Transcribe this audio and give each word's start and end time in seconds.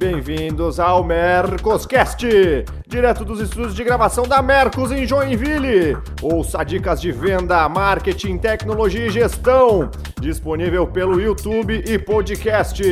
Bem-vindos 0.00 0.80
ao 0.80 1.04
Mercoscast, 1.04 2.26
direto 2.88 3.22
dos 3.22 3.38
estúdios 3.38 3.74
de 3.74 3.84
gravação 3.84 4.26
da 4.26 4.40
Mercos 4.40 4.90
em 4.90 5.06
Joinville. 5.06 5.94
Ouça 6.22 6.64
dicas 6.64 7.02
de 7.02 7.12
venda, 7.12 7.68
marketing, 7.68 8.38
tecnologia 8.38 9.08
e 9.08 9.10
gestão, 9.10 9.90
disponível 10.18 10.86
pelo 10.86 11.20
YouTube 11.20 11.84
e 11.86 11.98
podcast. 11.98 12.82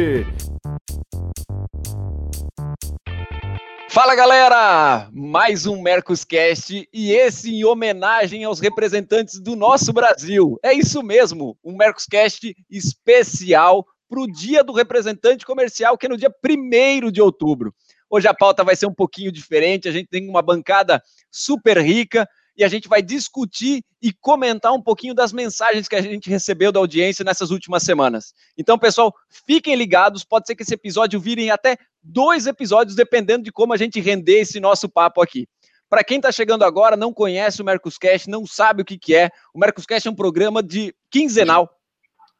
Fala 3.88 4.14
galera! 4.14 5.08
Mais 5.10 5.66
um 5.66 5.80
Mercoscast 5.80 6.86
e 6.92 7.12
esse 7.12 7.54
em 7.54 7.64
homenagem 7.64 8.44
aos 8.44 8.60
representantes 8.60 9.40
do 9.40 9.56
nosso 9.56 9.94
Brasil. 9.94 10.58
É 10.62 10.74
isso 10.74 11.02
mesmo, 11.02 11.56
um 11.64 11.74
Mercoscast 11.74 12.54
especial 12.70 13.86
para 14.08 14.20
o 14.20 14.26
dia 14.26 14.64
do 14.64 14.72
representante 14.72 15.44
comercial, 15.44 15.98
que 15.98 16.06
é 16.06 16.08
no 16.08 16.16
dia 16.16 16.32
1 16.44 17.10
de 17.10 17.20
outubro. 17.20 17.74
Hoje 18.10 18.26
a 18.26 18.34
pauta 18.34 18.64
vai 18.64 18.74
ser 18.74 18.86
um 18.86 18.94
pouquinho 18.94 19.30
diferente, 19.30 19.88
a 19.88 19.92
gente 19.92 20.08
tem 20.08 20.28
uma 20.28 20.40
bancada 20.40 21.02
super 21.30 21.78
rica 21.78 22.26
e 22.56 22.64
a 22.64 22.68
gente 22.68 22.88
vai 22.88 23.00
discutir 23.02 23.84
e 24.02 24.12
comentar 24.12 24.72
um 24.72 24.82
pouquinho 24.82 25.14
das 25.14 25.32
mensagens 25.32 25.86
que 25.86 25.94
a 25.94 26.02
gente 26.02 26.28
recebeu 26.28 26.72
da 26.72 26.80
audiência 26.80 27.24
nessas 27.24 27.50
últimas 27.50 27.84
semanas. 27.84 28.34
Então, 28.56 28.78
pessoal, 28.78 29.14
fiquem 29.46 29.76
ligados, 29.76 30.24
pode 30.24 30.46
ser 30.46 30.56
que 30.56 30.62
esse 30.62 30.74
episódio 30.74 31.20
virem 31.20 31.50
até 31.50 31.76
dois 32.02 32.46
episódios, 32.46 32.96
dependendo 32.96 33.44
de 33.44 33.52
como 33.52 33.72
a 33.72 33.76
gente 33.76 34.00
render 34.00 34.40
esse 34.40 34.58
nosso 34.58 34.88
papo 34.88 35.22
aqui. 35.22 35.46
Para 35.88 36.02
quem 36.02 36.16
está 36.16 36.32
chegando 36.32 36.64
agora, 36.64 36.96
não 36.96 37.12
conhece 37.12 37.62
o 37.62 37.64
Mercoscast, 37.64 38.28
não 38.28 38.44
sabe 38.46 38.82
o 38.82 38.84
que, 38.84 38.98
que 38.98 39.14
é, 39.14 39.30
o 39.54 39.58
Mercoscast 39.58 40.08
é 40.08 40.10
um 40.10 40.16
programa 40.16 40.62
de 40.62 40.94
quinzenal 41.10 41.70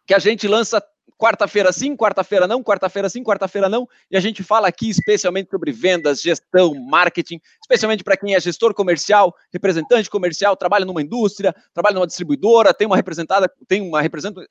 que 0.06 0.14
a 0.14 0.18
gente 0.18 0.48
lança 0.48 0.82
quarta-feira 1.16 1.72
sim, 1.72 1.96
quarta-feira 1.96 2.46
não, 2.46 2.62
quarta-feira 2.62 3.08
sim, 3.08 3.22
quarta-feira 3.22 3.68
não, 3.68 3.88
e 4.10 4.16
a 4.16 4.20
gente 4.20 4.42
fala 4.42 4.68
aqui 4.68 4.90
especialmente 4.90 5.50
sobre 5.50 5.72
vendas, 5.72 6.20
gestão, 6.20 6.74
marketing, 6.74 7.40
especialmente 7.60 8.04
para 8.04 8.16
quem 8.16 8.34
é 8.34 8.40
gestor 8.40 8.74
comercial, 8.74 9.34
representante 9.52 10.10
comercial, 10.10 10.56
trabalha 10.56 10.84
numa 10.84 11.02
indústria, 11.02 11.54
trabalha 11.72 11.94
numa 11.94 12.06
distribuidora, 12.06 12.74
tem 12.74 12.86
uma 12.86 12.96
representada, 12.96 13.50
tem 13.66 13.80
uma 13.80 14.00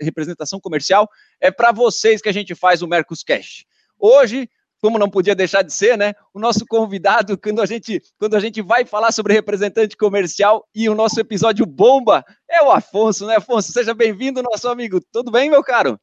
representação 0.02 0.60
comercial, 0.60 1.10
é 1.40 1.52
para 1.52 1.72
vocês 1.72 2.22
que 2.22 2.30
a 2.30 2.34
gente 2.34 2.56
faz 2.56 2.82
o 2.82 2.88
Mercos 2.88 3.24
Cash. 3.24 3.66
Hoje, 4.00 4.50
como 4.80 5.00
não 5.00 5.10
podia 5.10 5.36
deixar 5.36 5.64
de 5.64 5.74
ser, 5.74 5.98
né? 5.98 6.14
O 6.34 6.40
nosso 6.40 6.66
convidado, 6.68 7.38
quando 7.38 7.62
a 7.62 7.66
gente, 7.66 8.02
quando 8.20 8.36
a 8.36 8.40
gente 8.40 8.62
vai 8.62 8.86
falar 8.86 9.12
sobre 9.12 9.34
representante 9.34 9.98
comercial 9.98 10.68
e 10.74 10.88
o 10.88 10.96
nosso 10.96 11.20
episódio 11.20 11.66
bomba, 11.66 12.24
é 12.50 12.62
o 12.64 12.72
Afonso, 12.72 13.26
né, 13.26 13.38
Afonso? 13.38 13.72
Seja 13.72 13.94
bem-vindo, 13.94 14.44
nosso 14.44 14.68
amigo. 14.70 15.00
Tudo 15.12 15.32
bem, 15.32 15.50
meu 15.50 15.64
caro? 15.64 16.00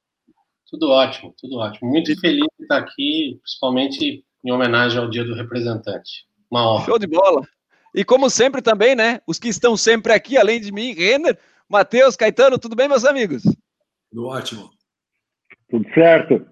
Tudo 0.74 0.90
ótimo, 0.90 1.32
tudo 1.40 1.58
ótimo. 1.58 1.88
Muito 1.88 2.20
feliz 2.20 2.44
de 2.58 2.64
estar 2.64 2.78
aqui, 2.78 3.38
principalmente 3.40 4.24
em 4.44 4.50
homenagem 4.50 4.98
ao 4.98 5.08
Dia 5.08 5.24
do 5.24 5.32
Representante. 5.32 6.26
Uma 6.50 6.68
honra. 6.68 6.84
Show 6.84 6.98
de 6.98 7.06
bola. 7.06 7.46
E 7.94 8.04
como 8.04 8.28
sempre 8.28 8.60
também, 8.60 8.96
né? 8.96 9.20
Os 9.24 9.38
que 9.38 9.46
estão 9.46 9.76
sempre 9.76 10.12
aqui, 10.12 10.36
além 10.36 10.60
de 10.60 10.72
mim, 10.72 10.92
Renner, 10.92 11.38
Matheus, 11.68 12.16
Caetano, 12.16 12.58
tudo 12.58 12.74
bem, 12.74 12.88
meus 12.88 13.04
amigos? 13.04 13.44
Tudo 14.10 14.26
ótimo. 14.26 14.68
Tudo 15.70 15.88
certo. 15.94 16.44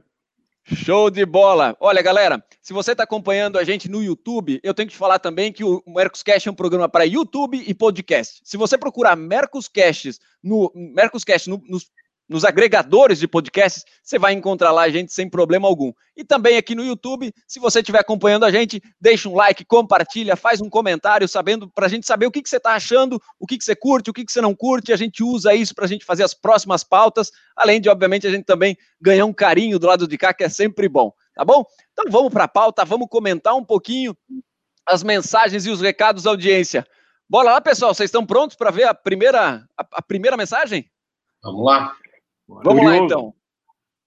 Show 0.65 1.11
de 1.11 1.27
bola! 1.27 1.77
Olha, 1.81 2.01
galera, 2.01 2.41
se 2.61 2.73
você 2.73 2.93
está 2.93 3.03
acompanhando 3.03 3.59
a 3.59 3.65
gente 3.65 3.91
no 3.91 4.01
YouTube, 4.01 4.61
eu 4.63 4.73
tenho 4.73 4.87
que 4.87 4.95
te 4.95 4.99
falar 4.99 5.19
também 5.19 5.53
que 5.53 5.65
o 5.65 5.83
Mercoscast 5.89 6.49
é 6.49 6.53
um 6.53 6.55
programa 6.55 6.89
para 6.89 7.05
YouTube 7.05 7.61
e 7.67 7.75
podcast. 7.75 8.41
Se 8.45 8.57
você 8.57 8.79
procurar 8.79 9.17
Mercoscast 9.17 10.21
no 10.41 10.71
Mercoscast 10.77 11.51
no, 11.51 11.61
nos 11.67 11.91
nos 12.33 12.45
agregadores 12.45 13.19
de 13.19 13.29
podcasts, 13.29 13.85
você 14.03 14.19
vai 14.19 14.33
encontrar 14.33 14.73
lá 14.73 14.83
a 14.83 14.91
gente 14.91 15.13
sem 15.13 15.29
problema 15.29 15.69
algum. 15.69 15.93
E 16.17 16.25
também 16.25 16.57
aqui 16.57 16.75
no 16.75 16.85
YouTube, 16.85 17.33
se 17.47 17.61
você 17.61 17.81
estiver 17.81 18.01
acompanhando 18.01 18.45
a 18.45 18.51
gente, 18.51 18.83
deixa 19.01 19.29
um 19.29 19.35
like, 19.35 19.65
compartilha, 19.65 20.35
faz 20.35 20.61
um 20.61 20.69
comentário, 20.69 21.29
sabendo 21.29 21.71
para 21.71 21.87
a 21.87 21.89
gente 21.89 22.07
saber 22.07 22.27
o 22.27 22.31
que, 22.31 22.43
que 22.43 22.49
você 22.49 22.57
está 22.57 22.75
achando, 22.75 23.21
o 23.39 23.47
que, 23.47 23.57
que 23.57 23.65
você 23.65 23.77
curte, 23.77 24.11
o 24.11 24.13
que, 24.13 24.25
que 24.25 24.33
você 24.33 24.41
não 24.41 24.55
curte. 24.55 24.93
A 24.93 24.97
gente 24.97 25.23
usa 25.23 25.55
isso 25.55 25.75
para 25.75 25.85
a 25.85 25.89
gente 25.89 26.05
fazer 26.05 26.25
as 26.25 26.35
próximas 26.35 26.83
pautas, 26.83 27.31
além 27.57 27.81
de, 27.81 27.89
obviamente, 27.89 28.27
a 28.27 28.31
gente 28.31 28.45
também 28.45 28.77
ganhar 29.01 29.25
um 29.25 29.33
carinho 29.33 29.79
do 29.79 29.87
lado 29.87 30.09
de 30.09 30.19
cá, 30.19 30.35
que 30.35 30.45
é 30.45 30.49
sempre 30.49 30.89
bom, 30.89 31.13
tá 31.35 31.45
bom? 31.45 31.65
Então 31.93 32.07
vamos 32.11 32.33
para 32.33 32.45
a 32.45 32.49
pauta, 32.49 32.85
vamos 32.85 33.09
comentar 33.09 33.55
um 33.55 33.65
pouquinho 33.65 34.17
as 34.87 35.03
mensagens 35.03 35.65
e 35.67 35.71
os 35.71 35.81
recados 35.81 36.25
da 36.25 36.31
audiência. 36.31 36.87
Bora 37.29 37.53
lá, 37.53 37.61
pessoal, 37.61 37.95
vocês 37.95 38.09
estão 38.09 38.27
prontos 38.27 38.57
para 38.57 38.71
ver 38.71 38.85
a 38.85 38.95
primeira, 38.95 39.67
a, 39.77 39.87
a 39.93 40.03
primeira 40.03 40.37
mensagem? 40.37 40.91
Vamos 41.43 41.65
lá. 41.65 41.97
Vamos 42.65 42.83
Curioso. 42.83 42.87
lá, 42.89 42.97
então. 42.97 43.35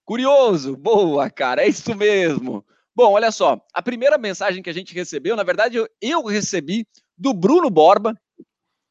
Curioso, 0.04 0.76
boa, 0.76 1.28
cara, 1.30 1.62
é 1.62 1.68
isso 1.68 1.94
mesmo. 1.94 2.64
Bom, 2.94 3.12
olha 3.12 3.30
só, 3.30 3.60
a 3.74 3.82
primeira 3.82 4.16
mensagem 4.16 4.62
que 4.62 4.70
a 4.70 4.72
gente 4.72 4.94
recebeu, 4.94 5.36
na 5.36 5.42
verdade, 5.42 5.76
eu, 5.76 5.88
eu 6.00 6.24
recebi 6.24 6.86
do 7.18 7.34
Bruno 7.34 7.68
Borba, 7.68 8.18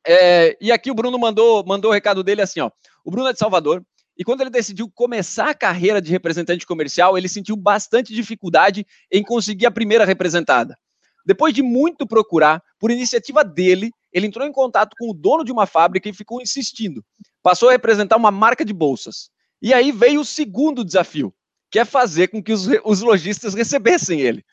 é, 0.06 0.56
e 0.62 0.72
aqui 0.72 0.92
o 0.92 0.94
Bruno 0.94 1.18
mandou, 1.18 1.66
mandou 1.66 1.90
o 1.90 1.94
recado 1.94 2.24
dele 2.24 2.42
assim, 2.42 2.60
ó. 2.60 2.70
O 3.04 3.10
Bruno 3.10 3.30
é 3.30 3.34
de 3.34 3.40
Salvador, 3.40 3.84
e 4.18 4.24
quando 4.24 4.42
ele 4.42 4.50
decidiu 4.50 4.90
começar 4.94 5.50
a 5.50 5.56
carreira 5.56 6.02
de 6.02 6.12
representante 6.12 6.66
comercial, 6.66 7.18
ele 7.18 7.28
sentiu 7.28 7.56
bastante 7.56 8.14
dificuldade 8.14 8.86
em 9.12 9.24
conseguir 9.24 9.66
a 9.66 9.72
primeira 9.72 10.06
representada. 10.06 10.78
Depois 11.26 11.54
de 11.54 11.64
muito 11.64 12.06
procurar, 12.06 12.62
por 12.80 12.92
iniciativa 12.92 13.44
dele, 13.44 13.90
ele 14.14 14.28
entrou 14.28 14.46
em 14.46 14.52
contato 14.52 14.96
com 14.98 15.10
o 15.10 15.14
dono 15.14 15.44
de 15.44 15.52
uma 15.52 15.66
fábrica 15.66 16.08
e 16.08 16.14
ficou 16.14 16.42
insistindo. 16.42 17.04
Passou 17.42 17.70
a 17.70 17.72
representar 17.72 18.16
uma 18.16 18.32
marca 18.32 18.64
de 18.64 18.74
bolsas. 18.74 19.30
E 19.62 19.74
aí 19.74 19.92
veio 19.92 20.22
o 20.22 20.26
segundo 20.26 20.84
desafio, 20.84 21.34
que 21.72 21.80
é 21.80 21.86
fazer 21.86 22.28
com 22.28 22.42
que 22.42 22.54
os, 22.54 22.68
os 22.84 23.02
lojistas 23.02 23.54
recebessem 23.54 24.22
ele. 24.22 24.44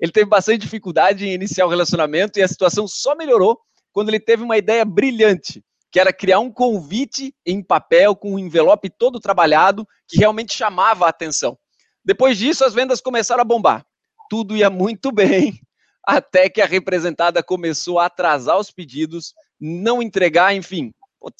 Ele 0.00 0.12
teve 0.12 0.26
bastante 0.26 0.62
dificuldade 0.62 1.26
em 1.26 1.32
iniciar 1.32 1.66
o 1.66 1.68
relacionamento 1.68 2.38
e 2.38 2.42
a 2.42 2.48
situação 2.48 2.86
só 2.86 3.14
melhorou 3.14 3.60
quando 3.92 4.08
ele 4.08 4.20
teve 4.20 4.42
uma 4.42 4.58
ideia 4.58 4.84
brilhante, 4.84 5.64
que 5.90 6.00
era 6.00 6.12
criar 6.12 6.40
um 6.40 6.50
convite 6.50 7.34
em 7.46 7.62
papel 7.62 8.16
com 8.16 8.34
um 8.34 8.38
envelope 8.38 8.90
todo 8.90 9.20
trabalhado 9.20 9.86
que 10.08 10.18
realmente 10.18 10.54
chamava 10.54 11.06
a 11.06 11.10
atenção. 11.10 11.56
Depois 12.04 12.36
disso, 12.36 12.64
as 12.64 12.74
vendas 12.74 13.00
começaram 13.00 13.40
a 13.40 13.44
bombar. 13.44 13.86
Tudo 14.28 14.56
ia 14.56 14.68
muito 14.68 15.12
bem, 15.12 15.60
até 16.04 16.50
que 16.50 16.60
a 16.60 16.66
representada 16.66 17.42
começou 17.42 17.98
a 17.98 18.06
atrasar 18.06 18.58
os 18.58 18.70
pedidos, 18.70 19.32
não 19.60 20.02
entregar, 20.02 20.54
enfim, 20.54 20.92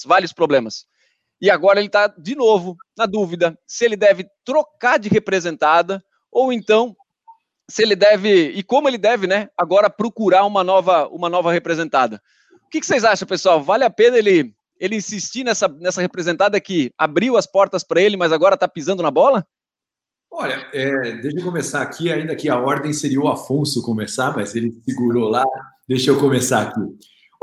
vários 0.07 0.33
problemas. 0.33 0.87
E 1.41 1.51
agora 1.51 1.79
ele 1.79 1.89
está 1.89 2.07
de 2.07 2.35
novo 2.35 2.77
na 2.97 3.07
dúvida 3.07 3.59
se 3.67 3.85
ele 3.85 3.97
deve 3.97 4.27
trocar 4.45 4.99
de 4.99 5.09
representada 5.09 6.03
ou 6.31 6.53
então 6.53 6.97
se 7.69 7.83
ele 7.83 7.97
deve 7.97 8.51
e 8.51 8.63
como 8.63 8.89
ele 8.89 8.99
deve, 8.99 9.27
né? 9.27 9.49
Agora 9.57 9.91
procurar 9.91 10.45
uma 10.45 10.63
nova 10.63 11.09
uma 11.09 11.29
nova 11.29 11.53
representada. 11.53 12.21
O 12.67 12.71
que, 12.71 12.81
que 12.81 12.87
vocês 12.87 13.05
acham, 13.05 13.27
pessoal? 13.27 13.63
Vale 13.63 13.85
a 13.85 13.91
pena 13.91 14.19
ele 14.19 14.55
ele 14.79 14.97
insistir 14.97 15.45
nessa 15.45 15.69
nessa 15.69 16.01
representada 16.01 16.61
que 16.61 16.93
abriu 16.99 17.37
as 17.37 17.47
portas 17.47 17.85
para 17.85 18.01
ele, 18.01 18.17
mas 18.17 18.33
agora 18.33 18.55
está 18.55 18.69
pisando 18.69 19.03
na 19.03 19.11
bola? 19.11 19.47
Olha, 20.31 20.67
é, 20.73 21.13
deixa 21.19 21.39
eu 21.39 21.45
começar 21.45 21.81
aqui, 21.81 22.11
ainda 22.11 22.35
que 22.35 22.49
a 22.49 22.59
ordem 22.59 22.93
seria 22.93 23.21
o 23.21 23.29
Afonso 23.29 23.81
começar, 23.83 24.35
mas 24.35 24.57
ele 24.57 24.73
segurou 24.85 25.29
lá. 25.29 25.45
Deixa 25.89 26.11
eu 26.11 26.19
começar 26.19 26.63
aqui. 26.63 26.81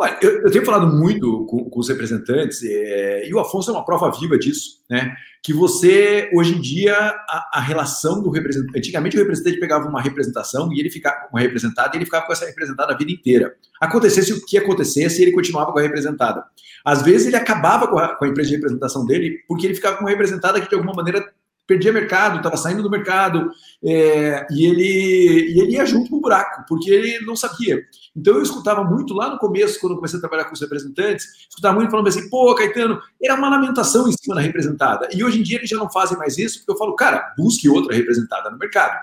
Olha, 0.01 0.17
eu, 0.19 0.41
eu 0.41 0.49
tenho 0.49 0.65
falado 0.65 0.87
muito 0.87 1.45
com, 1.45 1.69
com 1.69 1.79
os 1.79 1.87
representantes, 1.87 2.63
é, 2.63 3.29
e 3.29 3.31
o 3.35 3.39
Afonso 3.39 3.69
é 3.69 3.73
uma 3.73 3.85
prova 3.85 4.09
viva 4.09 4.35
disso, 4.35 4.83
né? 4.89 5.13
Que 5.43 5.53
você, 5.53 6.27
hoje 6.33 6.55
em 6.55 6.59
dia, 6.59 6.95
a, 6.97 7.51
a, 7.53 7.61
relação 7.61 8.19
do 8.19 8.31
representante. 8.31 8.79
Antigamente, 8.79 9.15
o 9.15 9.19
representante 9.19 9.59
pegava 9.59 9.87
uma 9.87 10.01
representação 10.01 10.73
e 10.73 10.79
ele 10.79 10.89
ficava 10.89 11.27
com 11.27 11.37
uma 11.37 11.39
representada 11.39 11.91
e 11.93 11.99
ele 11.99 12.05
ficava 12.05 12.25
com 12.25 12.33
essa 12.33 12.47
representada 12.47 12.93
a 12.93 12.97
vida 12.97 13.11
inteira. 13.11 13.53
Acontecesse 13.79 14.33
o 14.33 14.43
que 14.43 14.57
acontecesse, 14.57 15.21
ele 15.21 15.33
continuava 15.33 15.71
com 15.71 15.77
a 15.77 15.83
representada. 15.83 16.45
Às 16.83 17.03
vezes, 17.03 17.27
ele 17.27 17.35
acabava 17.35 17.87
com 17.87 17.99
a, 17.99 18.15
com 18.15 18.25
a 18.25 18.27
empresa 18.27 18.49
de 18.49 18.55
representação 18.55 19.05
dele 19.05 19.37
porque 19.47 19.67
ele 19.67 19.75
ficava 19.75 19.97
com 19.97 20.03
uma 20.03 20.09
representada 20.09 20.59
que, 20.59 20.67
de 20.67 20.73
alguma 20.73 20.95
maneira, 20.95 21.31
perdia 21.71 21.93
mercado, 21.93 22.37
estava 22.37 22.57
saindo 22.57 22.83
do 22.83 22.89
mercado, 22.89 23.49
é, 23.81 24.45
e, 24.51 24.65
ele, 24.65 25.53
e 25.53 25.61
ele 25.61 25.71
ia 25.71 25.85
junto 25.85 26.09
com 26.09 26.17
o 26.17 26.21
buraco, 26.21 26.65
porque 26.67 26.91
ele 26.91 27.25
não 27.25 27.33
sabia. 27.33 27.81
Então 28.13 28.35
eu 28.35 28.43
escutava 28.43 28.83
muito 28.83 29.13
lá 29.13 29.29
no 29.29 29.37
começo, 29.37 29.79
quando 29.79 29.93
eu 29.93 29.95
comecei 29.95 30.17
a 30.17 30.19
trabalhar 30.19 30.45
com 30.45 30.53
os 30.53 30.59
representantes, 30.59 31.25
escutava 31.49 31.75
muito 31.75 31.89
falando 31.89 32.09
assim, 32.09 32.29
pô, 32.29 32.53
Caetano, 32.53 33.01
era 33.23 33.35
uma 33.35 33.49
lamentação 33.49 34.05
em 34.07 34.11
cima 34.11 34.35
da 34.35 34.41
representada. 34.41 35.07
E 35.13 35.23
hoje 35.23 35.39
em 35.39 35.43
dia 35.43 35.57
eles 35.59 35.69
já 35.69 35.77
não 35.77 35.89
fazem 35.89 36.17
mais 36.17 36.37
isso, 36.37 36.59
porque 36.59 36.73
eu 36.73 36.77
falo, 36.77 36.93
cara, 36.93 37.33
busque 37.37 37.69
outra 37.69 37.95
representada 37.95 38.49
no 38.49 38.57
mercado. 38.57 38.99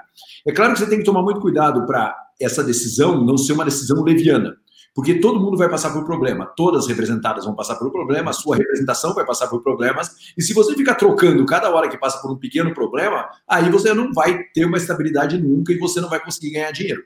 É 0.46 0.52
claro 0.52 0.74
que 0.74 0.80
você 0.80 0.86
tem 0.86 0.98
que 0.98 1.04
tomar 1.04 1.22
muito 1.22 1.40
cuidado 1.40 1.86
para 1.86 2.14
essa 2.38 2.62
decisão 2.62 3.24
não 3.24 3.38
ser 3.38 3.54
uma 3.54 3.64
decisão 3.64 4.02
leviana 4.02 4.56
porque 4.98 5.14
todo 5.14 5.38
mundo 5.38 5.56
vai 5.56 5.68
passar 5.68 5.92
por 5.92 6.04
problema, 6.04 6.44
todas 6.44 6.82
as 6.82 6.88
representadas 6.88 7.44
vão 7.44 7.54
passar 7.54 7.76
por 7.76 7.88
problema, 7.92 8.30
a 8.30 8.32
sua 8.32 8.56
representação 8.56 9.14
vai 9.14 9.24
passar 9.24 9.46
por 9.46 9.62
problemas, 9.62 10.10
e 10.36 10.42
se 10.42 10.52
você 10.52 10.74
ficar 10.74 10.96
trocando 10.96 11.46
cada 11.46 11.70
hora 11.70 11.88
que 11.88 11.96
passa 11.96 12.20
por 12.20 12.32
um 12.32 12.36
pequeno 12.36 12.74
problema, 12.74 13.28
aí 13.46 13.70
você 13.70 13.94
não 13.94 14.12
vai 14.12 14.42
ter 14.52 14.64
uma 14.64 14.76
estabilidade 14.76 15.40
nunca 15.40 15.72
e 15.72 15.78
você 15.78 16.00
não 16.00 16.10
vai 16.10 16.18
conseguir 16.18 16.50
ganhar 16.50 16.72
dinheiro. 16.72 17.00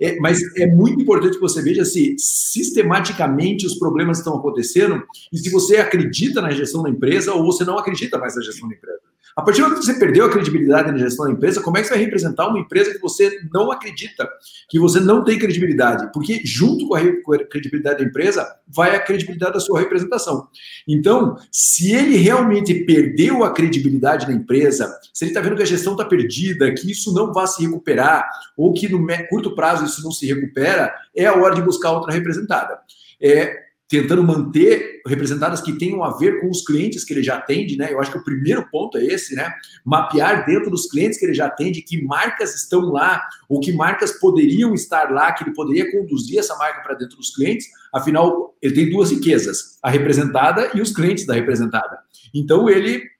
É, 0.00 0.16
mas 0.20 0.40
é 0.56 0.66
muito 0.66 1.02
importante 1.02 1.34
que 1.34 1.40
você 1.42 1.60
veja 1.60 1.84
se 1.84 2.16
sistematicamente 2.18 3.66
os 3.66 3.78
problemas 3.78 4.20
estão 4.20 4.38
acontecendo 4.38 5.02
e 5.30 5.36
se 5.36 5.50
você 5.50 5.76
acredita 5.76 6.40
na 6.40 6.50
gestão 6.50 6.82
da 6.82 6.88
empresa 6.88 7.34
ou 7.34 7.44
você 7.44 7.62
não 7.62 7.76
acredita 7.76 8.16
mais 8.16 8.34
na 8.34 8.40
gestão 8.40 8.66
da 8.70 8.74
empresa. 8.74 9.00
A 9.36 9.42
partir 9.42 9.60
do 9.60 9.64
momento 9.64 9.80
que 9.80 9.86
você 9.86 9.98
perdeu 9.98 10.26
a 10.26 10.30
credibilidade 10.30 10.92
na 10.92 10.98
gestão 10.98 11.26
da 11.26 11.32
empresa, 11.32 11.60
como 11.60 11.76
é 11.76 11.80
que 11.80 11.88
você 11.88 11.94
vai 11.94 12.04
representar 12.04 12.46
uma 12.46 12.60
empresa 12.60 12.92
que 12.92 13.00
você 13.00 13.40
não 13.52 13.72
acredita, 13.72 14.28
que 14.68 14.78
você 14.78 15.00
não 15.00 15.24
tem 15.24 15.38
credibilidade? 15.38 16.12
Porque 16.12 16.40
junto 16.44 16.86
com 16.86 16.94
a, 16.94 17.44
credibilidade 17.44 17.98
da 17.98 18.08
empresa, 18.08 18.46
vai 18.68 18.94
a 18.94 19.00
credibilidade 19.00 19.54
da 19.54 19.60
sua 19.60 19.80
representação. 19.80 20.46
Então, 20.86 21.36
se 21.50 21.92
ele 21.92 22.16
realmente 22.16 22.72
perdeu 22.84 23.42
a 23.42 23.52
credibilidade 23.52 24.24
da 24.24 24.32
empresa, 24.32 24.96
se 25.12 25.24
ele 25.24 25.32
está 25.32 25.40
vendo 25.40 25.56
que 25.56 25.62
a 25.62 25.66
gestão 25.66 25.94
está 25.94 26.04
perdida, 26.04 26.72
que 26.72 26.90
isso 26.90 27.12
não 27.12 27.32
vai 27.32 27.48
se 27.48 27.60
recuperar, 27.60 28.28
ou 28.56 28.72
que 28.72 28.88
no 28.88 29.04
curto 29.28 29.54
prazo 29.56 29.84
isso 29.84 30.02
não 30.04 30.12
se 30.12 30.26
recupera, 30.26 30.94
é 31.14 31.26
a 31.26 31.34
hora 31.34 31.56
de 31.56 31.62
buscar 31.62 31.90
outra 31.90 32.12
representada. 32.12 32.78
É, 33.20 33.63
tentando 33.88 34.22
manter 34.22 35.02
representadas 35.06 35.60
que 35.60 35.72
tenham 35.78 36.02
a 36.02 36.16
ver 36.16 36.40
com 36.40 36.48
os 36.48 36.64
clientes 36.64 37.04
que 37.04 37.12
ele 37.12 37.22
já 37.22 37.36
atende, 37.36 37.76
né? 37.76 37.92
Eu 37.92 38.00
acho 38.00 38.10
que 38.10 38.18
o 38.18 38.24
primeiro 38.24 38.68
ponto 38.70 38.96
é 38.96 39.04
esse, 39.04 39.34
né? 39.34 39.52
Mapear 39.84 40.46
dentro 40.46 40.70
dos 40.70 40.86
clientes 40.86 41.18
que 41.18 41.26
ele 41.26 41.34
já 41.34 41.46
atende 41.46 41.82
que 41.82 42.02
marcas 42.02 42.54
estão 42.54 42.80
lá 42.90 43.22
ou 43.48 43.60
que 43.60 43.72
marcas 43.72 44.12
poderiam 44.12 44.74
estar 44.74 45.10
lá, 45.12 45.32
que 45.32 45.44
ele 45.44 45.54
poderia 45.54 45.90
conduzir 45.92 46.38
essa 46.38 46.56
marca 46.56 46.80
para 46.82 46.94
dentro 46.94 47.16
dos 47.16 47.34
clientes. 47.34 47.66
Afinal, 47.92 48.56
ele 48.60 48.74
tem 48.74 48.90
duas 48.90 49.10
riquezas: 49.10 49.78
a 49.82 49.90
representada 49.90 50.70
e 50.74 50.80
os 50.80 50.92
clientes 50.92 51.26
da 51.26 51.34
representada. 51.34 51.98
Então 52.34 52.68
ele 52.68 53.13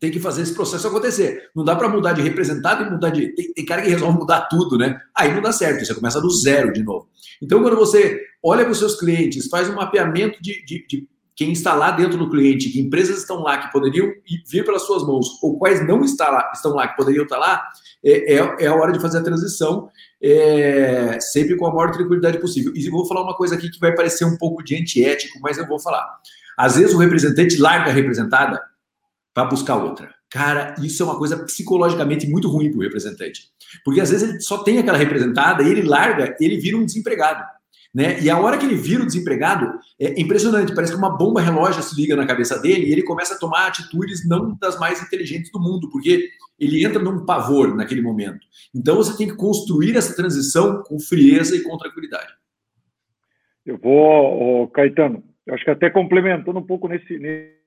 tem 0.00 0.10
que 0.10 0.20
fazer 0.20 0.42
esse 0.42 0.54
processo 0.54 0.88
acontecer. 0.88 1.50
Não 1.54 1.64
dá 1.64 1.76
para 1.76 1.88
mudar 1.88 2.12
de 2.12 2.22
representado 2.22 2.84
e 2.84 2.90
mudar 2.90 3.10
de. 3.10 3.28
Tem, 3.34 3.52
tem, 3.52 3.64
cara 3.64 3.82
que 3.82 3.90
resolve 3.90 4.18
mudar 4.18 4.42
tudo, 4.42 4.78
né? 4.78 4.98
Aí 5.14 5.32
não 5.32 5.42
dá 5.42 5.52
certo, 5.52 5.84
você 5.84 5.94
começa 5.94 6.20
do 6.20 6.30
zero 6.30 6.72
de 6.72 6.82
novo. 6.82 7.08
Então, 7.42 7.62
quando 7.62 7.76
você 7.76 8.20
olha 8.42 8.64
para 8.64 8.72
os 8.72 8.78
seus 8.78 8.98
clientes, 8.98 9.48
faz 9.48 9.68
um 9.68 9.74
mapeamento 9.74 10.40
de, 10.42 10.64
de, 10.64 10.86
de, 10.86 11.08
quem 11.34 11.52
está 11.52 11.74
lá 11.74 11.90
dentro 11.90 12.18
do 12.18 12.30
cliente, 12.30 12.70
que 12.70 12.80
empresas 12.80 13.18
estão 13.18 13.42
lá 13.42 13.58
que 13.58 13.72
poderiam 13.72 14.12
vir 14.48 14.64
pelas 14.64 14.82
suas 14.82 15.02
mãos, 15.02 15.38
ou 15.42 15.58
quais 15.58 15.86
não 15.86 16.02
está 16.02 16.30
lá, 16.30 16.50
estão 16.54 16.72
lá 16.74 16.88
que 16.88 16.96
poderiam 16.96 17.24
estar 17.24 17.38
lá, 17.38 17.62
é, 18.04 18.34
é, 18.34 18.56
é 18.60 18.66
a 18.66 18.74
hora 18.74 18.92
de 18.92 19.00
fazer 19.00 19.18
a 19.18 19.22
transição, 19.22 19.88
é, 20.22 21.18
sempre 21.20 21.56
com 21.56 21.66
a 21.66 21.74
maior 21.74 21.90
tranquilidade 21.90 22.38
possível. 22.38 22.72
E 22.74 22.88
vou 22.90 23.06
falar 23.06 23.22
uma 23.22 23.36
coisa 23.36 23.54
aqui 23.54 23.70
que 23.70 23.80
vai 23.80 23.94
parecer 23.94 24.24
um 24.24 24.36
pouco 24.36 24.62
de 24.62 24.76
antiético, 24.76 25.38
mas 25.40 25.58
eu 25.58 25.66
vou 25.66 25.78
falar. 25.78 26.06
Às 26.56 26.76
vezes 26.76 26.94
o 26.94 26.98
representante 26.98 27.56
larga 27.56 27.90
a 27.90 27.94
representada 27.94 28.60
para 29.34 29.48
buscar 29.48 29.76
outra. 29.76 30.14
Cara, 30.30 30.74
isso 30.82 31.02
é 31.02 31.06
uma 31.06 31.18
coisa 31.18 31.44
psicologicamente 31.44 32.26
muito 32.26 32.48
ruim 32.48 32.70
para 32.70 32.78
o 32.78 32.82
representante. 32.82 33.50
Porque 33.84 34.00
às 34.00 34.10
vezes 34.10 34.28
ele 34.28 34.40
só 34.40 34.58
tem 34.58 34.78
aquela 34.78 34.98
representada, 34.98 35.62
ele 35.62 35.82
larga, 35.82 36.36
ele 36.40 36.56
vira 36.56 36.76
um 36.76 36.84
desempregado. 36.84 37.44
Né? 37.94 38.18
E 38.22 38.30
a 38.30 38.38
hora 38.38 38.56
que 38.56 38.64
ele 38.64 38.74
vira 38.74 39.02
o 39.02 39.06
desempregado, 39.06 39.70
é 40.00 40.18
impressionante, 40.18 40.74
parece 40.74 40.92
que 40.92 40.98
uma 40.98 41.14
bomba 41.14 41.42
relógio 41.42 41.82
se 41.82 41.94
liga 41.94 42.16
na 42.16 42.26
cabeça 42.26 42.58
dele 42.58 42.86
e 42.86 42.92
ele 42.92 43.02
começa 43.02 43.34
a 43.34 43.38
tomar 43.38 43.66
atitudes 43.66 44.26
não 44.26 44.56
das 44.58 44.78
mais 44.78 45.02
inteligentes 45.02 45.52
do 45.52 45.60
mundo, 45.60 45.90
porque 45.90 46.30
ele 46.58 46.84
entra 46.84 47.02
num 47.02 47.26
pavor 47.26 47.76
naquele 47.76 48.00
momento. 48.00 48.46
Então 48.74 48.96
você 48.96 49.14
tem 49.16 49.28
que 49.28 49.36
construir 49.36 49.96
essa 49.96 50.16
transição 50.16 50.82
com 50.82 50.98
frieza 50.98 51.54
e 51.54 51.62
com 51.62 51.76
tranquilidade. 51.76 52.32
Eu 53.66 53.76
vou, 53.76 54.68
Caetano, 54.68 55.22
acho 55.50 55.64
que 55.64 55.70
até 55.70 55.90
complementando 55.90 56.58
um 56.58 56.66
pouco 56.66 56.88
nesse, 56.88 57.18
nesse 57.18 57.61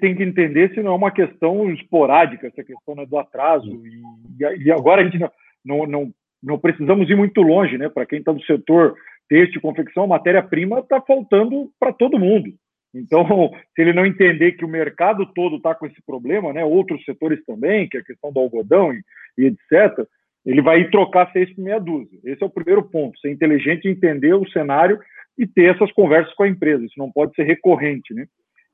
tem 0.00 0.14
que 0.14 0.22
entender 0.22 0.72
se 0.72 0.82
não 0.82 0.92
é 0.92 0.94
uma 0.94 1.10
questão 1.10 1.70
esporádica, 1.70 2.46
essa 2.46 2.64
questão 2.64 2.94
né, 2.94 3.06
do 3.06 3.18
atraso. 3.18 3.68
E, 3.84 4.64
e, 4.64 4.72
agora 4.72 5.02
a 5.02 5.04
gente 5.04 5.18
não, 5.18 5.30
não, 5.64 5.86
não, 5.86 6.12
não 6.42 6.58
precisamos 6.58 7.08
ir 7.10 7.16
muito 7.16 7.40
longe, 7.40 7.76
né? 7.76 7.88
Para 7.88 8.06
quem 8.06 8.18
está 8.18 8.32
do 8.32 8.42
setor 8.44 8.94
têxtil, 9.28 9.60
confecção, 9.60 10.06
matéria-prima 10.06 10.80
está 10.80 11.00
faltando 11.00 11.70
para 11.78 11.92
todo 11.92 12.18
mundo. 12.18 12.50
Então, 12.94 13.24
se 13.74 13.82
ele 13.82 13.92
não 13.92 14.06
entender 14.06 14.52
que 14.52 14.64
o 14.64 14.68
mercado 14.68 15.26
todo 15.34 15.56
está 15.56 15.74
com 15.74 15.86
esse 15.86 16.00
problema, 16.06 16.52
né, 16.52 16.64
outros 16.64 17.04
setores 17.04 17.44
também, 17.44 17.88
que 17.88 17.96
é 17.96 18.00
a 18.00 18.04
questão 18.04 18.32
do 18.32 18.40
algodão 18.40 18.92
e, 18.92 19.02
e 19.36 19.44
etc., 19.46 20.06
ele 20.46 20.62
vai 20.62 20.88
trocar 20.88 21.30
seis 21.32 21.52
por 21.54 21.62
meia 21.62 21.78
dúzia. 21.78 22.18
Esse 22.24 22.42
é 22.42 22.46
o 22.46 22.50
primeiro 22.50 22.82
ponto, 22.82 23.18
ser 23.20 23.30
inteligente, 23.30 23.88
entender 23.88 24.32
o 24.32 24.48
cenário 24.50 24.98
e 25.36 25.46
ter 25.46 25.74
essas 25.74 25.92
conversas 25.92 26.32
com 26.34 26.44
a 26.44 26.48
empresa. 26.48 26.84
Isso 26.84 26.98
não 26.98 27.12
pode 27.12 27.34
ser 27.34 27.42
recorrente, 27.42 28.14
né? 28.14 28.26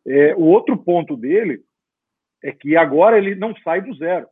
É, 0.07 0.35
o 0.35 0.43
outro 0.43 0.77
ponto 0.77 1.17
dele 1.17 1.61
é 2.43 2.53
que 2.53 2.77
agora 2.77 3.19
ele 3.19 3.35
não 3.35 3.55
sai 3.57 3.81
do 3.81 3.95
zero. 3.95 4.27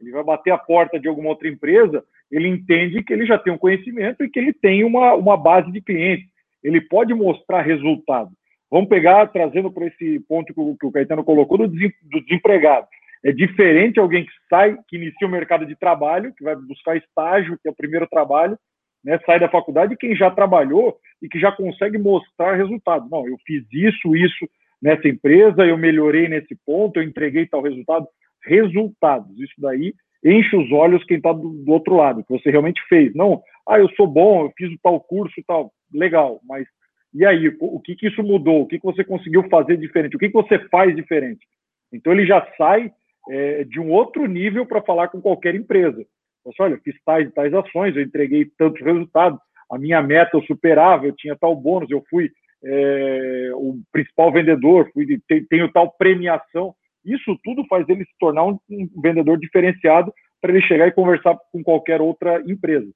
Ele 0.00 0.10
vai 0.10 0.24
bater 0.24 0.50
a 0.52 0.58
porta 0.58 0.98
de 0.98 1.08
alguma 1.08 1.30
outra 1.30 1.48
empresa, 1.48 2.04
ele 2.30 2.48
entende 2.48 3.02
que 3.02 3.12
ele 3.12 3.26
já 3.26 3.38
tem 3.38 3.52
um 3.52 3.58
conhecimento 3.58 4.22
e 4.22 4.30
que 4.30 4.38
ele 4.38 4.52
tem 4.52 4.84
uma, 4.84 5.14
uma 5.14 5.36
base 5.36 5.70
de 5.72 5.80
clientes. 5.80 6.28
Ele 6.62 6.80
pode 6.80 7.12
mostrar 7.14 7.62
resultado. 7.62 8.30
Vamos 8.70 8.88
pegar, 8.88 9.26
trazendo 9.28 9.72
para 9.72 9.86
esse 9.86 10.20
ponto 10.28 10.52
que 10.52 10.60
o, 10.60 10.76
que 10.76 10.86
o 10.86 10.92
Caetano 10.92 11.24
colocou, 11.24 11.56
do, 11.56 11.68
do 11.68 12.20
desempregado. 12.24 12.86
É 13.24 13.32
diferente 13.32 13.98
alguém 13.98 14.24
que 14.24 14.32
sai, 14.48 14.76
que 14.86 14.96
inicia 14.96 15.26
o 15.26 15.30
mercado 15.30 15.66
de 15.66 15.74
trabalho, 15.74 16.32
que 16.34 16.44
vai 16.44 16.54
buscar 16.54 16.96
estágio, 16.96 17.58
que 17.60 17.68
é 17.68 17.70
o 17.70 17.76
primeiro 17.76 18.06
trabalho, 18.06 18.58
né, 19.02 19.18
sai 19.24 19.40
da 19.40 19.48
faculdade, 19.48 19.96
quem 19.96 20.14
já 20.14 20.30
trabalhou 20.30 20.98
e 21.22 21.28
que 21.28 21.38
já 21.40 21.50
consegue 21.50 21.98
mostrar 21.98 22.56
resultado. 22.56 23.08
Não, 23.10 23.26
eu 23.26 23.36
fiz 23.46 23.64
isso, 23.72 24.14
isso, 24.14 24.48
nessa 24.80 25.08
empresa, 25.08 25.64
eu 25.64 25.76
melhorei 25.76 26.28
nesse 26.28 26.56
ponto, 26.66 26.98
eu 26.98 27.02
entreguei 27.02 27.46
tal 27.46 27.62
resultado. 27.62 28.06
Resultados, 28.44 29.38
isso 29.38 29.54
daí 29.58 29.94
enche 30.24 30.56
os 30.56 30.70
olhos 30.72 31.04
quem 31.04 31.18
está 31.18 31.32
do, 31.32 31.48
do, 31.48 31.72
outro 31.72 31.94
lado, 31.94 32.24
que 32.24 32.32
você 32.32 32.50
realmente 32.50 32.80
fez. 32.88 33.14
Não, 33.14 33.42
ah, 33.68 33.78
eu 33.78 33.88
sou 33.90 34.06
bom, 34.06 34.44
eu 34.44 34.52
fiz 34.56 34.72
o 34.72 34.78
tal 34.82 35.00
curso 35.00 35.34
tal, 35.46 35.72
legal, 35.92 36.40
mas 36.44 36.66
e 37.14 37.24
aí, 37.24 37.48
o 37.60 37.80
que, 37.80 37.96
que 37.96 38.08
isso 38.08 38.22
mudou? 38.22 38.62
O 38.62 38.66
que, 38.66 38.78
que 38.78 38.84
você 38.84 39.02
conseguiu 39.02 39.48
fazer 39.48 39.76
diferente? 39.76 40.16
O 40.16 40.18
que, 40.18 40.28
que 40.28 40.34
você 40.34 40.58
faz 40.68 40.94
diferente? 40.94 41.46
Então 41.92 42.12
ele 42.12 42.26
já 42.26 42.46
sai 42.56 42.92
é, 43.30 43.64
de 43.64 43.80
um 43.80 43.90
outro 43.90 44.26
nível 44.26 44.66
para 44.66 44.82
falar 44.82 45.08
com 45.08 45.20
qualquer 45.20 45.54
empresa. 45.54 46.04
Você, 46.44 46.62
olha, 46.62 46.78
fiz 46.84 46.94
tais 47.04 47.28
e 47.28 47.32
tais 47.32 47.52
ações, 47.54 47.96
eu 47.96 48.02
entreguei 48.02 48.50
tantos 48.58 48.84
resultados, 48.84 49.38
a 49.70 49.78
minha 49.78 50.02
meta 50.02 50.36
eu 50.36 50.42
superava, 50.42 51.06
eu 51.06 51.12
tinha 51.16 51.36
tal 51.36 51.56
bônus, 51.56 51.90
eu 51.90 52.02
fui 52.08 52.30
é, 52.64 53.50
o 53.54 53.80
principal 53.92 54.32
vendedor, 54.32 54.90
fui, 54.92 55.06
tem, 55.28 55.44
tenho 55.46 55.72
tal 55.72 55.90
premiação. 55.92 56.74
Isso 57.04 57.38
tudo 57.44 57.64
faz 57.68 57.88
ele 57.88 58.04
se 58.04 58.12
tornar 58.18 58.44
um, 58.44 58.58
um 58.70 58.88
vendedor 59.00 59.38
diferenciado 59.38 60.12
para 60.40 60.52
ele 60.52 60.62
chegar 60.62 60.86
e 60.86 60.92
conversar 60.92 61.36
com 61.52 61.62
qualquer 61.62 62.00
outra 62.00 62.40
empresa. 62.46 62.88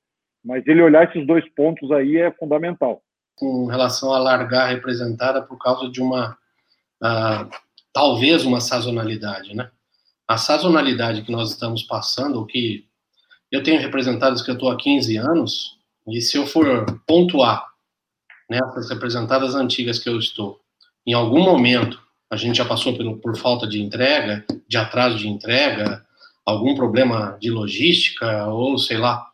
Mas 0.44 0.66
ele 0.66 0.82
olhar 0.82 1.08
esses 1.08 1.26
dois 1.26 1.48
pontos 1.54 1.90
aí 1.92 2.16
é 2.16 2.30
fundamental. 2.32 3.02
Com 3.36 3.66
relação 3.66 4.12
a 4.12 4.18
largar 4.18 4.68
representada 4.68 5.42
por 5.42 5.58
causa 5.58 5.90
de 5.90 6.00
uma, 6.00 6.36
uh, 7.02 7.48
talvez 7.92 8.44
uma 8.44 8.60
sazonalidade, 8.60 9.54
né? 9.54 9.70
A 10.28 10.36
sazonalidade 10.36 11.22
que 11.22 11.32
nós 11.32 11.50
estamos 11.50 11.82
passando, 11.82 12.40
o 12.40 12.46
que 12.46 12.84
eu 13.50 13.62
tenho 13.62 13.80
representados 13.80 14.42
que 14.42 14.50
eu 14.50 14.54
estou 14.54 14.70
há 14.70 14.76
15 14.76 15.16
anos, 15.16 15.78
e 16.08 16.20
se 16.20 16.36
eu 16.36 16.46
for 16.46 16.86
pontuar 17.06 17.71
nessas 18.52 18.90
representadas 18.90 19.54
antigas 19.54 19.98
que 19.98 20.08
eu 20.08 20.18
estou, 20.18 20.60
em 21.06 21.14
algum 21.14 21.42
momento 21.42 22.00
a 22.30 22.36
gente 22.36 22.56
já 22.56 22.64
passou 22.64 22.96
por, 22.96 23.18
por 23.18 23.36
falta 23.36 23.66
de 23.66 23.82
entrega, 23.82 24.44
de 24.66 24.76
atraso 24.76 25.18
de 25.18 25.28
entrega, 25.28 26.04
algum 26.46 26.74
problema 26.74 27.36
de 27.40 27.50
logística, 27.50 28.46
ou 28.46 28.78
sei 28.78 28.96
lá, 28.96 29.26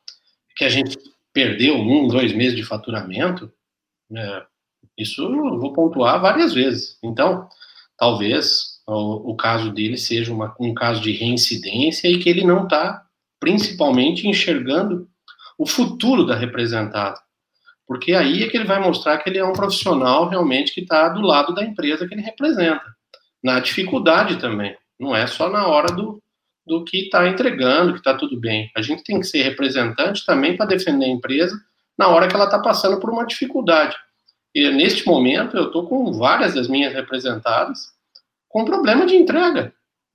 que 0.56 0.64
a 0.64 0.68
gente 0.68 0.98
perdeu 1.32 1.76
um, 1.76 2.08
dois 2.08 2.32
meses 2.34 2.56
de 2.56 2.64
faturamento, 2.64 3.52
é, 4.12 4.42
isso 4.96 5.22
eu 5.22 5.60
vou 5.60 5.72
pontuar 5.72 6.20
várias 6.20 6.52
vezes. 6.52 6.98
Então, 7.02 7.48
talvez 7.96 8.80
o, 8.84 9.30
o 9.30 9.36
caso 9.36 9.70
dele 9.70 9.96
seja 9.96 10.32
uma, 10.32 10.54
um 10.58 10.74
caso 10.74 11.00
de 11.00 11.12
reincidência 11.12 12.08
e 12.08 12.18
que 12.18 12.28
ele 12.28 12.44
não 12.44 12.64
está, 12.64 13.06
principalmente, 13.38 14.26
enxergando 14.26 15.08
o 15.56 15.66
futuro 15.66 16.26
da 16.26 16.34
representada 16.34 17.20
porque 17.88 18.12
aí 18.12 18.44
é 18.44 18.48
que 18.48 18.56
ele 18.58 18.66
vai 18.66 18.78
mostrar 18.78 19.16
que 19.16 19.30
ele 19.30 19.38
é 19.38 19.44
um 19.44 19.54
profissional 19.54 20.28
realmente 20.28 20.74
que 20.74 20.82
está 20.82 21.08
do 21.08 21.22
lado 21.22 21.54
da 21.54 21.64
empresa 21.64 22.06
que 22.06 22.12
ele 22.12 22.20
representa. 22.20 22.84
Na 23.42 23.60
dificuldade 23.60 24.36
também, 24.36 24.76
não 25.00 25.16
é 25.16 25.26
só 25.26 25.48
na 25.48 25.66
hora 25.66 25.90
do, 25.90 26.22
do 26.66 26.84
que 26.84 27.04
está 27.04 27.26
entregando, 27.26 27.94
que 27.94 28.00
está 28.00 28.12
tudo 28.12 28.38
bem. 28.38 28.70
A 28.76 28.82
gente 28.82 29.02
tem 29.02 29.18
que 29.18 29.26
ser 29.26 29.42
representante 29.42 30.26
também 30.26 30.54
para 30.54 30.66
defender 30.66 31.06
a 31.06 31.08
empresa 31.08 31.58
na 31.96 32.08
hora 32.08 32.28
que 32.28 32.34
ela 32.34 32.44
está 32.44 32.58
passando 32.58 33.00
por 33.00 33.08
uma 33.08 33.24
dificuldade. 33.24 33.96
E 34.54 34.68
neste 34.70 35.06
momento 35.06 35.56
eu 35.56 35.68
estou 35.68 35.88
com 35.88 36.12
várias 36.12 36.54
das 36.54 36.68
minhas 36.68 36.92
representadas 36.92 37.88
com 38.50 38.66
problema 38.66 39.06
de 39.06 39.16
entrega. 39.16 39.72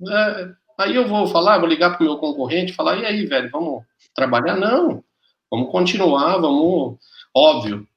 É, 0.07 0.49
aí 0.77 0.95
eu 0.95 1.07
vou 1.07 1.25
falar, 1.25 1.57
vou 1.57 1.67
ligar 1.67 1.97
para 1.97 2.01
o 2.01 2.05
meu 2.05 2.17
concorrente, 2.17 2.73
falar, 2.73 2.97
e 2.97 3.05
aí, 3.05 3.25
velho, 3.25 3.49
vamos 3.51 3.83
trabalhar? 4.13 4.55
Não, 4.55 5.03
vamos 5.49 5.71
continuar, 5.71 6.37
vamos 6.37 6.99
Óbvio, 7.35 7.87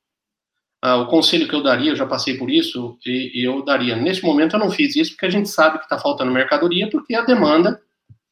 ah, 0.83 0.97
o 0.97 1.07
conselho 1.07 1.49
que 1.49 1.55
eu 1.55 1.63
daria, 1.63 1.91
eu 1.91 1.97
já 1.97 2.07
passei 2.07 2.37
por 2.37 2.51
isso, 2.51 2.99
e, 3.05 3.41
e 3.41 3.45
eu 3.45 3.65
daria. 3.65 3.97
Nesse 3.97 4.23
momento 4.23 4.55
eu 4.55 4.61
não 4.61 4.71
fiz 4.71 4.95
isso 4.97 5.13
porque 5.13 5.27
a 5.27 5.31
gente 5.31 5.49
sabe 5.49 5.79
que 5.79 5.85
está 5.85 5.99
faltando 5.99 6.31
mercadoria, 6.31 6.89
porque 6.89 7.15
a 7.15 7.23
demanda 7.23 7.83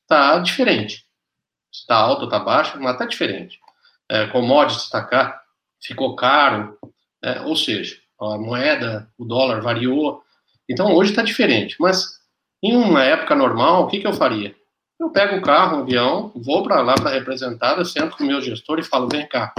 está 0.03 0.39
diferente. 0.39 1.05
Está 1.73 1.97
alta, 1.97 2.25
está 2.25 2.39
baixa, 2.39 2.79
mas 2.79 2.93
está 2.93 3.05
diferente. 3.07 3.59
é, 4.09 4.27
commodities 4.29 4.89
tá 4.89 5.43
ficou 5.83 6.15
caro, 6.15 6.79
é, 7.23 7.41
ou 7.43 7.57
seja, 7.57 7.97
a 8.21 8.39
moeda, 8.39 9.11
o 9.19 9.25
dólar 9.25 9.61
variou. 9.61 10.23
Então 10.69 10.95
hoje 10.95 11.11
está 11.11 11.23
diferente. 11.23 11.77
Mas 11.81 12.21
em 12.63 12.77
uma 12.77 13.05
época 13.05 13.35
normal, 13.35 13.85
o 13.85 13.87
que, 13.89 14.01
que 14.01 14.07
eu 14.07 14.13
faria? 14.13 14.55
Eu 14.99 15.11
pego 15.11 15.37
o 15.37 15.43
carro, 15.43 15.79
o 15.79 15.81
avião, 15.83 16.33
vou 16.37 16.63
para 16.63 16.81
lá 16.81 16.95
para 16.95 17.11
representada, 17.11 17.85
sento 17.85 18.17
com 18.17 18.25
o 18.25 18.27
meu 18.27 18.41
gestor 18.41 18.79
e 18.79 18.85
falo: 18.85 19.09
vem 19.09 19.27
cá, 19.29 19.53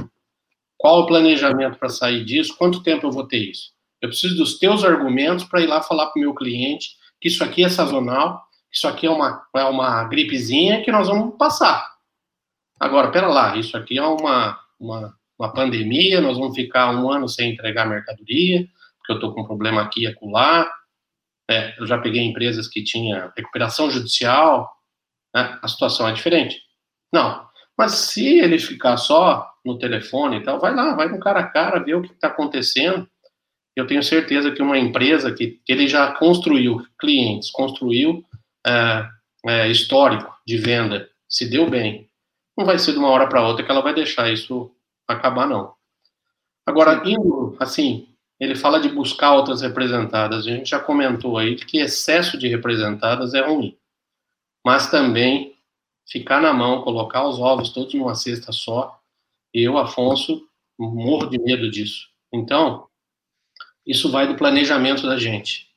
qual 0.77 1.01
o 1.01 1.05
planejamento 1.05 1.77
para 1.77 1.89
sair 1.89 2.23
disso? 2.23 2.55
Quanto 2.57 2.83
tempo 2.83 3.07
eu 3.07 3.11
vou 3.11 3.27
ter 3.27 3.37
isso? 3.49 3.71
Eu 4.01 4.09
preciso 4.09 4.35
dos 4.35 4.59
teus 4.59 4.83
argumentos 4.83 5.45
para 5.45 5.61
ir 5.61 5.67
lá 5.67 5.81
falar 5.81 6.07
para 6.07 6.19
o 6.19 6.21
meu 6.21 6.33
cliente 6.33 6.89
que 7.19 7.27
isso 7.27 7.43
aqui 7.43 7.63
é 7.63 7.69
sazonal, 7.69 8.43
que 8.69 8.77
isso 8.77 8.87
aqui 8.87 9.07
é 9.07 9.09
uma, 9.09 9.43
é 9.55 9.63
uma 9.63 10.03
gripezinha 10.03 10.83
que 10.83 10.91
nós 10.91 11.07
vamos 11.07 11.35
passar. 11.37 11.95
Agora, 12.79 13.09
pera 13.09 13.27
lá, 13.27 13.55
isso 13.55 13.75
aqui 13.77 13.97
é 13.97 14.03
uma, 14.03 14.59
uma, 14.79 15.17
uma 15.39 15.53
pandemia, 15.53 16.21
nós 16.21 16.37
vamos 16.37 16.55
ficar 16.55 16.91
um 16.91 17.09
ano 17.09 17.27
sem 17.27 17.53
entregar 17.53 17.87
mercadoria, 17.87 18.67
porque 18.97 19.13
eu 19.13 19.15
estou 19.15 19.33
com 19.33 19.41
um 19.41 19.45
problema 19.45 19.81
aqui 19.81 20.01
e 20.01 20.07
acolá. 20.07 20.69
É, 21.49 21.79
eu 21.79 21.87
já 21.87 21.97
peguei 21.97 22.21
empresas 22.21 22.67
que 22.67 22.83
tinha 22.83 23.31
recuperação 23.35 23.89
judicial, 23.89 24.69
né? 25.33 25.57
a 25.61 25.67
situação 25.67 26.07
é 26.07 26.11
diferente. 26.11 26.59
Não, 27.13 27.47
mas 27.77 27.93
se 27.93 28.39
ele 28.39 28.57
ficar 28.57 28.97
só 28.97 29.51
no 29.63 29.77
telefone 29.77 30.37
e 30.37 30.43
tal, 30.43 30.59
vai 30.59 30.73
lá, 30.73 30.95
vai 30.95 31.09
no 31.09 31.19
cara 31.19 31.41
a 31.41 31.47
cara, 31.47 31.83
ver 31.83 31.95
o 31.95 32.01
que 32.01 32.13
está 32.13 32.27
acontecendo. 32.27 33.07
Eu 33.75 33.85
tenho 33.85 34.01
certeza 34.01 34.51
que 34.51 34.61
uma 34.61 34.77
empresa 34.77 35.33
que, 35.33 35.59
que 35.65 35.71
ele 35.71 35.87
já 35.87 36.13
construiu 36.13 36.85
clientes, 36.99 37.51
construiu 37.51 38.23
é, 38.65 39.07
é, 39.47 39.67
histórico 39.67 40.33
de 40.47 40.57
venda, 40.57 41.09
se 41.27 41.49
deu 41.49 41.69
bem, 41.69 42.09
não 42.57 42.65
vai 42.65 42.79
ser 42.79 42.93
de 42.93 42.99
uma 42.99 43.09
hora 43.09 43.27
para 43.27 43.45
outra 43.45 43.65
que 43.65 43.71
ela 43.71 43.81
vai 43.81 43.93
deixar 43.93 44.31
isso 44.31 44.71
acabar, 45.07 45.47
não. 45.47 45.73
Agora, 46.65 47.01
indo, 47.05 47.55
assim, 47.59 48.07
ele 48.39 48.55
fala 48.55 48.79
de 48.79 48.89
buscar 48.89 49.33
outras 49.33 49.61
representadas. 49.61 50.47
A 50.47 50.49
gente 50.49 50.69
já 50.69 50.79
comentou 50.79 51.37
aí 51.37 51.55
que 51.55 51.77
excesso 51.77 52.37
de 52.37 52.47
representadas 52.47 53.33
é 53.33 53.41
ruim. 53.41 53.77
Mas 54.65 54.89
também 54.89 55.54
ficar 56.05 56.41
na 56.41 56.53
mão, 56.53 56.81
colocar 56.81 57.27
os 57.27 57.39
ovos 57.39 57.69
todos 57.69 57.93
numa 57.93 58.15
cesta 58.15 58.51
só, 58.51 58.99
eu, 59.53 59.77
Afonso, 59.77 60.47
morro 60.77 61.27
de 61.27 61.39
medo 61.39 61.69
disso. 61.71 62.07
Então, 62.33 62.87
isso 63.85 64.11
vai 64.11 64.27
do 64.27 64.35
planejamento 64.35 65.07
da 65.07 65.17
gente. 65.17 65.67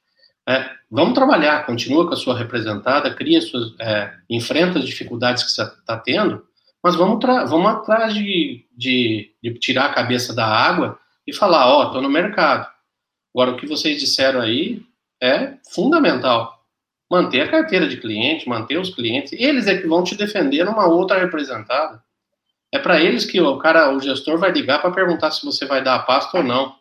É, 0.48 0.70
vamos 0.90 1.14
trabalhar, 1.14 1.66
continua 1.66 2.06
com 2.06 2.14
a 2.14 2.16
sua 2.16 2.36
representada, 2.36 3.14
cria 3.14 3.40
suas, 3.40 3.78
é, 3.78 4.14
enfrenta 4.30 4.78
as 4.78 4.86
dificuldades 4.86 5.42
que 5.44 5.52
você 5.52 5.62
está 5.62 5.96
tendo, 5.98 6.42
mas 6.82 6.96
vamos, 6.96 7.22
vamos 7.22 7.70
atrás 7.70 8.14
de, 8.14 8.66
de, 8.74 9.30
de, 9.42 9.54
tirar 9.54 9.86
a 9.86 9.94
cabeça 9.94 10.34
da 10.34 10.46
água 10.46 10.98
e 11.26 11.34
falar, 11.34 11.68
ó, 11.68 11.80
oh, 11.80 11.86
estou 11.88 12.00
no 12.00 12.08
mercado. 12.08 12.66
Agora, 13.34 13.52
o 13.52 13.56
que 13.56 13.66
vocês 13.66 14.00
disseram 14.00 14.40
aí 14.40 14.82
é 15.22 15.58
fundamental. 15.70 16.57
Manter 17.10 17.42
a 17.42 17.48
carteira 17.48 17.88
de 17.88 17.96
cliente, 17.96 18.48
manter 18.48 18.78
os 18.78 18.94
clientes, 18.94 19.32
eles 19.32 19.66
é 19.66 19.78
que 19.78 19.86
vão 19.86 20.04
te 20.04 20.14
defender 20.14 20.64
numa 20.64 20.86
outra 20.86 21.18
representada. 21.18 22.02
É 22.72 22.78
para 22.78 23.00
eles 23.00 23.24
que 23.24 23.40
o 23.40 23.56
cara, 23.58 23.94
o 23.94 24.00
gestor 24.00 24.38
vai 24.38 24.52
ligar 24.52 24.80
para 24.80 24.90
perguntar 24.90 25.30
se 25.30 25.44
você 25.44 25.64
vai 25.64 25.82
dar 25.82 25.94
a 25.94 26.00
pasta 26.00 26.36
ou 26.38 26.44
não. 26.44 26.74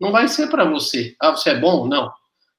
Não 0.00 0.10
vai 0.10 0.28
ser 0.28 0.48
para 0.48 0.64
você. 0.64 1.14
Ah, 1.20 1.30
você 1.30 1.50
é 1.50 1.58
bom? 1.58 1.86
Não. 1.86 2.10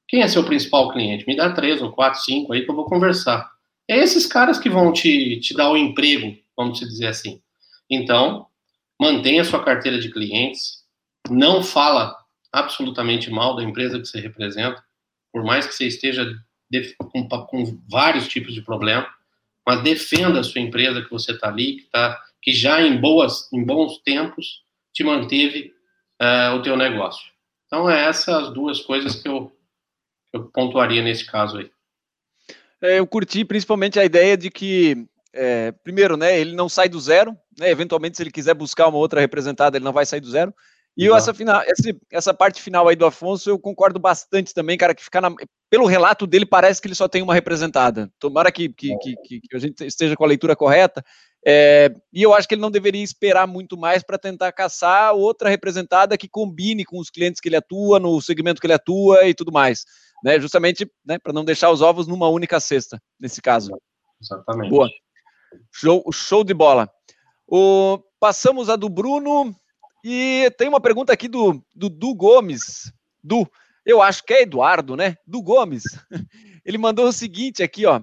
Quem 0.07 0.21
é 0.21 0.27
seu 0.27 0.43
principal 0.43 0.91
cliente? 0.91 1.25
Me 1.27 1.35
dá 1.35 1.51
três 1.51 1.81
ou 1.81 1.91
quatro, 1.91 2.21
cinco 2.21 2.53
aí 2.53 2.63
que 2.63 2.69
eu 2.69 2.75
vou 2.75 2.85
conversar. 2.85 3.49
É 3.87 3.97
esses 3.97 4.25
caras 4.25 4.59
que 4.59 4.69
vão 4.69 4.93
te, 4.93 5.39
te 5.39 5.55
dar 5.55 5.71
o 5.71 5.77
emprego 5.77 6.37
vamos 6.57 6.79
dizer 6.79 7.07
assim. 7.07 7.39
Então, 7.87 8.47
mantenha 8.99 9.43
sua 9.43 9.63
carteira 9.63 9.99
de 9.99 10.11
clientes, 10.11 10.83
não 11.29 11.61
fala 11.61 12.17
absolutamente 12.51 13.29
mal 13.29 13.55
da 13.55 13.63
empresa 13.63 13.99
que 13.99 14.07
você 14.07 14.19
representa, 14.19 14.83
por 15.31 15.43
mais 15.43 15.67
que 15.67 15.75
você 15.75 15.85
esteja 15.85 16.25
com, 16.97 17.27
com 17.27 17.79
vários 17.89 18.27
tipos 18.27 18.53
de 18.53 18.61
problema, 18.61 19.07
mas 19.65 19.83
defenda 19.83 20.39
a 20.39 20.43
sua 20.43 20.61
empresa 20.61 21.01
que 21.01 21.11
você 21.11 21.33
está 21.33 21.49
ali, 21.49 21.77
que, 21.77 21.89
tá, 21.91 22.21
que 22.41 22.51
já 22.51 22.81
em, 22.81 22.99
boas, 22.99 23.51
em 23.51 23.63
bons 23.63 23.97
tempos 23.99 24.63
te 24.93 25.03
manteve 25.03 25.73
uh, 26.21 26.55
o 26.55 26.61
teu 26.61 26.77
negócio. 26.77 27.25
Então, 27.65 27.89
é 27.89 28.05
essas 28.05 28.53
duas 28.53 28.79
coisas 28.79 29.15
que 29.15 29.27
eu, 29.27 29.51
eu 30.33 30.45
pontuaria 30.45 31.01
nesse 31.01 31.25
caso 31.25 31.57
aí. 31.57 31.69
É, 32.81 32.99
eu 32.99 33.07
curti 33.07 33.43
principalmente 33.43 33.99
a 33.99 34.05
ideia 34.05 34.37
de 34.37 34.49
que 34.49 35.07
é, 35.33 35.71
primeiro, 35.71 36.17
né, 36.17 36.39
ele 36.39 36.55
não 36.55 36.67
sai 36.67 36.89
do 36.89 36.99
zero, 36.99 37.37
né, 37.59 37.69
eventualmente 37.69 38.17
se 38.17 38.23
ele 38.23 38.31
quiser 38.31 38.53
buscar 38.53 38.87
uma 38.87 38.97
outra 38.97 39.19
representada, 39.19 39.77
ele 39.77 39.85
não 39.85 39.93
vai 39.93 40.05
sair 40.05 40.19
do 40.19 40.29
zero. 40.29 40.53
E 40.97 41.07
essa, 41.07 41.31
final, 41.31 41.61
essa, 41.61 41.95
essa 42.11 42.33
parte 42.33 42.59
final 42.59 42.87
aí 42.87 42.95
do 42.95 43.05
Afonso, 43.05 43.47
eu 43.47 43.59
concordo 43.59 43.99
bastante 43.99 44.51
também, 44.51 44.75
cara, 44.75 44.95
que 44.95 45.03
ficar 45.03 45.21
na, 45.21 45.31
pelo 45.69 45.85
relato 45.85 46.25
dele, 46.25 46.43
parece 46.43 46.81
que 46.81 46.87
ele 46.87 46.95
só 46.95 47.07
tem 47.07 47.21
uma 47.21 47.35
representada. 47.35 48.11
Tomara 48.17 48.51
que, 48.51 48.69
que, 48.69 48.97
que, 48.97 49.15
que 49.41 49.55
a 49.55 49.59
gente 49.59 49.85
esteja 49.85 50.15
com 50.15 50.23
a 50.23 50.27
leitura 50.27 50.55
correta. 50.55 51.05
É, 51.45 51.93
e 52.11 52.23
eu 52.23 52.33
acho 52.33 52.47
que 52.47 52.55
ele 52.55 52.61
não 52.61 52.71
deveria 52.71 53.03
esperar 53.03 53.45
muito 53.45 53.77
mais 53.77 54.01
para 54.01 54.17
tentar 54.17 54.51
caçar 54.51 55.13
outra 55.13 55.49
representada 55.49 56.17
que 56.17 56.27
combine 56.27 56.83
com 56.83 56.99
os 56.99 57.11
clientes 57.11 57.39
que 57.39 57.47
ele 57.47 57.55
atua, 57.55 57.99
no 57.99 58.19
segmento 58.19 58.59
que 58.59 58.65
ele 58.65 58.73
atua 58.73 59.27
e 59.27 59.35
tudo 59.35 59.51
mais. 59.51 59.85
Né, 60.23 60.39
justamente 60.39 60.91
né, 61.05 61.19
para 61.19 61.31
não 61.31 61.45
deixar 61.45 61.69
os 61.69 61.79
ovos 61.79 62.07
numa 62.07 62.27
única 62.27 62.59
cesta, 62.59 62.99
nesse 63.19 63.39
caso. 63.39 63.71
Exatamente. 64.19 64.71
Boa. 64.71 64.89
Show, 65.71 66.03
show 66.11 66.43
de 66.43 66.55
bola. 66.55 66.89
O, 67.47 67.99
passamos 68.19 68.67
a 68.67 68.75
do 68.75 68.89
Bruno 68.89 69.55
e 70.03 70.51
tem 70.57 70.67
uma 70.67 70.79
pergunta 70.79 71.11
aqui 71.11 71.27
do, 71.27 71.63
do 71.75 72.15
Gomes. 72.15 72.91
Du, 73.23 73.49
eu 73.85 74.01
acho 74.01 74.23
que 74.23 74.33
é 74.33 74.41
Eduardo, 74.41 74.95
né? 74.95 75.15
Du 75.25 75.41
Gomes. 75.41 75.83
Ele 76.65 76.77
mandou 76.77 77.07
o 77.07 77.13
seguinte 77.13 77.63
aqui, 77.63 77.85
ó. 77.85 78.01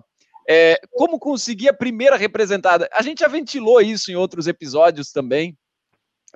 É, 0.48 0.78
como 0.92 1.18
conseguir 1.18 1.68
a 1.68 1.74
primeira 1.74 2.16
representada? 2.16 2.88
A 2.92 3.02
gente 3.02 3.20
já 3.20 3.28
ventilou 3.28 3.80
isso 3.80 4.10
em 4.10 4.14
outros 4.14 4.46
episódios 4.46 5.12
também. 5.12 5.56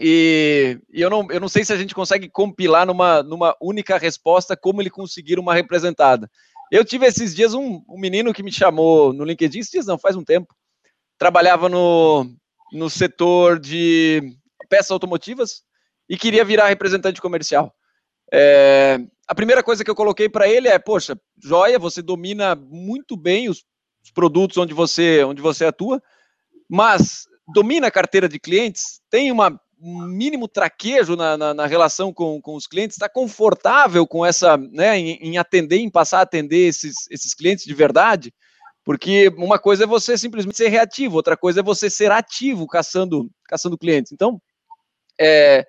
E, 0.00 0.78
e, 0.92 1.00
eu, 1.00 1.10
não, 1.10 1.26
eu 1.30 1.40
não 1.40 1.48
sei 1.48 1.64
se 1.64 1.72
a 1.72 1.76
gente 1.76 1.94
consegue 1.94 2.28
compilar 2.28 2.86
numa, 2.86 3.22
numa 3.22 3.56
única 3.60 3.98
resposta 3.98 4.56
como 4.56 4.80
ele 4.80 4.90
conseguir 4.90 5.38
uma 5.38 5.54
representada. 5.54 6.30
Eu 6.70 6.84
tive 6.84 7.06
esses 7.06 7.34
dias 7.34 7.54
um, 7.54 7.82
um 7.88 7.98
menino 7.98 8.32
que 8.32 8.42
me 8.42 8.52
chamou 8.52 9.12
no 9.12 9.24
LinkedIn, 9.24 9.58
esses 9.58 9.72
dias 9.72 9.86
não, 9.86 9.98
faz 9.98 10.14
um 10.14 10.24
tempo, 10.24 10.54
trabalhava 11.18 11.68
no, 11.68 12.30
no 12.72 12.88
setor 12.90 13.58
de 13.58 14.36
peças 14.68 14.90
automotivas 14.90 15.62
e 16.08 16.16
queria 16.16 16.44
virar 16.44 16.68
representante 16.68 17.20
comercial. 17.20 17.74
É, 18.32 18.98
a 19.26 19.34
primeira 19.34 19.62
coisa 19.62 19.84
que 19.84 19.90
eu 19.90 19.94
coloquei 19.94 20.28
para 20.28 20.48
ele 20.48 20.68
é: 20.68 20.78
poxa, 20.78 21.18
joia, 21.42 21.78
você 21.78 22.02
domina 22.02 22.54
muito 22.54 23.16
bem 23.16 23.48
os, 23.48 23.64
os, 24.02 24.10
produtos 24.10 24.56
onde 24.56 24.74
você, 24.74 25.24
onde 25.24 25.42
você 25.42 25.64
atua, 25.64 26.02
mas 26.68 27.26
domina 27.52 27.86
a 27.86 27.90
carteira 27.90 28.28
de 28.28 28.38
clientes, 28.38 29.00
tem 29.10 29.32
uma, 29.32 29.58
um 29.80 30.02
mínimo 30.02 30.46
traquejo 30.48 31.16
na, 31.16 31.36
na, 31.36 31.54
na 31.54 31.66
relação 31.66 32.12
com, 32.12 32.40
com 32.40 32.54
os 32.54 32.66
clientes, 32.66 32.96
está 32.96 33.08
confortável 33.08 34.06
com 34.06 34.24
essa, 34.24 34.56
né, 34.56 34.98
em, 34.98 35.12
em, 35.20 35.38
atender, 35.38 35.78
em 35.78 35.90
passar 35.90 36.18
a 36.18 36.22
atender 36.22 36.68
esses, 36.68 36.94
esses 37.10 37.34
clientes 37.34 37.64
de 37.64 37.74
verdade. 37.74 38.32
Porque 38.84 39.28
uma 39.36 39.58
coisa 39.58 39.84
é 39.84 39.86
você 39.86 40.16
simplesmente 40.16 40.56
ser 40.56 40.68
reativo, 40.68 41.16
outra 41.16 41.36
coisa 41.36 41.60
é 41.60 41.62
você 41.62 41.90
ser 41.90 42.10
ativo 42.10 42.66
caçando, 42.66 43.30
caçando 43.44 43.76
clientes. 43.76 44.12
Então, 44.12 44.40
é, 45.20 45.66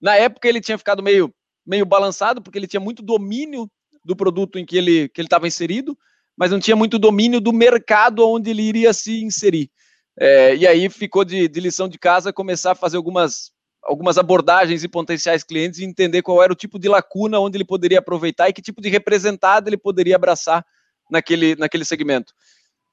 na 0.00 0.16
época 0.16 0.48
ele 0.48 0.60
tinha 0.60 0.78
ficado 0.78 1.02
meio, 1.02 1.32
meio 1.66 1.84
balançado, 1.84 2.42
porque 2.42 2.58
ele 2.58 2.66
tinha 2.66 2.80
muito 2.80 3.02
domínio 3.02 3.70
do 4.04 4.16
produto 4.16 4.58
em 4.58 4.64
que 4.64 4.76
ele 4.76 5.08
que 5.08 5.20
estava 5.20 5.46
inserido, 5.46 5.96
mas 6.36 6.50
não 6.50 6.60
tinha 6.60 6.76
muito 6.76 6.98
domínio 6.98 7.40
do 7.40 7.52
mercado 7.52 8.26
onde 8.26 8.50
ele 8.50 8.62
iria 8.62 8.92
se 8.92 9.22
inserir. 9.22 9.70
É, 10.18 10.56
e 10.56 10.66
aí 10.66 10.88
ficou 10.88 11.24
de, 11.24 11.46
de 11.46 11.60
lição 11.60 11.88
de 11.88 11.98
casa 11.98 12.32
começar 12.32 12.72
a 12.72 12.74
fazer 12.74 12.96
algumas, 12.96 13.52
algumas 13.84 14.18
abordagens 14.18 14.82
e 14.82 14.88
potenciais 14.88 15.44
clientes 15.44 15.78
e 15.78 15.84
entender 15.84 16.22
qual 16.22 16.42
era 16.42 16.52
o 16.52 16.56
tipo 16.56 16.78
de 16.78 16.88
lacuna 16.88 17.38
onde 17.38 17.56
ele 17.56 17.64
poderia 17.64 18.00
aproveitar 18.00 18.48
e 18.48 18.52
que 18.52 18.62
tipo 18.62 18.80
de 18.80 18.88
representado 18.88 19.68
ele 19.68 19.76
poderia 19.76 20.16
abraçar 20.16 20.64
naquele, 21.10 21.54
naquele 21.56 21.84
segmento. 21.84 22.32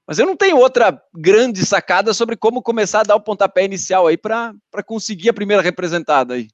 Mas 0.07 0.19
eu 0.19 0.25
não 0.25 0.37
tenho 0.37 0.57
outra 0.57 1.01
grande 1.13 1.65
sacada 1.65 2.13
sobre 2.13 2.37
como 2.37 2.61
começar 2.61 2.99
a 2.99 3.03
dar 3.03 3.15
o 3.15 3.21
pontapé 3.21 3.65
inicial 3.65 4.05
aí 4.05 4.17
para 4.17 4.53
conseguir 4.85 5.29
a 5.29 5.33
primeira 5.33 5.63
representada 5.63 6.35
aí. 6.35 6.47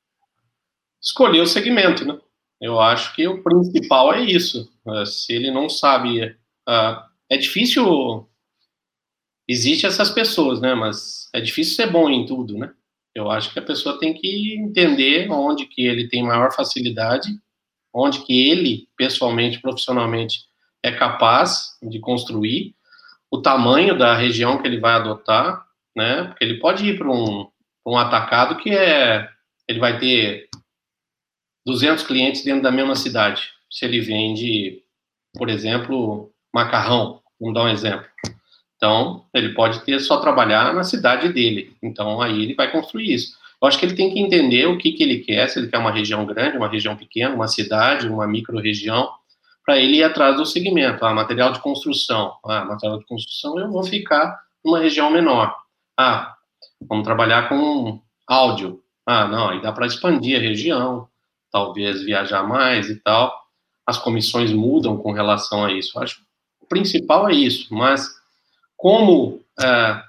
Escolher 1.01 1.41
o 1.41 1.48
segmento, 1.48 2.05
né? 2.05 2.17
Eu 2.62 2.79
acho 2.79 3.13
que 3.15 3.27
o 3.27 3.43
principal 3.43 4.13
é 4.13 4.22
isso. 4.22 4.72
É, 4.88 5.05
se 5.05 5.34
ele 5.34 5.51
não 5.51 5.67
sabe. 5.67 6.24
Uh, 6.70 7.01
é 7.29 7.38
difícil. 7.38 8.29
Existem 9.48 9.89
essas 9.89 10.12
pessoas, 10.12 10.62
né? 10.62 10.74
Mas 10.74 11.27
é 11.34 11.41
difícil 11.41 11.75
ser 11.75 11.91
bom 11.91 12.10
em 12.10 12.25
tudo, 12.25 12.58
né? 12.58 12.72
Eu 13.13 13.29
acho 13.29 13.51
que 13.51 13.60
a 13.60 13.63
pessoa 13.63 14.00
tem 14.00 14.13
que 14.13 14.55
entender 14.55 15.29
onde 15.29 15.65
que 15.65 15.86
ele 15.86 16.08
tem 16.08 16.24
maior 16.24 16.53
facilidade, 16.53 17.27
onde 17.93 18.24
que 18.24 18.50
ele, 18.50 18.88
pessoalmente, 18.96 19.60
profissionalmente, 19.60 20.46
é 20.81 20.91
capaz 20.91 21.77
de 21.84 22.00
construir 22.00 22.74
o 23.31 23.41
tamanho 23.41 23.97
da 23.97 24.13
região 24.13 24.61
que 24.61 24.67
ele 24.67 24.79
vai 24.79 24.93
adotar, 24.93 25.65
né? 25.95 26.25
Porque 26.25 26.43
ele 26.43 26.59
pode 26.59 26.85
ir 26.85 26.97
para 26.97 27.09
um, 27.09 27.50
um 27.88 27.97
atacado 27.97 28.57
que 28.57 28.69
é 28.71 29.29
ele 29.67 29.79
vai 29.79 29.97
ter 29.97 30.50
200 31.65 32.03
clientes 32.03 32.43
dentro 32.43 32.61
da 32.61 32.71
mesma 32.71 32.95
cidade. 32.95 33.50
Se 33.69 33.85
ele 33.85 34.01
vende, 34.01 34.83
por 35.33 35.50
exemplo, 35.50 36.29
macarrão, 36.53 37.21
vamos 37.39 37.55
dar 37.55 37.63
um 37.63 37.69
exemplo. 37.69 38.05
Então, 38.75 39.25
ele 39.33 39.53
pode 39.53 39.81
ter 39.85 40.00
só 40.00 40.19
trabalhar 40.19 40.73
na 40.73 40.83
cidade 40.83 41.29
dele. 41.29 41.77
Então, 41.81 42.21
aí 42.21 42.43
ele 42.43 42.55
vai 42.55 42.71
construir 42.71 43.13
isso. 43.13 43.38
Eu 43.61 43.67
acho 43.67 43.77
que 43.77 43.85
ele 43.85 43.95
tem 43.95 44.11
que 44.11 44.19
entender 44.19 44.65
o 44.65 44.77
que, 44.77 44.91
que 44.91 45.03
ele 45.03 45.19
quer, 45.19 45.47
se 45.47 45.59
ele 45.59 45.67
quer 45.67 45.77
uma 45.77 45.91
região 45.91 46.25
grande, 46.25 46.57
uma 46.57 46.67
região 46.67 46.97
pequena, 46.97 47.35
uma 47.35 47.47
cidade, 47.47 48.07
uma 48.07 48.27
micro-região, 48.27 49.09
para 49.71 49.79
ele 49.79 49.99
ir 49.99 50.03
atrás 50.03 50.35
do 50.35 50.45
segmento. 50.45 51.05
Ah, 51.05 51.13
material 51.13 51.53
de 51.53 51.61
construção. 51.61 52.35
Ah, 52.43 52.65
material 52.65 52.99
de 52.99 53.05
construção, 53.05 53.57
eu 53.57 53.71
vou 53.71 53.83
ficar 53.85 54.37
numa 54.65 54.79
região 54.79 55.09
menor. 55.09 55.55
Ah, 55.97 56.35
vamos 56.81 57.05
trabalhar 57.05 57.47
com 57.47 58.01
áudio. 58.27 58.83
Ah, 59.05 59.25
não, 59.29 59.47
aí 59.47 59.61
dá 59.61 59.71
para 59.71 59.87
expandir 59.87 60.37
a 60.37 60.41
região, 60.41 61.07
talvez 61.49 62.03
viajar 62.03 62.43
mais 62.43 62.89
e 62.89 62.97
tal. 62.97 63.33
As 63.87 63.97
comissões 63.97 64.51
mudam 64.51 64.97
com 64.97 65.13
relação 65.13 65.63
a 65.63 65.71
isso. 65.71 65.97
Acho 66.01 66.17
que 66.17 66.23
o 66.59 66.67
principal 66.67 67.29
é 67.29 67.33
isso, 67.33 67.73
mas 67.73 68.09
como 68.75 69.41
é, 69.57 70.03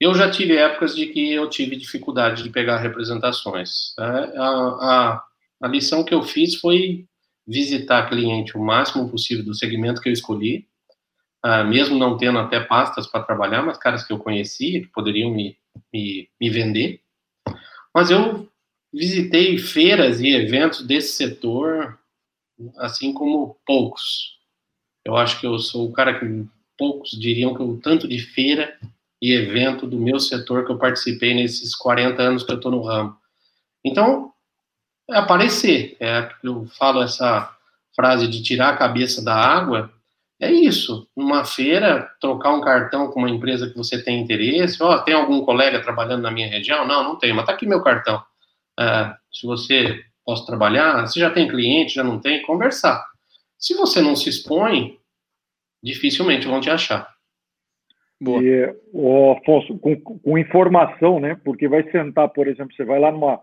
eu 0.00 0.16
já 0.16 0.28
tive 0.28 0.56
épocas 0.56 0.96
de 0.96 1.06
que 1.06 1.32
eu 1.32 1.48
tive 1.48 1.76
dificuldade 1.76 2.42
de 2.42 2.50
pegar 2.50 2.78
representações. 2.78 3.94
É, 4.00 4.02
a, 4.02 4.48
a, 4.48 5.24
a 5.62 5.68
lição 5.68 6.02
que 6.02 6.12
eu 6.12 6.24
fiz 6.24 6.56
foi 6.56 7.06
visitar 7.46 8.08
cliente 8.08 8.56
o 8.56 8.64
máximo 8.64 9.08
possível 9.08 9.44
do 9.44 9.54
segmento 9.54 10.00
que 10.00 10.08
eu 10.08 10.12
escolhi, 10.12 10.66
uh, 11.44 11.64
mesmo 11.64 11.98
não 11.98 12.16
tendo 12.16 12.38
até 12.38 12.60
pastas 12.60 13.06
para 13.06 13.24
trabalhar, 13.24 13.62
mas 13.62 13.78
caras 13.78 14.06
que 14.06 14.12
eu 14.12 14.18
conhecia, 14.18 14.80
que 14.80 14.88
poderiam 14.88 15.30
me, 15.30 15.56
me, 15.92 16.28
me 16.40 16.50
vender. 16.50 17.00
Mas 17.94 18.10
eu 18.10 18.48
visitei 18.92 19.58
feiras 19.58 20.20
e 20.20 20.28
eventos 20.28 20.86
desse 20.86 21.16
setor, 21.16 21.98
assim 22.78 23.12
como 23.12 23.58
poucos. 23.66 24.38
Eu 25.04 25.16
acho 25.16 25.40
que 25.40 25.46
eu 25.46 25.58
sou 25.58 25.88
o 25.88 25.92
cara 25.92 26.18
que 26.18 26.46
poucos 26.78 27.10
diriam 27.10 27.54
que 27.54 27.62
o 27.62 27.76
tanto 27.76 28.08
de 28.08 28.18
feira 28.18 28.78
e 29.20 29.32
evento 29.32 29.86
do 29.86 29.98
meu 29.98 30.18
setor 30.18 30.64
que 30.64 30.72
eu 30.72 30.78
participei 30.78 31.34
nesses 31.34 31.74
40 31.74 32.22
anos 32.22 32.42
que 32.42 32.52
eu 32.52 32.56
estou 32.56 32.70
no 32.70 32.82
ramo. 32.82 33.16
Então, 33.84 34.33
é 35.10 35.16
aparecer. 35.16 35.96
É, 36.00 36.30
eu 36.42 36.66
falo 36.78 37.02
essa 37.02 37.54
frase 37.94 38.28
de 38.28 38.42
tirar 38.42 38.70
a 38.70 38.76
cabeça 38.76 39.24
da 39.24 39.34
água, 39.34 39.92
é 40.40 40.50
isso. 40.50 41.08
Numa 41.16 41.44
feira, 41.44 42.10
trocar 42.20 42.52
um 42.52 42.60
cartão 42.60 43.10
com 43.10 43.20
uma 43.20 43.30
empresa 43.30 43.68
que 43.68 43.76
você 43.76 44.02
tem 44.02 44.20
interesse. 44.20 44.82
Ó, 44.82 44.94
oh, 44.94 45.02
tem 45.02 45.14
algum 45.14 45.44
colega 45.44 45.80
trabalhando 45.80 46.22
na 46.22 46.30
minha 46.30 46.48
região? 46.48 46.86
Não, 46.86 47.02
não 47.02 47.16
tem, 47.16 47.32
mas 47.32 47.46
tá 47.46 47.52
aqui 47.52 47.66
meu 47.66 47.82
cartão. 47.82 48.22
É, 48.78 49.14
se 49.32 49.46
você 49.46 50.02
posso 50.24 50.44
trabalhar, 50.44 51.06
se 51.06 51.20
já 51.20 51.30
tem 51.30 51.48
cliente, 51.48 51.94
já 51.94 52.02
não 52.02 52.18
tem, 52.18 52.42
conversar. 52.42 53.04
Se 53.58 53.74
você 53.74 54.00
não 54.00 54.16
se 54.16 54.28
expõe, 54.28 54.98
dificilmente 55.82 56.46
vão 56.46 56.60
te 56.60 56.70
achar. 56.70 57.14
Boa. 58.20 58.42
E, 58.42 58.64
Afonso, 59.38 59.78
com, 59.78 59.96
com 60.00 60.38
informação, 60.38 61.20
né? 61.20 61.38
Porque 61.44 61.68
vai 61.68 61.88
sentar, 61.90 62.28
por 62.28 62.48
exemplo, 62.48 62.74
você 62.74 62.84
vai 62.84 62.98
lá 62.98 63.12
numa 63.12 63.40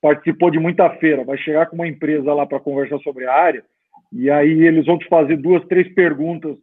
participou 0.00 0.50
de 0.50 0.58
muita 0.58 0.88
feira, 0.96 1.24
vai 1.24 1.38
chegar 1.38 1.66
com 1.66 1.76
uma 1.76 1.88
empresa 1.88 2.32
lá 2.34 2.46
para 2.46 2.60
conversar 2.60 2.98
sobre 2.98 3.26
a 3.26 3.32
área, 3.32 3.64
e 4.12 4.30
aí 4.30 4.62
eles 4.62 4.86
vão 4.86 4.98
te 4.98 5.08
fazer 5.08 5.36
duas, 5.36 5.64
três 5.66 5.92
perguntas. 5.94 6.56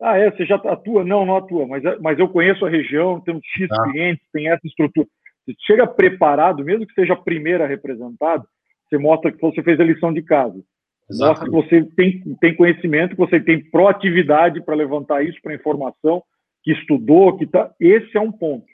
Ah, 0.00 0.16
é, 0.16 0.30
você 0.30 0.44
já 0.44 0.56
atua? 0.56 1.04
Não, 1.04 1.24
não 1.24 1.36
atua, 1.36 1.66
mas, 1.66 1.84
é, 1.84 1.96
mas 2.00 2.18
eu 2.18 2.28
conheço 2.28 2.64
a 2.64 2.68
região, 2.68 3.20
temos 3.20 3.42
X 3.56 3.68
ah. 3.70 3.82
clientes, 3.84 4.24
tem 4.32 4.48
essa 4.48 4.66
estrutura. 4.66 5.06
Você 5.44 5.54
chega 5.66 5.86
preparado, 5.86 6.64
mesmo 6.64 6.86
que 6.86 6.94
seja 6.94 7.14
a 7.14 7.16
primeira 7.16 7.66
representado, 7.66 8.44
você 8.88 8.98
mostra 8.98 9.32
que 9.32 9.40
você 9.40 9.62
fez 9.62 9.78
a 9.80 9.84
lição 9.84 10.12
de 10.12 10.22
casa. 10.22 10.60
Exatamente. 11.10 11.50
Mostra 11.50 11.80
que 11.80 11.84
você 11.84 11.94
tem, 11.94 12.36
tem 12.40 12.54
conhecimento, 12.54 13.10
que 13.10 13.16
você 13.16 13.40
tem 13.40 13.62
proatividade 13.70 14.62
para 14.62 14.74
levantar 14.74 15.24
isso 15.24 15.38
para 15.42 15.54
informação, 15.54 16.22
que 16.62 16.72
estudou, 16.72 17.36
que 17.36 17.46
tá. 17.46 17.72
Esse 17.80 18.16
é 18.16 18.20
um 18.20 18.32
ponto. 18.32 18.66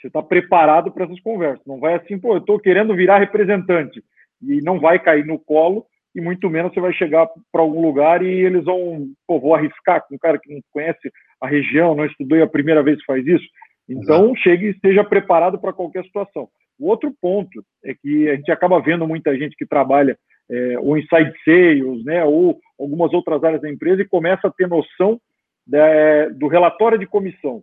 Você 0.00 0.06
está 0.06 0.22
preparado 0.22 0.90
para 0.90 1.04
essas 1.04 1.20
conversas. 1.20 1.64
Não 1.66 1.78
vai 1.78 1.94
assim, 1.94 2.18
pô, 2.18 2.34
eu 2.34 2.38
estou 2.38 2.58
querendo 2.58 2.94
virar 2.94 3.18
representante. 3.18 4.02
E 4.42 4.62
não 4.62 4.80
vai 4.80 4.98
cair 4.98 5.26
no 5.26 5.38
colo, 5.38 5.84
e 6.14 6.20
muito 6.20 6.48
menos 6.48 6.72
você 6.72 6.80
vai 6.80 6.92
chegar 6.92 7.28
para 7.52 7.60
algum 7.60 7.82
lugar 7.82 8.22
e 8.22 8.28
eles 8.28 8.64
vão, 8.64 9.08
pô, 9.26 9.38
vou 9.38 9.54
arriscar 9.54 10.04
com 10.06 10.14
um 10.14 10.18
cara 10.18 10.38
que 10.38 10.52
não 10.52 10.60
conhece 10.72 11.10
a 11.40 11.46
região, 11.46 11.94
não 11.94 12.04
estudou 12.04 12.36
e 12.36 12.40
é 12.40 12.44
a 12.44 12.48
primeira 12.48 12.82
vez 12.82 12.98
que 12.98 13.04
faz 13.04 13.26
isso. 13.26 13.44
Então, 13.88 14.26
Exato. 14.26 14.40
chegue 14.40 14.66
e 14.66 14.70
esteja 14.70 15.04
preparado 15.04 15.58
para 15.58 15.72
qualquer 15.72 16.04
situação. 16.04 16.48
O 16.78 16.88
outro 16.88 17.12
ponto 17.20 17.62
é 17.84 17.94
que 17.94 18.28
a 18.28 18.36
gente 18.36 18.50
acaba 18.50 18.80
vendo 18.80 19.06
muita 19.06 19.36
gente 19.36 19.54
que 19.56 19.66
trabalha 19.66 20.16
é, 20.50 20.78
ou 20.78 20.96
inside 20.96 21.32
sales, 21.44 22.04
né, 22.04 22.24
ou 22.24 22.58
algumas 22.78 23.12
outras 23.12 23.42
áreas 23.44 23.60
da 23.60 23.70
empresa 23.70 24.02
e 24.02 24.08
começa 24.08 24.48
a 24.48 24.50
ter 24.50 24.66
noção 24.66 25.20
da, 25.66 26.28
do 26.30 26.48
relatório 26.48 26.98
de 26.98 27.06
comissão. 27.06 27.62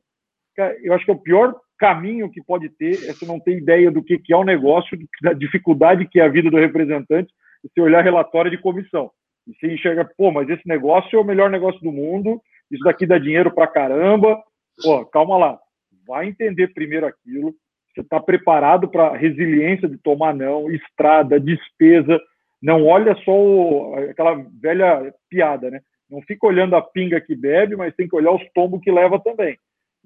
Eu 0.81 0.93
acho 0.93 1.05
que 1.05 1.11
é 1.11 1.13
o 1.13 1.19
pior 1.19 1.55
caminho 1.77 2.29
que 2.29 2.43
pode 2.43 2.69
ter 2.69 2.93
é 3.07 3.13
você 3.13 3.25
não 3.25 3.39
ter 3.39 3.57
ideia 3.57 3.91
do 3.91 4.03
que, 4.03 4.21
é 4.31 4.35
o 4.35 4.43
negócio, 4.43 4.97
da 5.21 5.33
dificuldade 5.33 6.07
que 6.07 6.19
é 6.19 6.25
a 6.25 6.29
vida 6.29 6.49
do 6.49 6.57
representante, 6.57 7.31
e 7.63 7.69
você 7.69 7.81
olhar 7.81 8.03
relatório 8.03 8.51
de 8.51 8.57
comissão. 8.57 9.11
E 9.47 9.53
você 9.53 9.73
enxerga, 9.73 10.09
pô, 10.17 10.31
mas 10.31 10.49
esse 10.49 10.67
negócio 10.67 11.17
é 11.17 11.21
o 11.21 11.25
melhor 11.25 11.49
negócio 11.49 11.79
do 11.81 11.91
mundo, 11.91 12.41
isso 12.71 12.83
daqui 12.83 13.05
dá 13.05 13.17
dinheiro 13.17 13.53
pra 13.53 13.67
caramba. 13.67 14.41
Pô, 14.81 15.05
calma 15.05 15.37
lá. 15.37 15.59
Vai 16.07 16.27
entender 16.27 16.73
primeiro 16.73 17.05
aquilo. 17.05 17.53
Você 17.93 18.01
está 18.01 18.19
preparado 18.19 18.87
para 18.87 19.15
resiliência 19.15 19.87
de 19.87 19.97
tomar 19.97 20.33
não, 20.33 20.69
estrada, 20.69 21.39
despesa. 21.39 22.19
Não 22.61 22.85
olha 22.85 23.15
só 23.23 23.31
o, 23.31 23.95
aquela 24.09 24.35
velha 24.61 25.13
piada, 25.29 25.71
né? 25.71 25.79
Não 26.09 26.21
fica 26.21 26.47
olhando 26.47 26.75
a 26.75 26.81
pinga 26.81 27.19
que 27.19 27.35
bebe, 27.35 27.75
mas 27.75 27.95
tem 27.95 28.07
que 28.07 28.15
olhar 28.15 28.31
os 28.31 28.43
tombos 28.53 28.81
que 28.81 28.91
leva 28.91 29.19
também. 29.19 29.57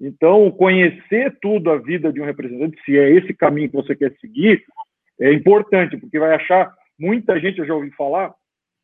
Então, 0.02 0.50
conhecer 0.50 1.38
tudo 1.40 1.70
a 1.70 1.78
vida 1.78 2.12
de 2.12 2.20
um 2.20 2.24
representante, 2.24 2.76
se 2.84 2.98
é 2.98 3.08
esse 3.12 3.32
caminho 3.32 3.68
que 3.68 3.76
você 3.76 3.94
quer 3.94 4.12
seguir, 4.20 4.60
é 5.20 5.32
importante, 5.32 5.96
porque 5.96 6.18
vai 6.18 6.34
achar, 6.34 6.74
muita 6.98 7.38
gente 7.38 7.60
eu 7.60 7.66
já 7.66 7.72
ouvi 7.72 7.92
falar, 7.92 8.34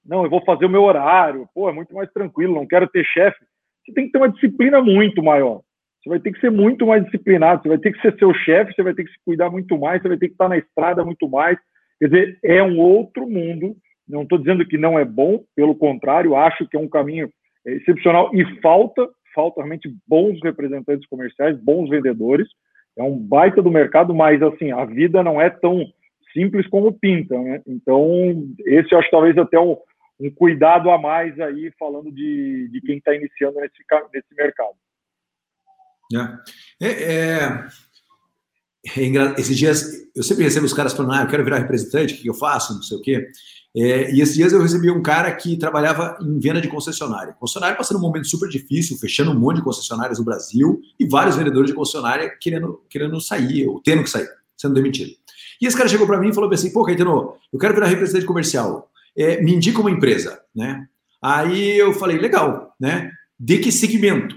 não, 0.07 0.23
eu 0.23 0.31
vou 0.31 0.45
fazer 0.45 0.67
o 0.67 0.71
meu 0.71 0.85
horário, 0.85 1.49
pô, 1.53 1.69
é 1.69 1.73
muito 1.73 1.93
mais 1.93 2.09
tranquilo, 2.13 2.55
não 2.55 2.69
quero 2.69 2.87
ter 2.87 3.05
chefe. 3.05 3.45
Você 3.85 3.93
tem 3.93 4.07
que 4.07 4.13
ter 4.13 4.19
uma 4.19 4.31
disciplina 4.31 4.81
muito 4.81 5.21
maior. 5.21 5.61
Você 6.01 6.09
vai 6.09 6.21
ter 6.21 6.33
que 6.33 6.41
ser 6.41 6.53
muito 6.53 6.87
mais 6.87 7.05
disciplinado, 7.05 7.63
você 7.63 7.69
vai 7.69 7.79
ter 7.79 7.93
que 7.93 8.01
ser 8.01 8.17
seu 8.17 8.33
chefe, 8.33 8.73
você 8.73 8.83
vai 8.85 8.95
ter 8.95 9.03
que 9.03 9.11
se 9.11 9.19
cuidar 9.25 9.51
muito 9.51 9.77
mais, 9.77 10.01
você 10.01 10.09
vai 10.09 10.19
ter 10.19 10.29
que 10.29 10.35
estar 10.35 10.49
na 10.49 10.57
estrada 10.57 11.05
muito 11.05 11.29
mais. 11.29 11.59
Quer 11.99 12.09
dizer, 12.09 12.39
é 12.45 12.63
um 12.63 12.79
outro 12.79 13.29
mundo. 13.29 13.77
Não 14.09 14.23
estou 14.23 14.39
dizendo 14.39 14.65
que 14.65 14.79
não 14.79 14.97
é 14.97 15.05
bom, 15.05 15.43
pelo 15.57 15.75
contrário, 15.75 16.37
acho 16.37 16.67
que 16.69 16.77
é 16.77 16.81
um 16.81 16.89
caminho 16.89 17.29
excepcional 17.67 18.31
e 18.33 18.61
falta 18.61 19.07
falta 19.39 19.61
realmente 19.61 19.95
bons 20.05 20.41
representantes 20.43 21.09
comerciais, 21.09 21.57
bons 21.57 21.89
vendedores. 21.89 22.49
É 22.97 23.03
um 23.05 23.17
baita 23.17 23.63
do 23.63 23.71
mercado, 23.71 24.13
mas 24.13 24.43
assim, 24.43 24.73
a 24.73 24.85
vida 24.85 25.23
não 25.23 25.41
é 25.41 25.49
tão 25.49 25.87
simples 26.33 26.67
como 26.67 26.93
pinta, 26.93 27.39
né? 27.39 27.63
Então, 27.65 28.45
esse 28.67 28.93
acho 28.97 29.09
talvez 29.13 29.39
até 29.39 29.57
um, 29.61 29.77
um 30.19 30.29
cuidado 30.29 30.91
a 30.91 30.99
mais 30.99 31.39
aí, 31.39 31.73
falando 31.79 32.11
de, 32.11 32.69
de 32.73 32.81
quem 32.81 32.99
está 32.99 33.15
iniciando 33.15 33.61
nesse, 33.61 33.77
nesse 34.13 34.35
mercado. 34.35 34.75
É, 36.83 36.89
é, 36.89 37.69
é, 38.97 39.41
esses 39.41 39.57
dias, 39.57 40.11
eu 40.17 40.25
sempre 40.25 40.43
recebo 40.43 40.67
os 40.67 40.75
caras 40.75 40.95
falando, 40.95 41.13
ah, 41.15 41.23
eu 41.23 41.29
quero 41.29 41.45
virar 41.45 41.59
representante, 41.59 42.15
o 42.15 42.23
que 42.23 42.29
eu 42.29 42.35
faço, 42.35 42.75
não 42.75 42.83
sei 42.83 42.99
o 42.99 43.03
quê. 43.03 43.29
É, 43.77 44.11
e 44.13 44.21
esses 44.21 44.35
dias 44.35 44.53
eu 44.53 44.63
recebi 44.63 44.91
um 44.91 45.03
cara 45.03 45.31
que 45.35 45.57
trabalhava 45.57 46.19
em 46.21 46.39
venda 46.39 46.61
de 46.61 46.69
concessionária. 46.69 47.35
Concessionária 47.35 47.77
passando 47.77 47.99
um 47.99 48.03
momento 48.03 48.27
super 48.27 48.49
difícil, 48.49 48.97
fechando 48.99 49.31
um 49.31 49.39
monte 49.39 49.57
de 49.57 49.63
concessionárias 49.63 50.19
no 50.19 50.25
Brasil 50.25 50.81
e 50.99 51.07
vários 51.07 51.37
vendedores 51.37 51.71
de 51.71 51.77
concessionária 51.77 52.31
querendo, 52.41 52.83
querendo 52.89 53.21
sair, 53.21 53.67
ou 53.67 53.81
tendo 53.81 54.03
que 54.03 54.11
sair, 54.11 54.29
sendo 54.57 54.75
demitido. 54.75 55.13
E 55.61 55.67
esse 55.67 55.77
cara 55.77 55.89
chegou 55.89 56.07
para 56.07 56.19
mim 56.19 56.31
e 56.31 56.35
falou 56.35 56.53
assim: 56.53 56.73
pô, 56.73 56.85
Caetano, 56.85 57.35
eu 57.53 57.59
quero 57.59 57.75
virar 57.75 57.87
representante 57.87 58.27
comercial. 58.27 58.91
É, 59.17 59.41
me 59.43 59.55
indica 59.55 59.81
uma 59.81 59.91
empresa, 59.91 60.41
né? 60.55 60.87
Aí 61.21 61.77
eu 61.77 61.93
falei: 61.93 62.19
legal, 62.19 62.75
né? 62.81 63.11
De 63.39 63.59
que 63.59 63.71
segmento? 63.71 64.37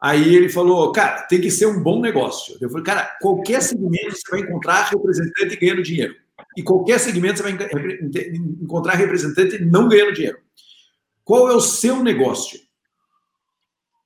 Aí 0.00 0.34
ele 0.34 0.48
falou, 0.48 0.92
cara, 0.92 1.22
tem 1.22 1.40
que 1.40 1.50
ser 1.50 1.66
um 1.66 1.82
bom 1.82 2.00
negócio. 2.00 2.56
Eu 2.60 2.68
falei, 2.68 2.84
cara, 2.84 3.16
qualquer 3.20 3.60
segmento 3.62 4.14
você 4.14 4.30
vai 4.30 4.40
encontrar 4.40 4.90
representante 4.90 5.56
ganhando 5.56 5.82
dinheiro. 5.82 6.14
E 6.56 6.62
qualquer 6.62 6.98
segmento 6.98 7.38
você 7.38 7.42
vai 7.42 7.52
encontrar 8.62 8.94
representante 8.94 9.64
não 9.64 9.88
ganhando 9.88 10.14
dinheiro. 10.14 10.38
Qual 11.24 11.50
é 11.50 11.54
o 11.54 11.60
seu 11.60 12.02
negócio? 12.02 12.58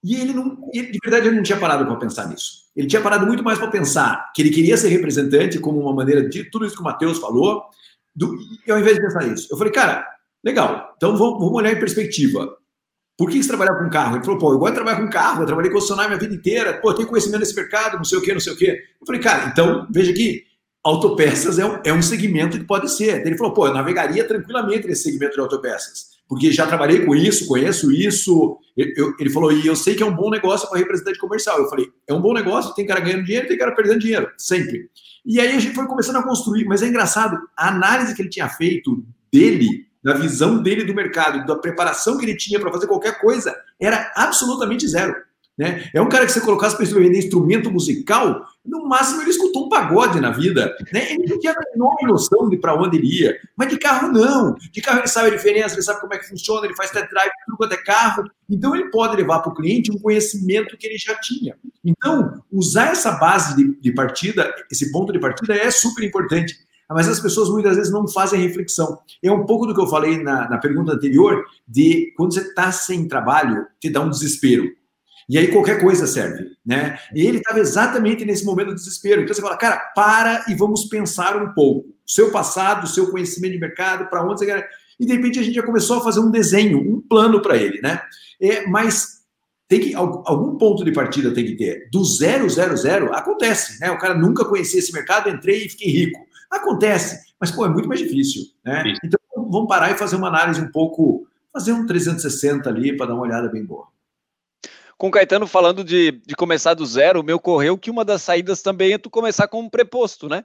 E 0.03 0.15
ele 0.15 0.33
não, 0.33 0.71
ele, 0.73 0.91
de 0.91 0.99
verdade, 1.03 1.29
ele 1.29 1.37
não 1.37 1.43
tinha 1.43 1.59
parado 1.59 1.85
para 1.85 1.97
pensar 1.97 2.29
nisso. 2.29 2.71
Ele 2.75 2.89
tinha 2.89 3.03
parado 3.03 3.27
muito 3.27 3.45
mais 3.45 3.59
para 3.59 3.69
pensar 3.69 4.33
que 4.35 4.41
ele 4.41 4.51
queria 4.51 4.77
ser 4.77 4.89
representante 4.89 5.59
como 5.59 5.81
uma 5.81 5.95
maneira 5.95 6.27
de 6.27 6.45
tudo 6.45 6.65
isso 6.65 6.75
que 6.75 6.81
o 6.81 6.85
Matheus 6.85 7.19
falou, 7.19 7.65
do, 8.15 8.37
e 8.67 8.73
ao 8.73 8.79
invés 8.79 8.97
de 8.97 9.03
pensar 9.03 9.27
isso, 9.27 9.49
eu 9.51 9.59
falei, 9.59 9.73
cara, 9.73 10.07
legal, 10.43 10.95
então 10.97 11.17
vamos, 11.17 11.39
vamos 11.39 11.55
olhar 11.55 11.73
em 11.73 11.79
perspectiva. 11.79 12.57
por 13.19 13.29
que 13.29 13.43
você 13.43 13.49
trabalha 13.49 13.75
com 13.75 13.91
carro? 13.91 14.17
Ele 14.17 14.25
falou, 14.25 14.41
pô, 14.41 14.53
eu 14.55 14.59
gosto 14.59 14.73
de 14.73 14.77
trabalhar 14.77 15.01
com 15.05 15.11
carro, 15.11 15.43
eu 15.43 15.47
trabalhei 15.47 15.71
com 15.71 15.77
concessionário 15.77 16.11
minha 16.11 16.21
vida 16.21 16.35
inteira, 16.35 16.81
pô, 16.81 16.95
tenho 16.95 17.07
conhecimento 17.07 17.41
nesse 17.41 17.55
mercado, 17.55 17.99
não 17.99 18.05
sei 18.05 18.19
o 18.19 18.23
quê, 18.23 18.33
não 18.33 18.41
sei 18.41 18.55
o 18.55 18.57
quê. 18.57 18.83
Eu 18.99 19.07
falei, 19.07 19.21
cara, 19.21 19.49
então, 19.49 19.87
veja 19.91 20.11
aqui, 20.11 20.45
autopeças 20.83 21.59
é 21.59 21.67
um, 21.67 21.81
é 21.85 21.93
um 21.93 22.03
segmento 22.03 22.59
que 22.59 22.65
pode 22.65 22.91
ser. 22.91 23.27
Ele 23.27 23.37
falou, 23.37 23.53
pô, 23.53 23.67
eu 23.67 23.75
navegaria 23.75 24.27
tranquilamente 24.27 24.87
nesse 24.87 25.05
segmento 25.05 25.35
de 25.35 25.41
autopeças, 25.41 26.11
porque 26.29 26.51
já 26.51 26.67
trabalhei 26.67 27.05
com 27.05 27.15
isso, 27.15 27.47
conheço 27.47 27.93
isso. 27.93 28.59
Eu, 28.77 29.15
ele 29.19 29.31
falou, 29.31 29.53
e 29.53 29.67
eu 29.67 29.77
sei 29.77 29.95
que 29.95 30.03
é 30.03 30.07
um 30.07 30.15
bom 30.15 30.31
negócio 30.31 30.69
para 30.69 30.79
representante 30.79 31.19
comercial. 31.19 31.59
Eu 31.59 31.69
falei, 31.69 31.87
é 32.09 32.15
um 32.15 32.21
bom 32.21 32.33
negócio, 32.33 32.75
tem 32.75 32.87
cara 32.87 33.01
ganhando 33.01 33.25
dinheiro, 33.25 33.49
tem 33.49 33.59
cara 33.59 33.75
perdendo 33.75 34.01
dinheiro, 34.01 34.29
sempre. 34.39 34.89
E 35.25 35.39
aí 35.39 35.49
a 35.49 35.59
gente 35.59 35.75
foi 35.75 35.87
começando 35.87 36.17
a 36.17 36.23
construir, 36.23 36.65
mas 36.65 36.83
é 36.83 36.87
engraçado, 36.87 37.39
a 37.57 37.69
análise 37.69 38.15
que 38.15 38.23
ele 38.23 38.31
tinha 38.31 38.49
feito 38.49 39.05
dele, 39.31 39.87
da 40.03 40.15
visão 40.15 40.63
dele 40.63 40.85
do 40.85 40.95
mercado, 40.95 41.47
da 41.47 41.57
preparação 41.57 42.17
que 42.17 42.25
ele 42.25 42.37
tinha 42.37 42.59
para 42.59 42.73
fazer 42.73 42.87
qualquer 42.87 43.21
coisa, 43.21 43.55
era 43.79 44.11
absolutamente 44.17 44.89
zero. 44.89 45.15
Né? 45.61 45.91
É 45.93 46.01
um 46.01 46.09
cara 46.09 46.25
que 46.25 46.33
você 46.33 46.41
colocasse 46.41 46.75
para 46.75 46.87
vender 46.87 47.19
instrumento 47.19 47.71
musical, 47.71 48.47
no 48.65 48.89
máximo 48.89 49.21
ele 49.21 49.29
escutou 49.29 49.67
um 49.67 49.69
pagode 49.69 50.19
na 50.19 50.31
vida. 50.31 50.75
Né? 50.91 51.13
Ele 51.13 51.27
não 51.29 51.39
tinha 51.39 51.53
a 51.53 51.71
menor 51.75 51.97
noção 52.05 52.49
de 52.49 52.57
para 52.57 52.75
onde 52.75 52.97
ele 52.97 53.21
ia. 53.21 53.37
Mas 53.55 53.69
de 53.69 53.77
carro, 53.79 54.11
não. 54.11 54.55
De 54.55 54.81
carro 54.81 55.01
ele 55.01 55.09
sabe 55.09 55.29
a 55.29 55.37
diferença, 55.37 55.75
ele 55.75 55.83
sabe 55.83 56.01
como 56.01 56.15
é 56.15 56.19
que 56.19 56.27
funciona, 56.27 56.65
ele 56.65 56.75
faz 56.75 56.91
test 56.91 57.11
drive, 57.11 57.31
tudo 57.45 57.59
quanto 57.59 57.75
é 57.75 57.77
carro. 57.77 58.25
Então 58.49 58.75
ele 58.75 58.91
pode 58.91 59.15
levar 59.15 59.41
para 59.41 59.53
o 59.53 59.55
cliente 59.55 59.93
um 59.93 59.99
conhecimento 59.99 60.79
que 60.79 60.87
ele 60.87 60.97
já 60.97 61.15
tinha. 61.17 61.55
Então, 61.85 62.43
usar 62.51 62.93
essa 62.93 63.13
base 63.13 63.55
de, 63.55 63.79
de 63.83 63.93
partida, 63.93 64.51
esse 64.73 64.91
ponto 64.91 65.13
de 65.13 65.19
partida 65.19 65.55
é 65.55 65.71
super 65.71 66.03
importante 66.03 66.57
mas 66.93 67.07
as 67.07 67.21
pessoas 67.21 67.49
muitas 67.49 67.77
vezes 67.77 67.93
não 67.93 68.09
fazem 68.09 68.41
reflexão. 68.41 68.99
É 69.23 69.31
um 69.31 69.47
pouco 69.47 69.65
do 69.65 69.73
que 69.73 69.81
eu 69.81 69.87
falei 69.87 70.21
na, 70.21 70.51
na 70.51 70.59
pergunta 70.59 70.93
anterior, 70.93 71.45
de 71.69 72.13
quando 72.17 72.35
você 72.35 72.41
está 72.41 72.73
sem 72.73 73.07
trabalho, 73.07 73.65
te 73.79 73.89
dá 73.89 74.01
um 74.01 74.11
desespero. 74.11 74.69
E 75.31 75.39
aí 75.39 75.47
qualquer 75.47 75.81
coisa 75.81 76.09
serve, 76.09 76.57
né? 76.67 76.99
E 77.15 77.25
ele 77.25 77.39
estava 77.39 77.61
exatamente 77.61 78.25
nesse 78.25 78.45
momento 78.45 78.71
de 78.71 78.75
desespero. 78.75 79.23
Então 79.23 79.33
você 79.33 79.41
fala, 79.41 79.57
cara, 79.57 79.77
para 79.95 80.45
e 80.49 80.57
vamos 80.57 80.87
pensar 80.87 81.41
um 81.41 81.55
pouco. 81.55 81.89
Seu 82.05 82.33
passado, 82.33 82.89
seu 82.89 83.13
conhecimento 83.13 83.53
de 83.53 83.61
mercado, 83.61 84.11
para 84.11 84.25
onde 84.25 84.41
você 84.41 84.47
quer. 84.47 84.69
E 84.99 85.07
de 85.07 85.13
repente 85.13 85.39
a 85.39 85.43
gente 85.45 85.55
já 85.55 85.63
começou 85.63 85.99
a 85.99 86.01
fazer 86.03 86.19
um 86.19 86.33
desenho, 86.33 86.81
um 86.81 87.01
plano 87.01 87.41
para 87.41 87.57
ele, 87.57 87.81
né? 87.81 88.03
É, 88.43 88.67
mas 88.67 89.21
tem 89.69 89.79
que 89.79 89.95
algum 89.95 90.59
ponto 90.59 90.85
de 90.85 90.91
partida 90.91 91.33
tem 91.33 91.47
que 91.47 91.55
ter. 91.55 91.89
Do 91.93 92.05
zero, 92.05 92.51
zero, 92.51 92.77
zero, 92.77 93.15
acontece, 93.15 93.81
né? 93.81 93.89
O 93.93 93.99
cara 93.99 94.15
nunca 94.15 94.45
conhecia 94.45 94.81
esse 94.81 94.93
mercado, 94.93 95.31
entrei 95.31 95.67
e 95.67 95.69
fiquei 95.69 95.93
rico. 95.93 96.27
Acontece, 96.51 97.21
mas 97.39 97.53
pô, 97.53 97.65
é 97.65 97.69
muito 97.69 97.89
mais 97.89 98.01
difícil, 98.01 98.47
né? 98.65 98.83
Sim. 98.83 98.95
Então 99.05 99.21
vamos 99.49 99.69
parar 99.69 99.93
e 99.93 99.97
fazer 99.97 100.17
uma 100.17 100.27
análise 100.27 100.61
um 100.61 100.73
pouco, 100.73 101.25
fazer 101.53 101.73
um 101.73 101.87
360 101.87 102.69
ali 102.69 102.97
para 102.97 103.07
dar 103.07 103.15
uma 103.15 103.23
olhada 103.23 103.49
bem 103.49 103.65
boa 103.65 103.87
com 105.01 105.09
o 105.09 105.11
Caetano 105.11 105.47
falando 105.47 105.83
de, 105.83 106.21
de 106.27 106.37
começar 106.37 106.75
do 106.75 106.85
zero, 106.85 107.25
me 107.25 107.33
ocorreu 107.33 107.79
que 107.79 107.91
uma 107.91 108.05
das 108.05 108.21
saídas 108.21 108.61
também 108.61 108.93
é 108.93 108.99
tu 108.99 109.09
começar 109.09 109.49
com 109.49 109.61
um 109.61 109.69
preposto, 109.71 110.29
né? 110.29 110.45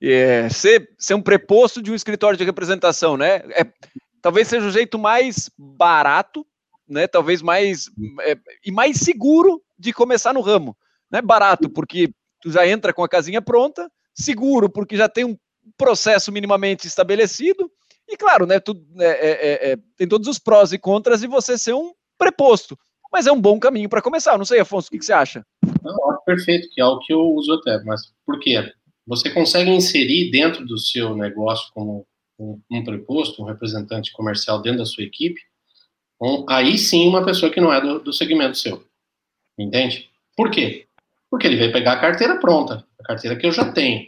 É, 0.00 0.48
ser, 0.48 0.88
ser 0.96 1.12
um 1.12 1.20
preposto 1.20 1.82
de 1.82 1.92
um 1.92 1.94
escritório 1.94 2.38
de 2.38 2.42
representação, 2.42 3.18
né? 3.18 3.42
É, 3.50 3.70
talvez 4.22 4.48
seja 4.48 4.66
o 4.66 4.70
jeito 4.70 4.98
mais 4.98 5.50
barato, 5.58 6.46
né? 6.88 7.06
Talvez 7.06 7.42
mais 7.42 7.90
é, 8.22 8.38
e 8.64 8.72
mais 8.72 8.96
seguro 8.96 9.62
de 9.78 9.92
começar 9.92 10.32
no 10.32 10.40
ramo, 10.40 10.74
né? 11.10 11.20
Barato 11.20 11.68
porque 11.68 12.14
tu 12.40 12.50
já 12.50 12.66
entra 12.66 12.94
com 12.94 13.04
a 13.04 13.08
casinha 13.08 13.42
pronta, 13.42 13.92
seguro 14.14 14.70
porque 14.70 14.96
já 14.96 15.06
tem 15.06 15.26
um 15.26 15.36
processo 15.76 16.32
minimamente 16.32 16.86
estabelecido 16.86 17.70
e 18.08 18.16
claro, 18.16 18.46
né? 18.46 18.58
Tu, 18.58 18.74
é, 18.98 19.04
é, 19.06 19.72
é, 19.72 19.76
tem 19.98 20.08
todos 20.08 20.28
os 20.28 20.38
prós 20.38 20.72
e 20.72 20.78
contras 20.78 21.20
de 21.20 21.26
você 21.26 21.58
ser 21.58 21.74
um 21.74 21.92
preposto 22.16 22.74
mas 23.12 23.26
é 23.26 23.32
um 23.32 23.40
bom 23.40 23.60
caminho 23.60 23.88
para 23.88 24.00
começar. 24.00 24.38
Não 24.38 24.44
sei, 24.44 24.60
Afonso, 24.60 24.88
o 24.88 24.90
que, 24.90 24.98
que 24.98 25.04
você 25.04 25.12
acha? 25.12 25.44
Não, 25.82 26.18
perfeito, 26.24 26.68
que 26.72 26.80
é 26.80 26.84
o 26.84 26.98
que 27.00 27.12
eu 27.12 27.20
uso 27.20 27.52
até. 27.54 27.82
Mas 27.84 28.12
por 28.24 28.40
quê? 28.40 28.72
Você 29.06 29.30
consegue 29.30 29.70
inserir 29.70 30.30
dentro 30.30 30.64
do 30.64 30.78
seu 30.78 31.14
negócio 31.16 31.70
como 31.74 32.06
um, 32.38 32.60
um 32.70 32.84
preposto, 32.84 33.42
um 33.42 33.46
representante 33.46 34.12
comercial 34.12 34.62
dentro 34.62 34.78
da 34.78 34.86
sua 34.86 35.04
equipe, 35.04 35.40
um, 36.20 36.46
aí 36.48 36.78
sim 36.78 37.08
uma 37.08 37.24
pessoa 37.24 37.50
que 37.50 37.60
não 37.60 37.72
é 37.72 37.80
do, 37.80 37.98
do 37.98 38.12
segmento 38.12 38.56
seu. 38.56 38.84
Entende? 39.58 40.08
Por 40.36 40.50
quê? 40.50 40.86
Porque 41.28 41.46
ele 41.46 41.58
vai 41.58 41.72
pegar 41.72 41.92
a 41.92 42.00
carteira 42.00 42.38
pronta, 42.38 42.86
a 42.98 43.04
carteira 43.04 43.36
que 43.36 43.46
eu 43.46 43.52
já 43.52 43.70
tenho. 43.72 44.06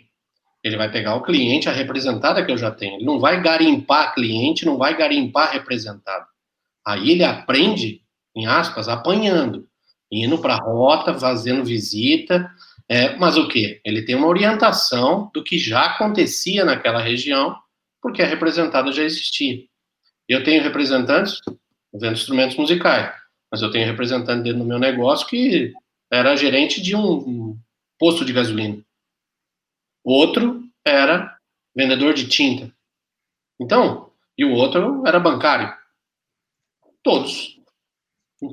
Ele 0.63 0.77
vai 0.77 0.91
pegar 0.91 1.17
o 1.17 1.23
cliente, 1.23 1.69
a 1.69 1.73
representada 1.73 2.45
que 2.45 2.51
eu 2.51 2.57
já 2.57 2.71
tenho. 2.71 2.97
Ele 2.97 3.05
não 3.05 3.19
vai 3.19 3.43
garimpar 3.43 4.15
cliente, 4.15 4.65
não 4.65 4.79
vai 4.79 4.97
garimpar 4.97 5.53
representado. 5.53 6.25
Aí 6.87 7.11
ele 7.11 7.25
aprende 7.25 8.04
em 8.35 8.47
aspas, 8.47 8.89
apanhando, 8.89 9.69
indo 10.11 10.39
para 10.39 10.55
a 10.55 10.59
rota, 10.59 11.15
fazendo 11.15 11.65
visita, 11.65 12.51
é, 12.89 13.17
mas 13.17 13.37
o 13.37 13.49
que? 13.49 13.81
Ele 13.85 14.03
tem 14.03 14.15
uma 14.15 14.27
orientação 14.27 15.31
do 15.33 15.43
que 15.43 15.59
já 15.59 15.87
acontecia 15.87 16.65
naquela 16.65 17.01
região, 17.01 17.57
porque 18.03 18.23
a 18.23 18.27
representada 18.27 18.93
já 18.93 19.03
existia. 19.03 19.65
Eu 20.29 20.45
tenho 20.45 20.63
representantes 20.63 21.39
vendo 21.93 22.15
instrumentos 22.15 22.57
musicais, 22.57 23.15
mas 23.51 23.63
eu 23.63 23.71
tenho 23.71 23.87
representante 23.87 24.43
dentro 24.43 24.61
do 24.61 24.65
meu 24.65 24.79
negócio 24.79 25.27
que 25.27 25.73
era 26.13 26.37
gerente 26.37 26.83
de 26.83 26.95
um 26.95 27.57
posto 27.99 28.25
de 28.25 28.33
gasolina. 28.33 28.83
Outro 30.05 30.63
era 30.85 31.39
vendedor 31.75 32.13
de 32.13 32.29
tinta. 32.29 32.71
Então, 33.59 34.11
e 34.37 34.45
o 34.45 34.53
outro 34.53 35.07
era 35.07 35.19
bancário. 35.19 35.73
Todos 37.03 37.54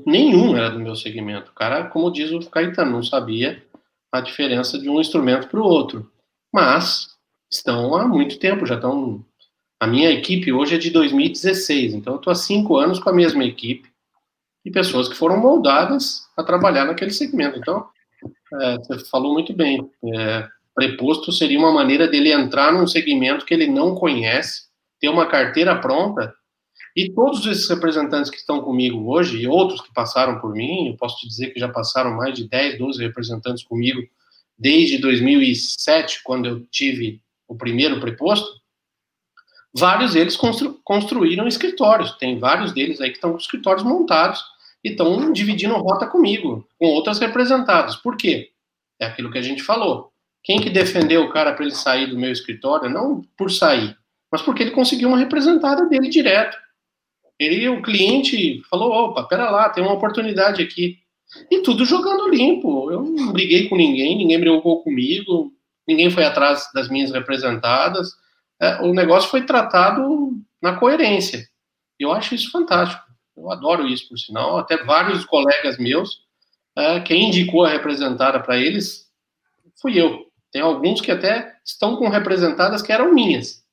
nenhum 0.05 0.55
era 0.55 0.69
do 0.69 0.79
meu 0.79 0.95
segmento. 0.95 1.51
O 1.51 1.55
cara, 1.55 1.85
como 1.85 2.11
diz 2.11 2.31
o 2.31 2.49
Caetano, 2.49 2.91
não 2.91 3.03
sabia 3.03 3.63
a 4.11 4.21
diferença 4.21 4.77
de 4.77 4.89
um 4.89 4.99
instrumento 4.99 5.47
para 5.47 5.59
o 5.59 5.65
outro. 5.65 6.11
Mas 6.53 7.15
estão 7.51 7.95
há 7.95 8.07
muito 8.07 8.37
tempo, 8.39 8.65
já 8.65 8.75
estão. 8.75 9.23
A 9.79 9.87
minha 9.87 10.11
equipe 10.11 10.51
hoje 10.51 10.75
é 10.75 10.77
de 10.77 10.91
2016, 10.91 11.95
então 11.95 12.13
eu 12.13 12.17
estou 12.17 12.31
há 12.31 12.35
cinco 12.35 12.77
anos 12.77 12.99
com 12.99 13.09
a 13.09 13.13
mesma 13.13 13.43
equipe 13.43 13.89
e 14.63 14.69
pessoas 14.69 15.07
que 15.07 15.15
foram 15.15 15.37
moldadas 15.37 16.27
a 16.37 16.43
trabalhar 16.43 16.85
naquele 16.85 17.11
segmento. 17.11 17.57
Então, 17.57 17.87
é, 18.61 18.77
você 18.77 18.99
falou 19.05 19.33
muito 19.33 19.53
bem. 19.53 19.89
É, 20.13 20.47
preposto 20.75 21.31
seria 21.31 21.57
uma 21.57 21.71
maneira 21.71 22.07
dele 22.07 22.31
entrar 22.31 22.71
num 22.71 22.85
segmento 22.85 23.45
que 23.45 23.53
ele 23.53 23.67
não 23.67 23.95
conhece, 23.95 24.67
ter 24.99 25.09
uma 25.09 25.25
carteira 25.25 25.75
pronta 25.75 26.33
e 26.95 27.11
todos 27.11 27.45
esses 27.45 27.69
representantes 27.69 28.29
que 28.29 28.37
estão 28.37 28.61
comigo 28.61 29.11
hoje, 29.11 29.37
e 29.37 29.47
outros 29.47 29.81
que 29.81 29.93
passaram 29.93 30.39
por 30.39 30.53
mim, 30.53 30.89
eu 30.89 30.97
posso 30.97 31.17
te 31.17 31.27
dizer 31.27 31.51
que 31.51 31.59
já 31.59 31.69
passaram 31.69 32.15
mais 32.15 32.35
de 32.35 32.47
10, 32.47 32.77
12 32.77 33.01
representantes 33.01 33.63
comigo 33.63 34.01
desde 34.57 34.99
2007, 34.99 36.21
quando 36.23 36.47
eu 36.47 36.65
tive 36.67 37.21
o 37.47 37.55
primeiro 37.55 37.99
preposto, 37.99 38.61
vários 39.73 40.13
deles 40.13 40.35
constru 40.35 40.79
construíram 40.83 41.47
escritórios. 41.47 42.11
Tem 42.17 42.37
vários 42.37 42.71
deles 42.71 43.01
aí 43.01 43.09
que 43.09 43.17
estão 43.17 43.31
com 43.31 43.37
escritórios 43.37 43.83
montados 43.83 44.43
e 44.83 44.89
estão 44.89 45.31
dividindo 45.31 45.75
rota 45.75 46.05
comigo, 46.05 46.67
com 46.77 46.85
outras 46.85 47.19
representadas. 47.19 47.95
Por 47.95 48.15
quê? 48.15 48.51
É 48.99 49.05
aquilo 49.05 49.31
que 49.31 49.37
a 49.37 49.41
gente 49.41 49.63
falou. 49.63 50.11
Quem 50.43 50.59
que 50.59 50.69
defendeu 50.69 51.23
o 51.23 51.29
cara 51.29 51.53
para 51.53 51.65
ele 51.65 51.73
sair 51.73 52.07
do 52.07 52.17
meu 52.17 52.31
escritório? 52.31 52.89
Não 52.89 53.23
por 53.35 53.51
sair, 53.51 53.97
mas 54.31 54.41
porque 54.41 54.63
ele 54.63 54.71
conseguiu 54.71 55.07
uma 55.07 55.17
representada 55.17 55.87
dele 55.87 56.09
direto. 56.09 56.57
Ele, 57.41 57.67
o 57.69 57.81
cliente 57.81 58.61
falou, 58.69 58.91
opa, 58.91 59.23
pera 59.23 59.49
lá, 59.49 59.67
tem 59.67 59.83
uma 59.83 59.93
oportunidade 59.93 60.61
aqui. 60.61 60.99
E 61.49 61.61
tudo 61.63 61.85
jogando 61.85 62.29
limpo. 62.29 62.91
Eu 62.91 63.01
não 63.01 63.33
briguei 63.33 63.67
com 63.67 63.75
ninguém, 63.75 64.15
ninguém 64.15 64.39
brigou 64.39 64.83
comigo, 64.83 65.51
ninguém 65.87 66.11
foi 66.11 66.23
atrás 66.23 66.69
das 66.71 66.87
minhas 66.87 67.11
representadas. 67.11 68.11
É, 68.61 68.81
o 68.83 68.93
negócio 68.93 69.27
foi 69.31 69.43
tratado 69.43 70.39
na 70.61 70.77
coerência. 70.77 71.47
E 71.99 72.03
eu 72.03 72.11
acho 72.11 72.35
isso 72.35 72.51
fantástico. 72.51 73.03
Eu 73.35 73.49
adoro 73.49 73.87
isso, 73.87 74.07
por 74.07 74.19
sinal. 74.19 74.59
Até 74.59 74.77
vários 74.83 75.25
colegas 75.25 75.79
meus, 75.79 76.21
é, 76.77 76.99
quem 76.99 77.29
indicou 77.29 77.65
a 77.65 77.69
representada 77.69 78.39
para 78.39 78.57
eles 78.57 79.09
fui 79.81 79.99
eu. 79.99 80.27
Tem 80.51 80.61
alguns 80.61 81.01
que 81.01 81.09
até 81.09 81.55
estão 81.65 81.95
com 81.95 82.07
representadas 82.07 82.83
que 82.83 82.91
eram 82.91 83.11
minhas 83.11 83.63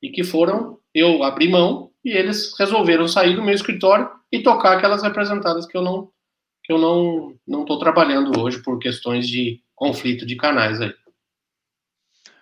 e 0.00 0.08
que 0.08 0.22
foram 0.22 0.78
eu 0.94 1.24
abri 1.24 1.48
mão 1.48 1.87
e 2.08 2.16
eles 2.16 2.56
resolveram 2.58 3.06
sair 3.06 3.36
do 3.36 3.42
meu 3.42 3.54
escritório 3.54 4.10
e 4.32 4.42
tocar 4.42 4.76
aquelas 4.76 5.02
representadas 5.02 5.66
que 5.66 5.76
eu 5.76 5.82
não 5.82 6.10
que 6.64 6.72
eu 6.72 6.78
não 6.78 7.38
não 7.46 7.62
estou 7.62 7.78
trabalhando 7.78 8.40
hoje 8.40 8.62
por 8.62 8.78
questões 8.78 9.28
de 9.28 9.62
conflito 9.74 10.24
de 10.24 10.36
canais 10.36 10.80
aí. 10.80 10.94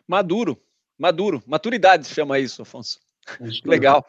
Maduro, 0.06 0.56
maduro, 0.96 1.42
maturidade 1.46 2.06
chama 2.06 2.38
isso, 2.38 2.62
Afonso. 2.62 3.00
Isso 3.40 3.60
Legal. 3.64 4.06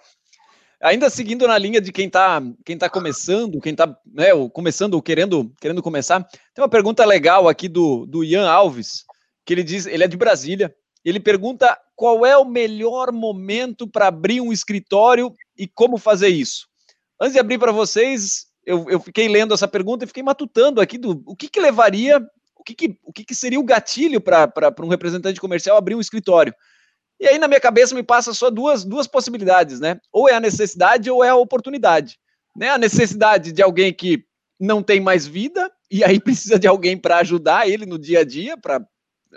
Ainda 0.79 1.09
seguindo 1.09 1.47
na 1.47 1.57
linha 1.57 1.81
de 1.81 1.91
quem 1.91 2.05
está 2.05 2.39
quem 2.63 2.77
tá 2.77 2.87
começando, 2.87 3.59
quem 3.59 3.71
está 3.71 3.97
né, 4.05 4.27
começando 4.53 4.93
ou 4.93 5.01
querendo, 5.01 5.51
querendo 5.59 5.81
começar, 5.81 6.23
tem 6.53 6.63
uma 6.63 6.69
pergunta 6.69 7.03
legal 7.03 7.49
aqui 7.49 7.67
do, 7.67 8.05
do 8.05 8.23
Ian 8.23 8.47
Alves, 8.47 9.03
que 9.43 9.55
ele 9.55 9.63
diz, 9.63 9.87
ele 9.87 10.03
é 10.03 10.07
de 10.07 10.15
Brasília, 10.17 10.75
ele 11.09 11.21
pergunta 11.21 11.79
qual 11.95 12.25
é 12.25 12.37
o 12.37 12.43
melhor 12.43 13.13
momento 13.13 13.87
para 13.87 14.07
abrir 14.07 14.41
um 14.41 14.51
escritório 14.51 15.33
e 15.57 15.65
como 15.65 15.97
fazer 15.97 16.27
isso. 16.27 16.67
Antes 17.19 17.33
de 17.33 17.39
abrir 17.39 17.57
para 17.57 17.71
vocês, 17.71 18.47
eu, 18.65 18.89
eu 18.89 18.99
fiquei 18.99 19.29
lendo 19.29 19.53
essa 19.53 19.69
pergunta 19.69 20.03
e 20.03 20.07
fiquei 20.07 20.21
matutando 20.21 20.81
aqui 20.81 20.97
do 20.97 21.23
o 21.25 21.33
que, 21.33 21.47
que 21.47 21.61
levaria, 21.61 22.19
o 22.57 22.63
que, 22.63 22.75
que, 22.75 22.99
o 23.01 23.13
que, 23.13 23.23
que 23.23 23.33
seria 23.33 23.57
o 23.57 23.63
gatilho 23.63 24.19
para 24.19 24.51
um 24.83 24.89
representante 24.89 25.39
comercial 25.39 25.77
abrir 25.77 25.95
um 25.95 26.01
escritório. 26.01 26.53
E 27.19 27.25
aí 27.25 27.39
na 27.39 27.47
minha 27.47 27.61
cabeça 27.61 27.95
me 27.95 28.03
passa 28.03 28.33
só 28.33 28.49
duas, 28.49 28.83
duas 28.83 29.07
possibilidades, 29.07 29.79
né? 29.79 29.99
Ou 30.11 30.27
é 30.27 30.33
a 30.33 30.41
necessidade 30.41 31.09
ou 31.09 31.23
é 31.23 31.29
a 31.29 31.35
oportunidade. 31.35 32.19
Né? 32.53 32.69
A 32.69 32.77
necessidade 32.77 33.53
de 33.53 33.61
alguém 33.61 33.93
que 33.93 34.25
não 34.59 34.83
tem 34.83 34.99
mais 34.99 35.25
vida 35.25 35.71
e 35.89 36.03
aí 36.03 36.19
precisa 36.21 36.59
de 36.59 36.67
alguém 36.67 36.97
para 36.97 37.19
ajudar 37.19 37.67
ele 37.69 37.85
no 37.85 37.97
dia 37.97 38.19
a 38.19 38.23
dia, 38.25 38.57
para 38.57 38.85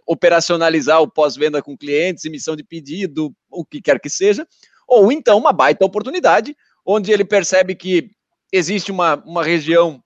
operacionalizar 0.07 1.01
o 1.01 1.11
pós-venda 1.11 1.63
com 1.63 1.77
clientes, 1.77 2.25
emissão 2.25 2.57
de 2.57 2.65
pedido, 2.65 3.33
o 3.51 3.65
que 3.65 3.81
quer 3.81 4.01
que 4.01 4.11
seja, 4.11 4.47
ou 4.87 5.11
então 5.13 5.39
uma 5.39 5.53
baita 5.53 5.85
oportunidade, 5.85 6.57
onde 6.85 7.13
ele 7.13 7.25
percebe 7.25 7.75
que 7.75 8.11
existe 8.53 8.91
uma, 8.91 9.17
uma 9.25 9.45
região, 9.45 10.03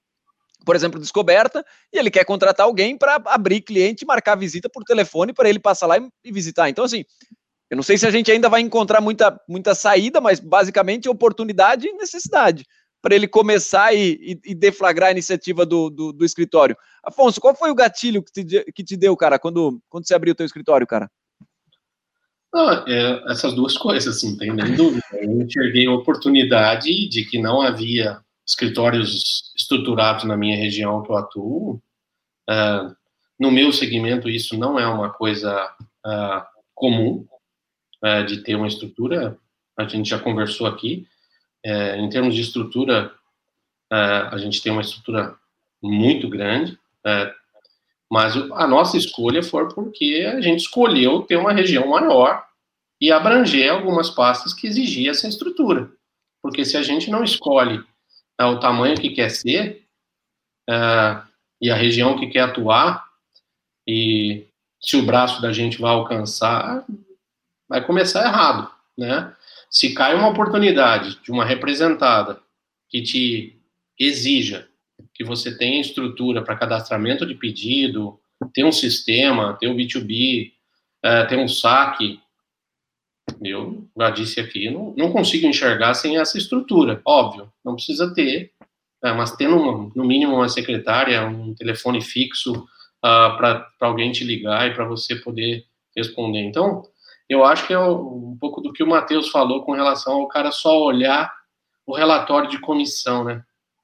por 0.65 0.77
exemplo, 0.77 1.01
descoberta, 1.01 1.65
e 1.93 1.99
ele 1.99 2.11
quer 2.11 2.25
contratar 2.25 2.67
alguém 2.67 2.97
para 2.97 3.23
abrir 3.27 3.61
cliente 3.61 4.05
marcar 4.05 4.37
visita 4.37 4.69
por 4.69 4.85
telefone 4.85 5.33
para 5.33 5.49
ele 5.49 5.59
passar 5.59 5.87
lá 5.87 5.99
e, 5.99 6.09
e 6.25 6.33
visitar. 6.33 6.69
Então, 6.69 6.85
assim, 6.85 7.05
eu 7.71 7.77
não 7.77 7.83
sei 7.83 7.97
se 7.97 8.07
a 8.07 8.11
gente 8.11 8.31
ainda 8.31 8.49
vai 8.49 8.61
encontrar 8.61 9.01
muita, 9.01 9.41
muita 9.49 9.75
saída, 9.75 10.21
mas 10.21 10.39
basicamente 10.39 11.09
oportunidade 11.09 11.89
e 11.89 11.93
necessidade 11.93 12.65
para 13.05 13.15
ele 13.15 13.29
começar 13.29 13.95
e, 13.95 14.41
e, 14.43 14.55
deflagrar 14.55 15.11
a 15.11 15.13
iniciativa 15.13 15.67
do, 15.67 15.91
do, 15.91 16.11
do, 16.11 16.25
escritório. 16.25 16.75
Afonso, 17.05 17.39
qual 17.39 17.55
foi 17.55 17.71
o 17.71 17.75
gatilho 17.75 18.23
que 18.23 18.33
te, 18.43 18.65
que 18.73 18.83
te 18.83 18.97
deu, 18.97 19.15
cara, 19.15 19.39
quando, 19.39 19.79
quando 19.91 20.09
você 20.09 20.15
abriu 20.15 20.33
o 20.33 20.35
teu 20.35 20.47
escritório, 20.47 20.87
cara? 20.87 21.11
é, 22.87 23.31
essas 23.31 23.53
duas 23.53 23.77
coisas, 23.77 24.17
assim, 24.17 24.39
tem 24.39 24.55
nem 24.55 24.73
dúvida. 24.75 25.05
Eu 25.13 25.43
enxerguei 25.43 25.87
a 25.87 25.93
oportunidade 25.93 27.07
de 27.11 27.27
que 27.27 27.39
não 27.39 27.61
havia 27.61 28.23
escritórios 28.47 29.53
estruturados 29.55 30.25
na 30.25 30.35
minha 30.35 30.57
região 30.57 31.03
que 31.03 31.11
eu 31.11 31.17
atuo. 31.17 31.83
Uh, 32.49 32.97
no 33.39 33.51
meu 33.51 33.71
segmento, 33.71 34.31
isso 34.31 34.57
não 34.57 34.79
é 34.79 34.87
uma 34.87 35.13
coisa 35.13 35.71
uh, 36.07 36.43
comum 36.75 37.27
uh, 38.03 38.25
de 38.25 38.39
ter 38.39 38.55
uma 38.55 38.69
estrutura. 38.69 39.37
A 39.77 39.87
gente 39.87 40.09
já 40.09 40.19
conversou 40.19 40.67
aqui. 40.67 41.07
É, 41.65 41.97
em 41.97 42.09
termos 42.09 42.35
de 42.35 42.43
estrutura, 42.43 43.13
a 43.91 44.37
gente 44.39 44.61
tem 44.61 44.73
uma 44.73 44.83
estrutura 44.83 45.37
muito 45.81 46.29
grande, 46.29 46.77
mas 48.11 48.37
a 48.37 48.67
nossa 48.67 48.97
escolha 48.97 49.43
foi 49.43 49.69
porque 49.73 50.29
a 50.37 50.41
gente 50.41 50.61
escolheu 50.61 51.23
ter 51.23 51.37
uma 51.37 51.53
região 51.53 51.89
maior 51.89 52.45
e 53.01 53.11
abranger 53.13 53.71
algumas 53.71 54.11
pastas 54.11 54.53
que 54.55 54.67
exigia 54.67 55.11
essa 55.11 55.29
estrutura. 55.29 55.91
Porque 56.43 56.65
se 56.65 56.77
a 56.77 56.83
gente 56.83 57.11
não 57.11 57.25
escolhe 57.25 57.83
é, 58.39 58.45
o 58.45 58.59
tamanho 58.59 59.01
que 59.01 59.11
quer 59.11 59.31
ser 59.31 59.87
é, 60.69 61.23
e 61.61 61.71
a 61.71 61.75
região 61.75 62.19
que 62.19 62.27
quer 62.27 62.41
atuar, 62.41 63.05
e 63.87 64.47
se 64.81 64.97
o 64.97 65.05
braço 65.05 65.41
da 65.41 65.53
gente 65.53 65.81
vai 65.81 65.91
alcançar, 65.91 66.85
vai 67.69 67.85
começar 67.85 68.25
errado, 68.25 68.71
né? 68.97 69.35
Se 69.75 69.93
cai 69.93 70.15
uma 70.15 70.29
oportunidade 70.29 71.21
de 71.21 71.33
uma 71.33 71.45
representada 71.45 72.41
que 72.89 73.03
te 73.03 73.61
exija 73.99 74.69
que 75.13 75.25
você 75.25 75.59
tenha 75.59 75.81
estrutura 75.81 76.43
para 76.43 76.57
cadastramento 76.57 77.27
de 77.27 77.35
pedido, 77.35 78.21
ter 78.53 78.65
um 78.65 78.71
sistema, 78.71 79.55
ter 79.55 79.67
um 79.67 79.75
B2B, 79.75 80.53
é, 81.03 81.25
ter 81.25 81.37
um 81.37 81.49
saque, 81.49 82.21
eu 83.43 83.89
já 83.99 84.11
disse 84.11 84.39
aqui, 84.39 84.71
não, 84.71 84.95
não 84.97 85.11
consigo 85.11 85.45
enxergar 85.45 85.95
sem 85.95 86.19
essa 86.19 86.39
estrutura, 86.39 87.03
óbvio, 87.05 87.53
não 87.65 87.75
precisa 87.75 88.15
ter, 88.15 88.53
é, 89.03 89.13
mas 89.13 89.33
tendo 89.33 89.57
uma, 89.57 89.91
no 89.93 90.05
mínimo 90.05 90.37
uma 90.37 90.49
secretária, 90.49 91.27
um 91.27 91.53
telefone 91.53 92.01
fixo 92.01 92.53
uh, 92.53 92.67
ah, 93.03 93.31
para 93.37 93.89
alguém 93.89 94.13
te 94.13 94.23
ligar 94.23 94.69
e 94.69 94.75
para 94.75 94.85
você 94.85 95.17
poder 95.17 95.67
responder. 95.97 96.43
Então, 96.43 96.85
eu 97.29 97.45
acho 97.45 97.67
que 97.67 97.73
é 97.73 97.79
um 97.79 98.37
pouco 98.39 98.61
do 98.61 98.73
que 98.73 98.83
o 98.83 98.89
Matheus 98.89 99.29
falou 99.29 99.63
com 99.63 99.73
relação 99.73 100.15
ao 100.15 100.29
cara 100.29 100.51
só 100.51 100.83
olhar 100.83 101.33
o 101.87 101.95
relatório 101.95 102.49
de 102.49 102.59
comissão, 102.59 103.25
né? 103.25 103.43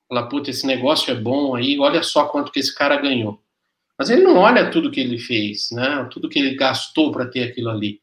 Falar, 0.09 0.27
puta, 0.27 0.51
esse 0.51 0.67
negócio 0.67 1.11
é 1.11 1.15
bom 1.15 1.55
aí, 1.55 1.79
olha 1.79 2.03
só 2.03 2.27
quanto 2.27 2.51
que 2.51 2.59
esse 2.59 2.75
cara 2.75 2.97
ganhou. 2.97 3.41
Mas 3.99 4.11
ele 4.11 4.23
não 4.23 4.37
olha 4.37 4.71
tudo 4.71 4.91
que 4.91 5.01
ele 5.01 5.19
fez, 5.19 5.71
né? 5.73 6.09
Tudo 6.11 6.29
que 6.29 6.39
ele 6.39 6.55
gastou 6.55 7.13
para 7.13 7.27
ter 7.27 7.45
aquilo 7.45 7.71
ali. 7.71 8.01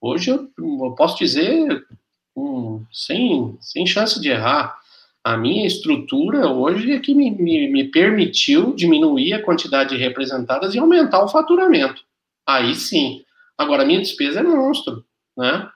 Hoje 0.00 0.30
eu, 0.30 0.48
eu 0.58 0.94
posso 0.96 1.18
dizer, 1.18 1.84
um, 2.36 2.84
sem, 2.92 3.56
sem 3.60 3.86
chance 3.86 4.20
de 4.20 4.28
errar, 4.28 4.78
a 5.24 5.36
minha 5.36 5.66
estrutura 5.66 6.48
hoje 6.48 6.92
é 6.92 7.00
que 7.00 7.14
me, 7.14 7.30
me, 7.30 7.68
me, 7.68 7.84
permitiu 7.84 8.74
diminuir 8.74 9.34
a 9.34 9.42
quantidade 9.42 9.90
de 9.90 9.96
representadas 9.96 10.74
e 10.74 10.78
aumentar 10.78 11.22
o 11.22 11.28
faturamento. 11.28 12.02
Aí 12.46 12.74
sim. 12.74 13.24
Agora, 13.58 13.84
minha 13.84 13.98
despesa 13.98 14.40
é 14.40 14.42
monstro, 14.42 15.04
né? 15.36 15.68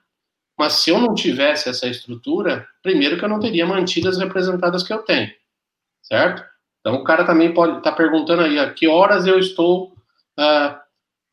Mas 0.58 0.74
se 0.74 0.90
eu 0.90 0.98
não 1.00 1.14
tivesse 1.14 1.68
essa 1.68 1.88
estrutura, 1.88 2.66
primeiro 2.82 3.18
que 3.18 3.24
eu 3.24 3.28
não 3.28 3.40
teria 3.40 3.66
mantido 3.66 4.08
as 4.08 4.18
representadas 4.18 4.82
que 4.82 4.92
eu 4.92 4.98
tenho, 4.98 5.30
certo? 6.02 6.44
Então, 6.80 6.94
o 6.94 7.04
cara 7.04 7.24
também 7.24 7.52
pode 7.52 7.78
estar 7.78 7.90
tá 7.90 7.96
perguntando 7.96 8.42
aí, 8.42 8.58
a 8.58 8.72
que 8.72 8.86
horas 8.86 9.26
eu 9.26 9.38
estou, 9.38 9.92
uh, 10.38 10.78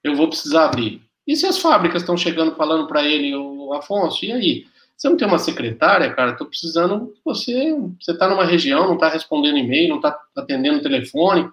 eu 0.03 0.15
vou 0.15 0.27
precisar 0.27 0.65
abrir. 0.65 1.01
E 1.27 1.35
se 1.35 1.45
as 1.45 1.59
fábricas 1.59 2.01
estão 2.01 2.17
chegando 2.17 2.55
falando 2.55 2.87
para 2.87 3.03
ele, 3.03 3.35
o 3.35 3.73
Afonso, 3.73 4.25
e 4.25 4.31
aí? 4.31 4.65
Você 4.99 5.07
não 5.07 5.15
tem 5.15 5.27
uma 5.27 5.39
secretária, 5.39 6.13
cara? 6.13 6.31
Estou 6.31 6.47
precisando 6.47 7.13
você. 7.23 7.73
Você 8.01 8.11
está 8.11 8.27
numa 8.27 8.43
região, 8.43 8.85
não 8.85 8.95
está 8.95 9.07
respondendo 9.07 9.57
e-mail, 9.57 9.89
não 9.89 9.95
está 9.95 10.19
atendendo 10.35 10.81
telefone. 10.81 11.49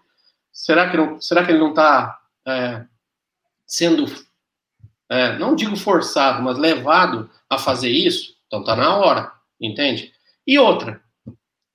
Será 0.52 0.90
que, 0.90 0.96
não, 0.96 1.20
será 1.20 1.44
que 1.44 1.52
ele 1.52 1.60
não 1.60 1.70
está 1.70 2.18
é, 2.44 2.84
sendo, 3.64 4.06
é, 5.10 5.38
não 5.38 5.54
digo 5.54 5.76
forçado, 5.76 6.42
mas 6.42 6.58
levado 6.58 7.30
a 7.48 7.58
fazer 7.58 7.90
isso? 7.90 8.34
Então 8.46 8.60
está 8.60 8.74
na 8.76 8.96
hora, 8.96 9.32
entende? 9.60 10.12
E 10.46 10.58
outra, 10.58 11.00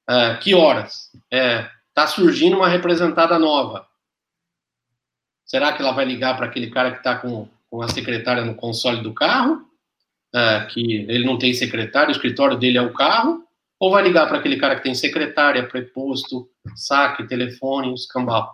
é, 0.10 0.36
que 0.36 0.54
horas? 0.54 1.12
Está 1.32 2.04
é, 2.04 2.08
surgindo 2.08 2.58
uma 2.58 2.67
representada 2.67 3.38
nova. 3.39 3.88
Será 5.46 5.74
que 5.74 5.82
ela 5.82 5.91
vai 5.91 6.06
ligar 6.06 6.38
para 6.38 6.46
aquele 6.46 6.70
cara 6.70 6.91
que 6.91 6.98
está 6.98 7.17
com 7.17 7.48
com 7.72 7.82
a 7.82 7.88
secretária 7.88 8.44
no 8.44 8.54
console 8.54 9.02
do 9.02 9.13
carro, 9.13 9.65
é, 10.36 10.65
que 10.65 11.06
ele 11.08 11.26
não 11.26 11.39
tem 11.39 11.54
secretário, 11.54 12.10
o 12.10 12.12
escritório 12.12 12.58
dele 12.58 12.78
é 12.78 12.82
o 12.82 12.94
carro, 12.94 13.48
ou 13.80 13.89
vai 13.89 14.04
ligar 14.04 14.28
para 14.28 14.38
aquele 14.38 14.58
cara 14.58 14.76
que 14.76 14.84
tem 14.84 14.94
secretária, 14.94 15.65
preposto, 15.65 16.50
saque, 16.76 17.26
telefone, 17.26 17.94
escambau. 17.94 18.52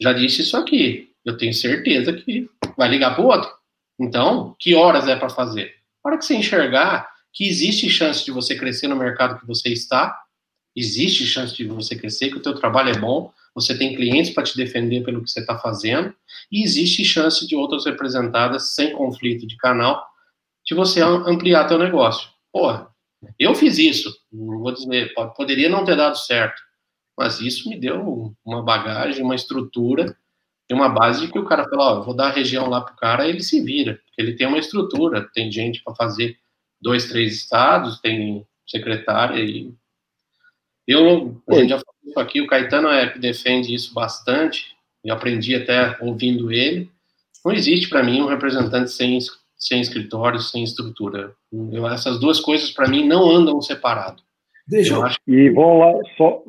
Já 0.00 0.12
disse 0.12 0.42
isso 0.42 0.56
aqui, 0.56 1.12
eu 1.24 1.36
tenho 1.36 1.52
certeza 1.52 2.12
que 2.12 2.48
vai 2.76 2.88
ligar 2.88 3.16
para 3.16 3.24
o 3.24 3.26
outro. 3.26 3.50
Então, 3.98 4.54
que 4.58 4.74
horas 4.74 5.08
é 5.08 5.16
para 5.16 5.28
fazer? 5.28 5.74
Para 6.02 6.16
que 6.16 6.24
você 6.24 6.34
enxergar 6.34 7.08
que 7.32 7.46
existe 7.46 7.88
chance 7.90 8.24
de 8.24 8.30
você 8.30 8.56
crescer 8.56 8.88
no 8.88 8.96
mercado 8.96 9.38
que 9.38 9.46
você 9.46 9.70
está, 9.70 10.16
existe 10.74 11.26
chance 11.26 11.54
de 11.54 11.64
você 11.66 11.96
crescer, 11.96 12.30
que 12.30 12.36
o 12.36 12.42
teu 12.42 12.54
trabalho 12.54 12.90
é 12.90 12.98
bom, 12.98 13.32
você 13.54 13.76
tem 13.76 13.96
clientes 13.96 14.32
para 14.32 14.44
te 14.44 14.56
defender 14.56 15.02
pelo 15.02 15.22
que 15.22 15.30
você 15.30 15.40
está 15.40 15.58
fazendo, 15.58 16.14
e 16.50 16.62
existe 16.62 17.04
chance 17.04 17.46
de 17.46 17.56
outras 17.56 17.84
representadas, 17.84 18.74
sem 18.74 18.92
conflito 18.92 19.46
de 19.46 19.56
canal, 19.56 20.06
de 20.64 20.74
você 20.74 21.00
ampliar 21.00 21.66
teu 21.66 21.78
negócio. 21.78 22.28
Porra, 22.52 22.88
eu 23.38 23.54
fiz 23.54 23.78
isso, 23.78 24.16
não 24.32 24.60
vou 24.60 24.72
dizer, 24.72 25.12
poderia 25.36 25.68
não 25.68 25.84
ter 25.84 25.96
dado 25.96 26.16
certo, 26.16 26.62
mas 27.16 27.40
isso 27.40 27.68
me 27.68 27.76
deu 27.76 28.32
uma 28.44 28.62
bagagem, 28.62 29.24
uma 29.24 29.34
estrutura 29.34 30.16
e 30.68 30.74
uma 30.74 30.88
base 30.88 31.26
de 31.26 31.32
que 31.32 31.38
o 31.38 31.44
cara 31.44 31.68
falou, 31.68 31.86
ó, 31.86 32.00
vou 32.02 32.14
dar 32.14 32.28
a 32.28 32.32
região 32.32 32.68
lá 32.68 32.80
pro 32.80 32.96
cara, 32.96 33.26
ele 33.26 33.42
se 33.42 33.60
vira, 33.62 34.00
porque 34.04 34.20
ele 34.20 34.34
tem 34.34 34.46
uma 34.46 34.58
estrutura, 34.58 35.28
tem 35.32 35.50
gente 35.50 35.82
para 35.82 35.94
fazer 35.94 36.36
dois, 36.80 37.08
três 37.08 37.34
estados, 37.34 38.00
tem 38.00 38.46
secretária 38.66 39.42
e 39.42 39.72
eu, 40.86 41.42
a 41.48 41.54
gente 41.54 41.68
já 41.68 41.78
falou 41.78 41.94
isso 42.02 42.18
aqui, 42.18 42.40
o 42.40 42.46
Caetano 42.46 42.88
é 42.88 43.06
que 43.08 43.18
defende 43.18 43.74
isso 43.74 43.92
bastante, 43.92 44.74
e 45.04 45.10
aprendi 45.10 45.54
até 45.54 45.96
ouvindo 46.00 46.50
ele. 46.50 46.90
Não 47.44 47.52
existe 47.52 47.88
para 47.88 48.02
mim 48.02 48.20
um 48.20 48.26
representante 48.26 48.90
sem, 48.90 49.18
sem 49.56 49.80
escritório, 49.80 50.40
sem 50.40 50.64
estrutura. 50.64 51.34
Eu, 51.72 51.86
essas 51.86 52.18
duas 52.18 52.40
coisas 52.40 52.70
para 52.70 52.88
mim 52.88 53.06
não 53.06 53.28
andam 53.30 53.60
separado. 53.60 54.22
Deixa 54.66 54.94
eu... 54.94 55.04
Acho... 55.04 55.18
E 55.26 55.50
vamos 55.50 55.78
lá, 55.78 55.92
só, 56.16 56.42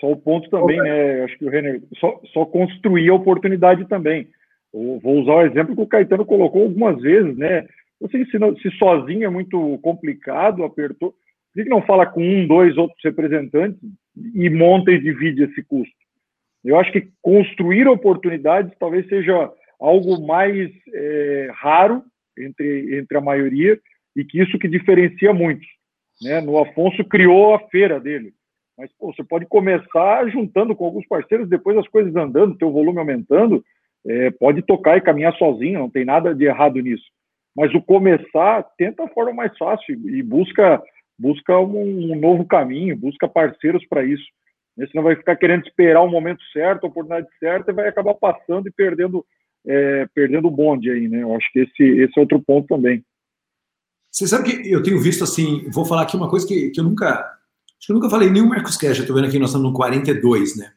só 0.00 0.10
o 0.10 0.16
ponto 0.16 0.48
também, 0.48 0.78
né? 0.78 1.24
Acho 1.24 1.36
que 1.38 1.44
o 1.44 1.50
René, 1.50 1.80
só, 1.98 2.20
só 2.32 2.44
construir 2.44 3.08
a 3.10 3.14
oportunidade 3.14 3.86
também. 3.88 4.28
Eu 4.72 5.00
vou 5.02 5.20
usar 5.20 5.34
o 5.34 5.42
exemplo 5.42 5.74
que 5.74 5.82
o 5.82 5.86
Caetano 5.86 6.24
colocou 6.24 6.62
algumas 6.62 7.00
vezes, 7.00 7.36
né? 7.36 7.66
Você 8.00 8.18
ensina, 8.18 8.54
se 8.56 8.70
sozinho 8.72 9.24
é 9.24 9.28
muito 9.28 9.78
complicado, 9.78 10.62
apertou, 10.62 11.14
por 11.54 11.64
que 11.64 11.68
não 11.68 11.82
fala 11.82 12.06
com 12.06 12.22
um, 12.22 12.46
dois 12.46 12.76
outros 12.76 13.00
representantes 13.02 13.80
e 14.34 14.48
monta 14.48 14.92
e 14.92 15.00
divide 15.00 15.44
esse 15.44 15.62
custo? 15.64 15.94
Eu 16.64 16.78
acho 16.78 16.92
que 16.92 17.08
construir 17.20 17.88
oportunidades 17.88 18.72
talvez 18.78 19.08
seja 19.08 19.50
algo 19.80 20.24
mais 20.24 20.70
é, 20.92 21.50
raro 21.54 22.02
entre, 22.38 22.98
entre 22.98 23.16
a 23.16 23.20
maioria 23.20 23.78
e 24.14 24.24
que 24.24 24.40
isso 24.40 24.58
que 24.58 24.68
diferencia 24.68 25.32
muitos. 25.32 25.66
Né? 26.20 26.40
No 26.40 26.58
Afonso 26.58 27.04
criou 27.04 27.54
a 27.54 27.60
feira 27.68 27.98
dele. 27.98 28.32
Mas 28.78 28.90
pô, 28.96 29.12
você 29.12 29.24
pode 29.24 29.44
começar 29.46 30.28
juntando 30.30 30.74
com 30.76 30.84
alguns 30.84 31.06
parceiros, 31.08 31.48
depois 31.48 31.76
as 31.76 31.88
coisas 31.88 32.14
andando, 32.14 32.56
teu 32.56 32.70
volume 32.70 33.00
aumentando, 33.00 33.64
é, 34.06 34.30
pode 34.30 34.62
tocar 34.62 34.96
e 34.96 35.00
caminhar 35.00 35.36
sozinho, 35.36 35.80
não 35.80 35.90
tem 35.90 36.04
nada 36.04 36.32
de 36.32 36.44
errado 36.44 36.78
nisso. 36.80 37.04
Mas 37.56 37.74
o 37.74 37.82
começar, 37.82 38.62
tenta 38.78 39.02
a 39.02 39.08
forma 39.08 39.32
mais 39.32 39.56
fácil 39.58 39.94
e 40.08 40.22
busca 40.22 40.80
busca 41.18 41.58
um, 41.58 42.12
um 42.12 42.14
novo 42.14 42.46
caminho, 42.46 42.96
busca 42.96 43.26
parceiros 43.26 43.84
para 43.88 44.04
isso. 44.04 44.24
Senão 44.92 45.02
vai 45.02 45.16
ficar 45.16 45.34
querendo 45.34 45.66
esperar 45.66 46.00
o 46.02 46.08
momento 46.08 46.40
certo, 46.52 46.84
a 46.84 46.88
oportunidade 46.88 47.26
certa, 47.40 47.72
e 47.72 47.74
vai 47.74 47.88
acabar 47.88 48.14
passando 48.14 48.68
e 48.68 48.70
perdendo 48.70 49.26
é, 49.66 50.06
perdendo 50.14 50.46
o 50.46 50.50
bonde 50.50 50.90
aí, 50.90 51.08
né? 51.08 51.22
Eu 51.22 51.34
acho 51.34 51.50
que 51.52 51.58
esse, 51.60 51.82
esse 51.82 52.16
é 52.16 52.20
outro 52.20 52.40
ponto 52.40 52.68
também. 52.68 53.04
Você 54.10 54.26
sabe 54.26 54.62
que 54.62 54.72
eu 54.72 54.82
tenho 54.82 55.00
visto 55.00 55.24
assim, 55.24 55.68
vou 55.70 55.84
falar 55.84 56.02
aqui 56.02 56.16
uma 56.16 56.30
coisa 56.30 56.46
que, 56.46 56.70
que 56.70 56.80
eu 56.80 56.84
nunca, 56.84 57.37
acho 57.78 57.86
que 57.86 57.92
eu 57.92 57.94
nunca 57.94 58.10
falei 58.10 58.28
o 58.28 58.48
Marcos 58.48 58.76
Cash, 58.76 58.98
estou 58.98 59.14
vendo 59.16 59.26
aqui, 59.26 59.38
nós 59.38 59.50
estamos 59.50 59.68
no 59.68 59.74
42, 59.74 60.56
né? 60.56 60.72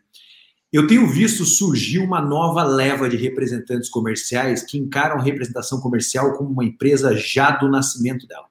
Eu 0.72 0.88
tenho 0.88 1.06
visto 1.08 1.44
surgir 1.44 2.00
uma 2.00 2.22
nova 2.22 2.64
leva 2.64 3.10
de 3.10 3.18
representantes 3.18 3.90
comerciais 3.90 4.64
que 4.64 4.78
encaram 4.78 5.18
a 5.18 5.22
representação 5.22 5.82
comercial 5.82 6.34
como 6.34 6.50
uma 6.50 6.64
empresa 6.64 7.14
já 7.14 7.52
do 7.52 7.70
nascimento 7.70 8.26
dela. 8.26 8.46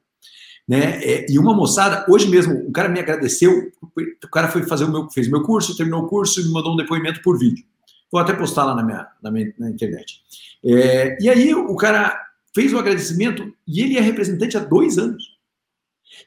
Né? 0.69 1.03
É, 1.03 1.27
e 1.31 1.39
uma 1.39 1.55
moçada, 1.55 2.05
hoje 2.09 2.29
mesmo, 2.29 2.55
o 2.69 2.71
cara 2.71 2.91
me 2.91 3.01
agradeceu, 3.01 3.73
o 4.23 4.29
cara 4.29 4.49
foi 4.49 4.65
fazer 4.65 4.85
o 4.85 4.91
meu, 4.91 5.11
fez 5.11 5.29
o 5.29 5.31
meu 5.31 5.43
curso, 5.43 5.77
terminou 5.77 6.03
o 6.03 6.09
curso 6.09 6.41
e 6.41 6.45
me 6.45 6.53
mandou 6.53 6.75
um 6.75 6.77
depoimento 6.77 7.23
por 7.23 7.39
vídeo. 7.39 7.65
Vou 8.13 8.21
até 8.21 8.35
postar 8.35 8.65
lá 8.65 8.75
na 8.75 8.83
minha, 8.83 9.09
na, 9.23 9.31
minha, 9.31 9.55
na 9.59 9.71
internet. 9.71 10.21
É, 10.65 11.17
e 11.23 11.31
aí 11.31 11.55
o 11.55 11.75
cara 11.75 12.17
fez 12.55 12.73
o 12.73 12.79
agradecimento 12.79 13.53
e 13.67 13.81
ele 13.81 13.97
é 13.97 14.01
representante 14.01 14.59
há 14.59 14.61
dois 14.61 14.99
anos. 14.99 15.39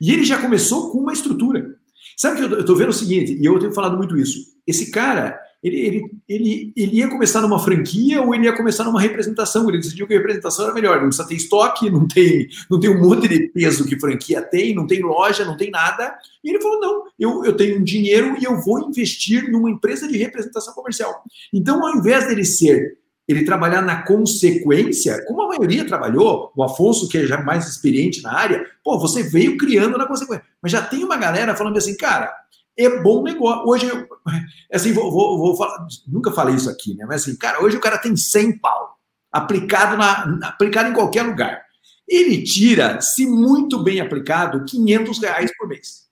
E 0.02 0.12
ele 0.12 0.24
já 0.24 0.42
começou 0.42 0.92
com 0.92 0.98
uma 0.98 1.14
estrutura. 1.14 1.73
Sabe 2.18 2.38
que 2.38 2.54
eu 2.54 2.60
estou 2.60 2.76
vendo 2.76 2.90
o 2.90 2.94
seguinte, 2.94 3.38
e 3.40 3.46
eu 3.46 3.58
tenho 3.60 3.74
falado 3.74 3.98
muito 3.98 4.18
isso. 4.18 4.54
Esse 4.66 4.92
cara, 4.92 5.40
ele, 5.64 5.80
ele, 5.80 6.12
ele, 6.28 6.74
ele 6.76 6.98
ia 6.98 7.08
começar 7.08 7.42
numa 7.42 7.58
franquia 7.58 8.22
ou 8.22 8.36
ele 8.36 8.46
ia 8.46 8.56
começar 8.56 8.84
numa 8.84 9.00
representação. 9.00 9.68
Ele 9.70 9.78
decidiu 9.78 10.06
que 10.06 10.14
a 10.14 10.18
representação 10.18 10.66
era 10.66 10.74
melhor. 10.74 11.00
Não 11.00 11.08
precisa 11.08 11.28
ter 11.28 11.36
estoque, 11.36 11.90
não 11.90 12.06
tem, 12.06 12.50
não 12.70 12.80
tem 12.80 12.90
um 12.90 13.02
monte 13.02 13.28
de 13.28 13.48
peso 13.48 13.86
que 13.86 14.00
franquia 14.00 14.42
tem, 14.42 14.76
não 14.76 14.86
tem 14.86 15.02
loja, 15.02 15.46
não 15.46 15.56
tem 15.56 15.72
nada. 15.72 16.16
E 16.44 16.50
ele 16.50 16.62
falou: 16.62 16.82
não, 16.82 17.04
eu, 17.18 17.46
eu 17.46 17.56
tenho 17.56 17.80
um 17.80 17.84
dinheiro 17.84 18.36
e 18.40 18.44
eu 18.44 18.60
vou 18.62 18.82
investir 18.88 19.50
numa 19.50 19.72
empresa 19.72 20.08
de 20.08 20.18
representação 20.18 20.74
comercial. 20.74 21.24
Então, 21.54 21.86
ao 21.86 21.96
invés 21.96 22.28
dele 22.28 22.44
ser 22.44 22.98
ele 23.28 23.46
trabalhar 23.46 23.82
na 23.82 24.04
consequência, 24.04 25.24
como 25.26 25.44
a 25.44 25.48
maioria 25.48 25.86
trabalhou, 25.86 26.52
o 26.56 26.64
Afonso, 26.64 27.08
que 27.08 27.18
é 27.18 27.26
já 27.26 27.42
mais 27.42 27.68
experiente 27.68 28.22
na 28.22 28.34
área, 28.34 28.66
pô, 28.84 29.00
você 29.00 29.24
veio 29.24 29.58
criando 29.58 29.98
na 29.98 30.06
consequência. 30.06 30.46
Mas 30.62 30.72
já 30.72 30.82
tem 30.82 31.04
uma 31.04 31.16
galera 31.16 31.56
falando 31.56 31.78
assim, 31.78 31.96
cara, 31.96 32.34
é 32.78 33.02
bom 33.02 33.24
negócio. 33.24 33.66
Hoje, 33.66 33.88
eu, 33.88 34.08
assim, 34.74 34.92
vou, 34.92 35.12
vou, 35.12 35.38
vou 35.38 35.56
falar, 35.56 35.88
nunca 36.08 36.32
falei 36.32 36.56
isso 36.56 36.70
aqui, 36.70 36.96
né? 36.96 37.06
Mas 37.08 37.22
assim, 37.22 37.38
cara, 37.38 37.64
hoje 37.64 37.78
o 37.78 37.82
cara 37.82 37.98
tem 37.98 38.16
100 38.16 38.60
pau 38.60 38.98
aplicado, 39.32 39.98
na, 39.98 40.50
aplicado 40.50 40.90
em 40.90 40.94
qualquer 40.94 41.24
lugar. 41.24 41.64
Ele 42.08 42.44
tira, 42.44 43.00
se 43.00 43.26
muito 43.26 43.82
bem 43.82 44.02
aplicado, 44.02 44.66
500 44.66 45.20
reais 45.20 45.58
por 45.58 45.68
mês. 45.68 46.04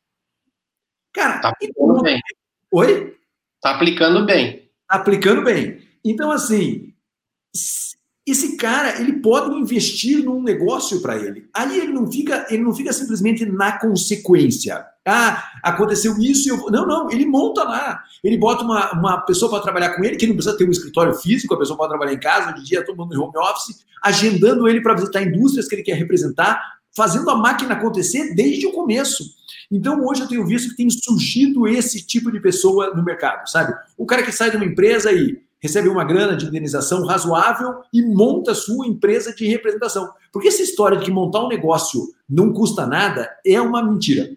Cara, 1.14 1.40
tá 1.40 1.50
aplicando 1.50 1.92
então, 1.92 2.04
bem. 2.04 2.22
Oi? 2.72 3.18
Tá 3.62 3.72
aplicando 3.72 4.26
bem. 4.26 4.70
Tá 4.88 4.96
aplicando 4.96 5.44
bem. 5.44 5.82
Então, 6.04 6.32
assim, 6.32 6.91
esse 8.26 8.56
cara 8.56 9.02
ele 9.02 9.14
pode 9.14 9.56
investir 9.56 10.24
num 10.24 10.42
negócio 10.42 11.02
para 11.02 11.18
ele. 11.18 11.50
Aí 11.54 11.78
ele 11.80 11.92
não 11.92 12.10
fica, 12.12 12.46
ele 12.50 12.64
não 12.64 12.74
fica 12.74 12.94
simplesmente 12.94 13.46
na 13.46 13.80
consequência. 13.80 14.86
Ah, 15.06 15.44
aconteceu 15.64 16.16
isso 16.20 16.48
e 16.48 16.52
eu 16.52 16.70
não, 16.70 16.86
não, 16.86 17.12
ele 17.12 17.26
monta 17.26 17.64
lá. 17.64 18.02
Ele 18.24 18.38
bota 18.38 18.64
uma, 18.64 18.92
uma 18.92 19.22
pessoa 19.22 19.50
para 19.50 19.62
trabalhar 19.62 19.96
com 19.96 20.04
ele, 20.04 20.16
que 20.16 20.28
não 20.28 20.36
precisa 20.36 20.56
ter 20.56 20.68
um 20.68 20.72
escritório 20.72 21.14
físico, 21.16 21.54
a 21.54 21.58
pessoa 21.58 21.78
pode 21.78 21.90
trabalhar 21.90 22.14
em 22.14 22.20
casa, 22.20 22.52
de 22.52 22.64
dia 22.64 22.86
todo 22.86 23.02
home 23.02 23.38
office, 23.38 23.84
agendando 24.04 24.68
ele 24.68 24.82
para 24.82 24.94
visitar 24.94 25.24
indústrias 25.24 25.68
que 25.68 25.76
ele 25.76 25.84
quer 25.84 25.96
representar, 25.96 26.62
fazendo 26.96 27.30
a 27.32 27.36
máquina 27.36 27.74
acontecer 27.74 28.36
desde 28.36 28.68
o 28.68 28.72
começo. 28.72 29.24
Então, 29.72 30.06
hoje 30.06 30.22
eu 30.22 30.28
tenho 30.28 30.46
visto 30.46 30.70
que 30.70 30.76
tem 30.76 30.90
surgido 30.90 31.68
esse 31.68 32.06
tipo 32.06 32.32
de 32.32 32.40
pessoa 32.40 32.94
no 32.94 33.04
mercado, 33.04 33.50
sabe? 33.50 33.74
O 33.98 34.06
cara 34.06 34.22
que 34.22 34.32
sai 34.32 34.52
de 34.52 34.58
uma 34.58 34.66
empresa 34.66 35.12
e 35.12 35.42
recebe 35.62 35.88
uma 35.88 36.04
grana 36.04 36.36
de 36.36 36.48
indenização 36.48 37.06
razoável 37.06 37.76
e 37.94 38.02
monta 38.02 38.54
sua 38.56 38.88
empresa 38.88 39.34
de 39.34 39.48
representação. 39.48 40.10
Porque 40.32 40.48
essa 40.48 40.64
história 40.64 40.98
de 40.98 41.06
que 41.06 41.12
montar 41.12 41.46
um 41.46 41.48
negócio 41.48 42.02
não 42.28 42.52
custa 42.52 42.86
nada 42.88 43.30
é 43.46 43.62
uma 43.62 43.84
mentira. 43.84 44.30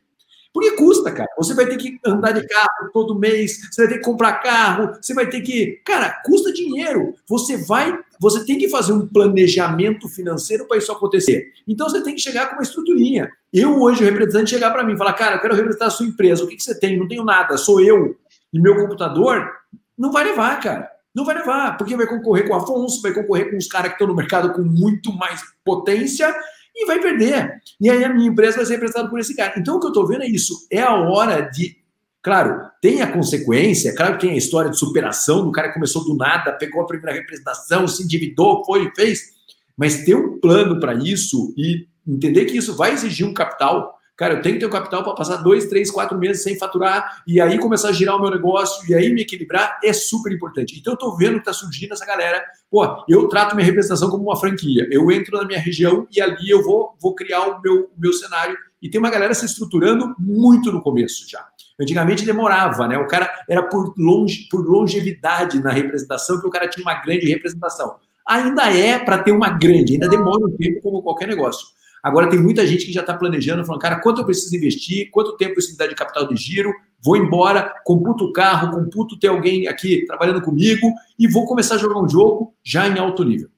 Porque 0.54 0.70
custa, 0.76 1.10
cara. 1.10 1.28
Você 1.36 1.52
vai 1.52 1.66
ter 1.66 1.76
que 1.76 1.98
andar 2.06 2.30
de 2.30 2.46
carro 2.46 2.90
todo 2.92 3.18
mês, 3.18 3.58
você 3.72 3.82
vai 3.82 3.92
ter 3.92 3.98
que 3.98 4.04
comprar 4.04 4.34
carro, 4.34 4.96
você 5.02 5.12
vai 5.12 5.28
ter 5.28 5.40
que. 5.40 5.80
Cara, 5.84 6.22
custa 6.24 6.52
dinheiro. 6.52 7.12
Você 7.28 7.56
vai. 7.56 7.98
Você 8.20 8.44
tem 8.44 8.56
que 8.56 8.68
fazer 8.68 8.92
um 8.92 9.04
planejamento 9.04 10.08
financeiro 10.08 10.64
para 10.68 10.76
isso 10.76 10.92
acontecer. 10.92 11.52
Então 11.66 11.88
você 11.88 12.00
tem 12.04 12.14
que 12.14 12.20
chegar 12.20 12.46
com 12.46 12.54
uma 12.54 12.62
estruturinha. 12.62 13.28
Eu, 13.52 13.80
hoje, 13.80 14.02
o 14.02 14.06
representante, 14.06 14.50
chegar 14.50 14.70
para 14.70 14.84
mim 14.84 14.92
e 14.94 14.96
falar: 14.96 15.14
cara, 15.14 15.36
eu 15.36 15.40
quero 15.40 15.56
representar 15.56 15.86
a 15.86 15.90
sua 15.90 16.06
empresa. 16.06 16.44
O 16.44 16.46
que, 16.46 16.54
que 16.54 16.62
você 16.62 16.78
tem? 16.78 16.96
Não 16.96 17.08
tenho 17.08 17.24
nada, 17.24 17.56
sou 17.56 17.80
eu 17.80 18.14
e 18.52 18.60
meu 18.60 18.76
computador. 18.76 19.50
Não 19.98 20.12
vai 20.12 20.22
levar, 20.22 20.60
cara. 20.60 20.93
Não 21.14 21.24
vai 21.24 21.36
levar, 21.36 21.76
porque 21.76 21.96
vai 21.96 22.06
concorrer 22.06 22.48
com 22.48 22.54
o 22.54 22.56
Afonso, 22.56 23.00
vai 23.00 23.12
concorrer 23.12 23.50
com 23.50 23.56
os 23.56 23.68
caras 23.68 23.88
que 23.88 23.94
estão 23.94 24.08
no 24.08 24.16
mercado 24.16 24.52
com 24.52 24.62
muito 24.62 25.12
mais 25.12 25.40
potência 25.64 26.34
e 26.74 26.86
vai 26.86 27.00
perder. 27.00 27.62
E 27.80 27.88
aí 27.88 28.04
a 28.04 28.12
minha 28.12 28.28
empresa 28.28 28.56
vai 28.56 28.66
ser 28.66 28.74
representada 28.74 29.08
por 29.08 29.20
esse 29.20 29.36
cara. 29.36 29.54
Então 29.56 29.76
o 29.76 29.80
que 29.80 29.86
eu 29.86 29.90
estou 29.90 30.06
vendo 30.06 30.24
é 30.24 30.28
isso. 30.28 30.66
É 30.70 30.82
a 30.82 30.94
hora 30.94 31.42
de. 31.42 31.76
Claro, 32.20 32.68
tem 32.80 33.02
a 33.02 33.12
consequência, 33.12 33.94
claro 33.94 34.14
que 34.14 34.26
tem 34.26 34.34
a 34.34 34.38
história 34.38 34.70
de 34.70 34.78
superação 34.78 35.44
do 35.44 35.52
cara 35.52 35.68
que 35.68 35.74
começou 35.74 36.02
do 36.04 36.16
nada, 36.16 36.52
pegou 36.52 36.80
a 36.80 36.86
primeira 36.86 37.12
representação, 37.12 37.86
se 37.86 38.02
endividou, 38.02 38.64
foi 38.64 38.86
e 38.86 38.94
fez. 38.94 39.34
Mas 39.76 40.04
ter 40.04 40.14
um 40.14 40.40
plano 40.40 40.80
para 40.80 40.94
isso 40.94 41.52
e 41.56 41.86
entender 42.08 42.46
que 42.46 42.56
isso 42.56 42.74
vai 42.74 42.92
exigir 42.92 43.26
um 43.26 43.34
capital 43.34 43.94
Cara, 44.16 44.34
eu 44.34 44.42
tenho 44.42 44.54
que 44.54 44.60
ter 44.60 44.66
o 44.66 44.70
capital 44.70 45.02
para 45.02 45.12
passar 45.14 45.38
dois, 45.38 45.66
três, 45.66 45.90
quatro 45.90 46.16
meses 46.16 46.42
sem 46.42 46.56
faturar 46.56 47.22
e 47.26 47.40
aí 47.40 47.58
começar 47.58 47.88
a 47.88 47.92
girar 47.92 48.16
o 48.16 48.20
meu 48.20 48.30
negócio 48.30 48.88
e 48.88 48.94
aí 48.94 49.12
me 49.12 49.22
equilibrar 49.22 49.80
é 49.82 49.92
super 49.92 50.32
importante. 50.32 50.78
Então, 50.78 50.92
eu 50.92 50.94
estou 50.94 51.16
vendo 51.16 51.34
que 51.34 51.38
está 51.40 51.52
surgindo 51.52 51.94
essa 51.94 52.06
galera. 52.06 52.44
Pô, 52.70 53.04
eu 53.08 53.28
trato 53.28 53.56
minha 53.56 53.66
representação 53.66 54.08
como 54.10 54.22
uma 54.22 54.36
franquia. 54.36 54.86
Eu 54.90 55.10
entro 55.10 55.36
na 55.36 55.44
minha 55.44 55.58
região 55.58 56.06
e 56.14 56.20
ali 56.20 56.48
eu 56.48 56.62
vou, 56.62 56.94
vou 57.00 57.14
criar 57.14 57.40
o 57.40 57.60
meu, 57.60 57.90
o 57.96 58.00
meu 58.00 58.12
cenário. 58.12 58.56
E 58.80 58.88
tem 58.88 59.00
uma 59.00 59.10
galera 59.10 59.34
se 59.34 59.46
estruturando 59.46 60.14
muito 60.18 60.70
no 60.70 60.80
começo 60.80 61.28
já. 61.28 61.44
Antigamente 61.80 62.24
demorava, 62.24 62.86
né? 62.86 62.96
O 62.96 63.08
cara 63.08 63.28
era 63.48 63.64
por, 63.64 63.94
longe, 63.98 64.46
por 64.48 64.64
longevidade 64.64 65.60
na 65.60 65.72
representação, 65.72 66.40
que 66.40 66.46
o 66.46 66.50
cara 66.50 66.68
tinha 66.68 66.84
uma 66.84 66.94
grande 67.02 67.26
representação. 67.26 67.96
Ainda 68.26 68.72
é 68.72 68.98
para 68.98 69.18
ter 69.18 69.32
uma 69.32 69.50
grande, 69.50 69.94
ainda 69.94 70.08
demora 70.08 70.46
um 70.46 70.56
tempo, 70.56 70.80
como 70.80 71.02
qualquer 71.02 71.26
negócio. 71.26 71.66
Agora 72.04 72.28
tem 72.28 72.38
muita 72.38 72.66
gente 72.66 72.84
que 72.84 72.92
já 72.92 73.00
está 73.00 73.16
planejando, 73.16 73.64
falando, 73.64 73.80
cara, 73.80 73.98
quanto 73.98 74.20
eu 74.20 74.26
preciso 74.26 74.54
investir, 74.54 75.10
quanto 75.10 75.38
tempo 75.38 75.52
eu 75.52 75.54
preciso 75.54 75.78
dar 75.78 75.86
de 75.86 75.94
capital 75.94 76.28
de 76.28 76.36
giro, 76.36 76.70
vou 77.02 77.16
embora, 77.16 77.74
computo 77.82 78.26
o 78.26 78.32
carro, 78.32 78.72
computo 78.72 79.18
ter 79.18 79.28
alguém 79.28 79.66
aqui 79.68 80.04
trabalhando 80.04 80.42
comigo 80.42 80.92
e 81.18 81.26
vou 81.26 81.46
começar 81.46 81.76
a 81.76 81.78
jogar 81.78 81.98
um 81.98 82.06
jogo 82.06 82.54
já 82.62 82.86
em 82.86 82.98
alto 82.98 83.24
nível. 83.24 83.48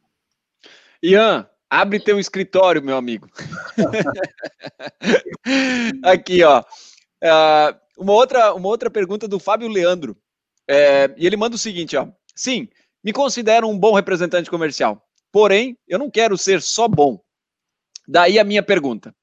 Ian, 1.02 1.44
abre 1.68 1.98
teu 1.98 2.20
escritório, 2.20 2.80
meu 2.80 2.96
amigo. 2.96 3.28
aqui, 6.04 6.44
ó. 6.44 6.60
Uh, 6.60 7.76
uma, 7.98 8.12
outra, 8.12 8.54
uma 8.54 8.68
outra 8.68 8.88
pergunta 8.88 9.26
do 9.26 9.40
Fábio 9.40 9.66
Leandro. 9.66 10.16
É, 10.70 11.12
e 11.16 11.26
ele 11.26 11.36
manda 11.36 11.56
o 11.56 11.58
seguinte, 11.58 11.96
ó. 11.96 12.06
Sim, 12.32 12.68
me 13.02 13.12
considero 13.12 13.66
um 13.66 13.76
bom 13.76 13.92
representante 13.92 14.48
comercial. 14.48 15.02
Porém, 15.32 15.76
eu 15.88 15.98
não 15.98 16.08
quero 16.08 16.38
ser 16.38 16.62
só 16.62 16.86
bom. 16.86 17.25
Daí 18.06 18.38
a 18.38 18.44
minha 18.44 18.62
pergunta: 18.62 19.14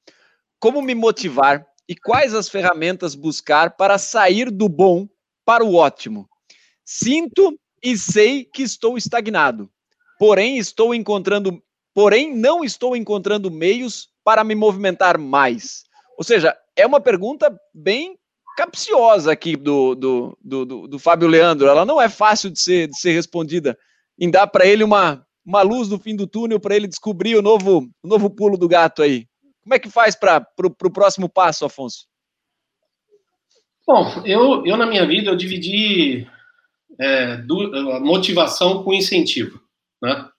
como 0.60 0.82
me 0.82 0.96
motivar 0.96 1.66
e 1.88 1.96
quais 1.96 2.34
as 2.34 2.50
ferramentas 2.50 3.16
buscar 3.16 3.76
para 3.76 3.98
sair 3.98 4.50
do 4.50 4.68
bom 4.70 5.08
para 5.46 5.64
o 5.64 5.76
ótimo? 5.76 6.30
Sinto 6.86 7.58
e 7.84 7.98
sei 7.98 8.46
que 8.46 8.64
estou 8.64 8.98
estagnado, 8.98 9.70
porém 10.18 10.58
estou 10.58 10.96
encontrando, 10.96 11.62
porém 11.94 12.36
não 12.36 12.64
estou 12.64 12.96
encontrando 12.96 13.52
meios 13.52 14.10
para 14.24 14.44
me 14.44 14.56
movimentar 14.56 15.18
mais. 15.18 15.84
Ou 16.18 16.24
seja, 16.24 16.56
é 16.76 16.86
uma 16.86 17.00
pergunta 17.00 17.56
bem 17.74 18.18
capciosa 18.56 19.32
aqui 19.32 19.56
do, 19.56 19.96
do, 19.96 20.38
do, 20.42 20.66
do, 20.66 20.88
do 20.88 21.00
Fábio 21.00 21.28
Leandro. 21.28 21.68
Ela 21.68 21.86
não 21.86 22.02
é 22.02 22.08
fácil 22.08 22.50
de 22.50 22.60
ser, 22.60 22.88
de 22.88 22.98
ser 23.00 23.14
respondida. 23.14 23.78
Em 24.18 24.30
dar 24.30 24.48
para 24.48 24.66
ele 24.66 24.84
uma, 24.84 25.26
uma 25.46 25.62
luz 25.62 25.90
no 25.90 26.00
fim 26.00 26.16
do 26.16 26.28
túnel 26.28 26.60
para 26.60 26.76
ele 26.76 26.88
descobrir 26.88 27.36
o 27.36 27.42
novo, 27.42 27.90
o 28.02 28.08
novo 28.08 28.30
pulo 28.30 28.58
do 28.58 28.68
gato 28.68 29.02
aí. 29.02 29.28
Como 29.62 29.74
é 29.74 29.80
que 29.80 29.90
faz 29.90 30.16
para 30.16 30.46
o 30.60 30.92
próximo 30.92 31.30
passo, 31.30 31.66
Afonso? 31.66 32.06
Bom, 33.86 34.24
eu, 34.26 34.66
eu 34.66 34.78
na 34.78 34.86
minha 34.86 35.06
vida 35.06 35.30
eu 35.30 35.36
dividi 35.36 36.28
é, 37.00 37.38
do, 37.38 38.00
motivação 38.02 38.84
com 38.84 38.94
incentivo, 38.94 39.60
né? 40.02 40.30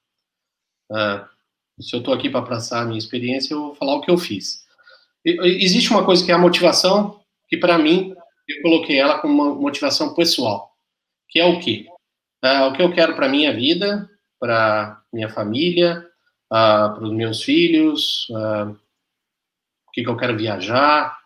É, 0.92 1.24
se 1.80 1.94
eu 1.94 1.98
estou 1.98 2.14
aqui 2.14 2.30
para 2.30 2.42
passar 2.42 2.82
a 2.82 2.84
minha 2.84 2.98
experiência, 2.98 3.54
eu 3.54 3.60
vou 3.60 3.74
falar 3.74 3.96
o 3.96 4.00
que 4.00 4.10
eu 4.10 4.16
fiz. 4.16 4.64
Existe 5.24 5.90
uma 5.90 6.04
coisa 6.04 6.24
que 6.24 6.30
é 6.30 6.34
a 6.34 6.38
motivação, 6.38 7.20
que 7.48 7.56
para 7.56 7.78
mim 7.78 8.14
eu 8.46 8.62
coloquei 8.62 8.98
ela 8.98 9.18
como 9.18 9.42
uma 9.42 9.54
motivação 9.54 10.14
pessoal, 10.14 10.72
que 11.28 11.40
é 11.40 11.44
o 11.44 11.58
quê? 11.58 11.86
Uh, 12.44 12.68
o 12.68 12.72
que 12.74 12.82
eu 12.82 12.92
quero 12.92 13.16
para 13.16 13.28
minha 13.28 13.52
vida, 13.54 14.08
para 14.44 15.02
minha 15.10 15.30
família, 15.30 16.06
uh, 16.52 16.92
para 16.94 17.02
os 17.02 17.12
meus 17.12 17.42
filhos, 17.42 18.28
uh, 18.28 18.72
o 19.88 19.90
que, 19.90 20.02
que 20.02 20.08
eu 20.08 20.18
quero 20.18 20.36
viajar. 20.36 21.18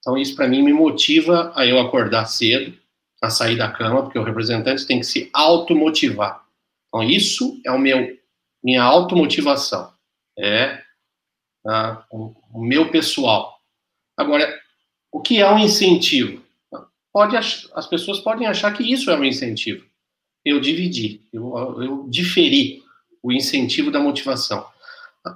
Então, 0.00 0.18
isso 0.18 0.34
para 0.34 0.48
mim 0.48 0.60
me 0.60 0.72
motiva 0.72 1.52
a 1.54 1.64
eu 1.64 1.78
acordar 1.78 2.26
cedo, 2.26 2.76
a 3.22 3.30
sair 3.30 3.56
da 3.56 3.70
cama, 3.70 4.02
porque 4.02 4.18
o 4.18 4.24
representante 4.24 4.84
tem 4.84 4.98
que 4.98 5.06
se 5.06 5.30
automotivar. 5.32 6.44
Então, 6.88 7.00
isso 7.08 7.60
é 7.64 7.70
o 7.70 7.78
meu 7.78 8.18
minha 8.60 8.82
automotivação. 8.82 9.92
É 10.36 10.82
o, 12.10 12.34
o 12.52 12.60
meu 12.60 12.90
pessoal. 12.90 13.56
Agora, 14.16 14.52
o 15.12 15.20
que 15.20 15.38
é 15.38 15.48
um 15.48 15.60
incentivo? 15.60 16.42
Pode, 17.12 17.36
as 17.36 17.86
pessoas 17.86 18.18
podem 18.18 18.48
achar 18.48 18.72
que 18.72 18.82
isso 18.82 19.12
é 19.12 19.16
um 19.16 19.24
incentivo. 19.24 19.88
Eu 20.48 20.60
dividi, 20.60 21.20
eu, 21.32 21.82
eu 21.82 22.06
diferi 22.08 22.82
o 23.22 23.32
incentivo 23.32 23.90
da 23.90 24.00
motivação. 24.00 24.66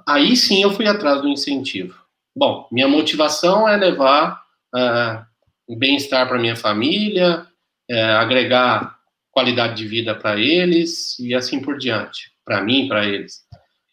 Aí 0.07 0.35
sim 0.35 0.63
eu 0.63 0.71
fui 0.71 0.87
atrás 0.87 1.21
do 1.21 1.27
incentivo. 1.27 1.95
Bom, 2.35 2.67
minha 2.71 2.87
motivação 2.87 3.67
é 3.67 3.77
levar 3.77 4.43
uh, 4.73 5.75
bem-estar 5.77 6.27
para 6.27 6.39
minha 6.39 6.55
família, 6.55 7.45
uh, 7.91 8.17
agregar 8.17 8.97
qualidade 9.31 9.75
de 9.75 9.87
vida 9.87 10.15
para 10.15 10.39
eles 10.39 11.17
e 11.19 11.33
assim 11.33 11.59
por 11.59 11.77
diante, 11.77 12.31
para 12.43 12.61
mim, 12.61 12.87
para 12.87 13.05
eles. 13.05 13.43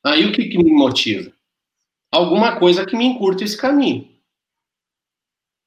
Aí 0.05 0.25
o 0.25 0.33
que, 0.33 0.47
que 0.47 0.59
me 0.59 0.71
motiva? 0.71 1.31
Alguma 2.11 2.57
coisa 2.57 2.87
que 2.87 2.97
me 2.97 3.05
encurta 3.05 3.45
esse 3.45 3.57
caminho. 3.57 4.03
O 4.03 4.09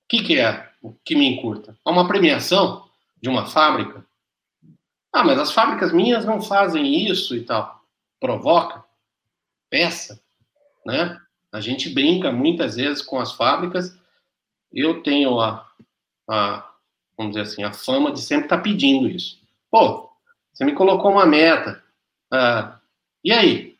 que, 0.09 0.23
que 0.23 0.39
é 0.39 0.69
o 0.81 0.93
que 1.05 1.15
me 1.15 1.25
encurta? 1.25 1.77
É 1.85 1.89
uma 1.89 2.07
premiação 2.07 2.85
de 3.21 3.29
uma 3.29 3.45
fábrica? 3.45 4.05
Ah, 5.13 5.23
mas 5.23 5.39
as 5.39 5.51
fábricas 5.51 5.93
minhas 5.93 6.25
não 6.25 6.41
fazem 6.41 7.07
isso 7.07 7.35
e 7.35 7.43
tal. 7.43 7.81
Provoca, 8.19 8.83
peça, 9.69 10.19
né? 10.85 11.19
A 11.51 11.61
gente 11.61 11.89
brinca 11.89 12.31
muitas 12.31 12.75
vezes 12.75 13.01
com 13.01 13.19
as 13.19 13.31
fábricas. 13.31 13.95
Eu 14.71 15.03
tenho 15.03 15.39
a, 15.39 15.69
a 16.27 16.67
vamos 17.15 17.35
dizer 17.35 17.41
assim, 17.41 17.63
a 17.63 17.71
fama 17.71 18.11
de 18.11 18.21
sempre 18.21 18.45
estar 18.45 18.57
tá 18.57 18.63
pedindo 18.63 19.07
isso. 19.07 19.39
Pô, 19.69 20.09
você 20.51 20.65
me 20.65 20.73
colocou 20.73 21.11
uma 21.11 21.27
meta. 21.27 21.83
Ah, 22.31 22.79
e 23.23 23.31
aí? 23.31 23.77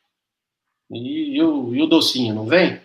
E, 0.91 1.37
e, 1.37 1.41
o, 1.41 1.73
e 1.73 1.81
o 1.81 1.87
docinho, 1.87 2.35
não 2.35 2.45
vem? 2.45 2.79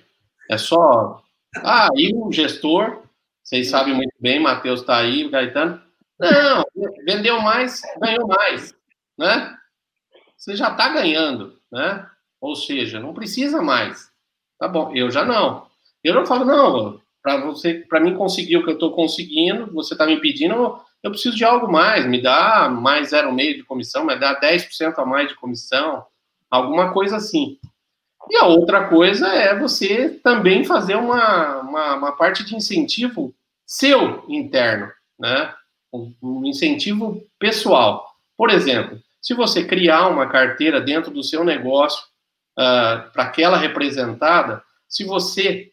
É 0.50 0.56
só. 0.56 1.22
Ah, 1.56 1.88
e 1.94 2.14
o 2.14 2.32
gestor 2.32 3.02
vocês 3.48 3.70
sabem 3.70 3.94
muito 3.94 4.12
bem, 4.20 4.38
Matheus 4.38 4.80
está 4.80 4.98
aí, 4.98 5.26
Gaetano. 5.26 5.80
Não, 6.20 6.66
vendeu 7.04 7.40
mais, 7.40 7.80
ganhou 8.00 8.26
mais, 8.26 8.74
né? 9.16 9.56
Você 10.36 10.54
já 10.54 10.70
está 10.70 10.88
ganhando, 10.88 11.58
né? 11.70 12.06
Ou 12.40 12.54
seja, 12.54 13.00
não 13.00 13.12
precisa 13.12 13.60
mais. 13.60 14.10
Tá 14.58 14.68
bom, 14.68 14.94
eu 14.94 15.10
já 15.10 15.24
não. 15.24 15.66
Eu 16.02 16.14
não 16.14 16.26
falo, 16.26 16.44
não, 16.44 17.00
para 17.22 17.38
você, 17.38 17.74
para 17.88 18.00
mim 18.00 18.14
conseguir 18.14 18.56
o 18.56 18.64
que 18.64 18.70
eu 18.70 18.74
estou 18.74 18.92
conseguindo, 18.92 19.72
você 19.72 19.94
está 19.94 20.06
me 20.06 20.20
pedindo, 20.20 20.80
eu 21.02 21.10
preciso 21.10 21.36
de 21.36 21.44
algo 21.44 21.70
mais, 21.70 22.06
me 22.06 22.20
dá 22.20 22.68
mais 22.68 23.10
0,5 23.10 23.56
de 23.56 23.62
comissão, 23.64 24.04
me 24.04 24.16
dá 24.16 24.38
10% 24.40 24.94
a 24.98 25.04
mais 25.04 25.28
de 25.28 25.34
comissão, 25.34 26.04
alguma 26.50 26.92
coisa 26.92 27.16
assim. 27.16 27.58
E 28.30 28.36
a 28.36 28.46
outra 28.46 28.88
coisa 28.88 29.28
é 29.28 29.58
você 29.58 30.10
também 30.22 30.64
fazer 30.64 30.96
uma, 30.96 31.60
uma, 31.60 31.94
uma 31.94 32.12
parte 32.12 32.44
de 32.44 32.54
incentivo 32.54 33.34
seu 33.66 34.24
interno, 34.28 34.90
né? 35.18 35.54
Um 35.92 36.44
incentivo 36.44 37.26
pessoal. 37.38 38.14
Por 38.36 38.50
exemplo, 38.50 39.00
se 39.20 39.34
você 39.34 39.64
criar 39.64 40.08
uma 40.08 40.28
carteira 40.28 40.80
dentro 40.80 41.10
do 41.10 41.22
seu 41.22 41.44
negócio 41.44 42.02
uh, 42.58 43.10
para 43.12 43.24
aquela 43.24 43.56
representada, 43.56 44.62
se 44.88 45.04
você 45.04 45.72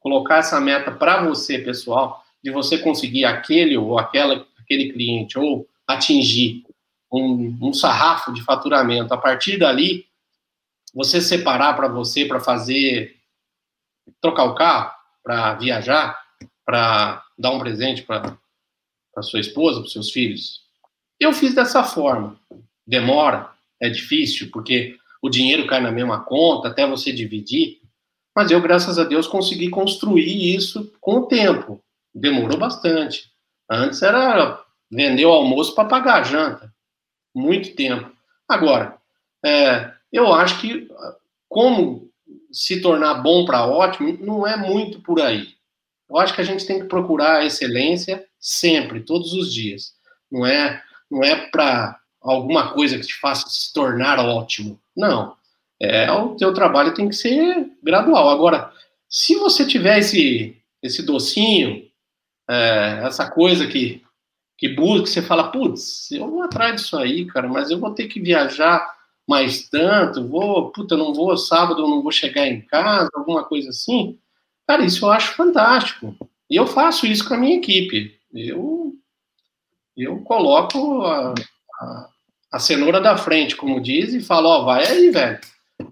colocar 0.00 0.38
essa 0.38 0.60
meta 0.60 0.90
para 0.90 1.22
você 1.24 1.58
pessoal, 1.58 2.22
de 2.42 2.50
você 2.50 2.78
conseguir 2.78 3.24
aquele 3.24 3.76
ou 3.76 3.98
aquela, 3.98 4.46
aquele 4.58 4.92
cliente, 4.92 5.38
ou 5.38 5.68
atingir 5.86 6.64
um, 7.10 7.56
um 7.60 7.72
sarrafo 7.72 8.32
de 8.32 8.42
faturamento, 8.42 9.14
a 9.14 9.18
partir 9.18 9.58
dali, 9.58 10.06
você 10.94 11.20
separar 11.20 11.74
para 11.74 11.88
você 11.88 12.24
para 12.26 12.40
fazer 12.40 13.16
trocar 14.20 14.44
o 14.44 14.54
carro, 14.54 14.90
para 15.22 15.54
viajar, 15.54 16.20
para 16.64 17.24
dar 17.38 17.50
um 17.50 17.58
presente 17.58 18.02
para 18.02 18.36
sua 19.20 19.40
esposa, 19.40 19.80
para 19.80 19.90
seus 19.90 20.10
filhos? 20.10 20.62
Eu 21.20 21.32
fiz 21.32 21.54
dessa 21.54 21.84
forma. 21.84 22.38
Demora, 22.86 23.50
é 23.80 23.90
difícil, 23.90 24.48
porque 24.50 24.96
o 25.20 25.28
dinheiro 25.28 25.66
cai 25.66 25.80
na 25.80 25.90
mesma 25.90 26.24
conta, 26.24 26.68
até 26.68 26.86
você 26.86 27.12
dividir. 27.12 27.80
Mas 28.34 28.50
eu, 28.50 28.60
graças 28.62 28.98
a 28.98 29.04
Deus, 29.04 29.26
consegui 29.26 29.68
construir 29.68 30.54
isso 30.54 30.90
com 31.00 31.16
o 31.16 31.26
tempo. 31.26 31.82
Demorou 32.14 32.58
bastante. 32.58 33.30
Antes 33.70 34.02
era 34.02 34.64
vender 34.90 35.26
o 35.26 35.32
almoço 35.32 35.74
para 35.74 35.88
pagar 35.88 36.20
a 36.20 36.22
janta. 36.22 36.72
Muito 37.34 37.74
tempo. 37.74 38.10
Agora, 38.48 38.96
é, 39.44 39.92
eu 40.12 40.32
acho 40.32 40.60
que 40.60 40.88
como 41.48 42.10
se 42.50 42.80
tornar 42.80 43.14
bom 43.14 43.44
para 43.44 43.66
ótimo 43.66 44.16
não 44.20 44.46
é 44.46 44.56
muito 44.56 45.00
por 45.00 45.20
aí. 45.20 45.48
Eu 46.08 46.18
acho 46.18 46.34
que 46.34 46.40
a 46.40 46.44
gente 46.44 46.66
tem 46.66 46.80
que 46.80 46.86
procurar 46.86 47.38
a 47.38 47.44
excelência 47.44 48.26
sempre, 48.42 49.00
todos 49.00 49.32
os 49.32 49.54
dias. 49.54 49.92
Não 50.30 50.44
é, 50.44 50.82
não 51.08 51.22
é 51.22 51.36
para 51.48 51.96
alguma 52.20 52.72
coisa 52.72 52.98
que 52.98 53.06
te 53.06 53.14
faça 53.14 53.48
se 53.48 53.72
tornar 53.72 54.18
ótimo. 54.18 54.80
Não. 54.96 55.36
É, 55.80 56.10
o 56.10 56.34
teu 56.34 56.52
trabalho 56.52 56.94
tem 56.94 57.08
que 57.08 57.14
ser 57.14 57.70
gradual. 57.82 58.28
Agora, 58.28 58.72
se 59.08 59.36
você 59.36 59.66
tiver 59.66 59.98
esse, 59.98 60.56
esse 60.82 61.02
docinho, 61.02 61.86
é, 62.48 63.02
essa 63.04 63.30
coisa 63.30 63.66
que, 63.66 64.02
que 64.58 64.68
busca, 64.68 65.06
você 65.06 65.22
fala, 65.22 65.50
putz, 65.50 66.10
eu 66.10 66.28
vou 66.28 66.42
atrás 66.42 66.80
disso 66.80 66.96
aí, 66.96 67.26
cara, 67.26 67.48
mas 67.48 67.70
eu 67.70 67.78
vou 67.78 67.92
ter 67.92 68.06
que 68.06 68.20
viajar 68.20 68.86
mais 69.28 69.68
tanto, 69.68 70.26
vou, 70.28 70.70
puta, 70.70 70.96
não 70.96 71.14
vou 71.14 71.36
sábado, 71.36 71.82
não 71.82 72.02
vou 72.02 72.12
chegar 72.12 72.46
em 72.46 72.60
casa, 72.60 73.08
alguma 73.14 73.44
coisa 73.44 73.70
assim. 73.70 74.18
Cara, 74.66 74.84
isso 74.84 75.04
eu 75.04 75.10
acho 75.10 75.34
fantástico. 75.34 76.16
E 76.48 76.56
eu 76.56 76.66
faço 76.66 77.06
isso 77.06 77.26
com 77.26 77.34
a 77.34 77.38
minha 77.38 77.56
equipe. 77.56 78.18
Eu, 78.34 78.94
eu 79.96 80.20
coloco 80.22 81.02
a, 81.02 81.34
a, 81.80 82.08
a 82.52 82.58
cenoura 82.58 83.00
da 83.00 83.16
frente, 83.16 83.56
como 83.56 83.80
diz, 83.80 84.14
e 84.14 84.20
falo, 84.20 84.48
ó, 84.48 84.64
vai 84.64 84.86
aí, 84.86 85.10
velho. 85.10 85.38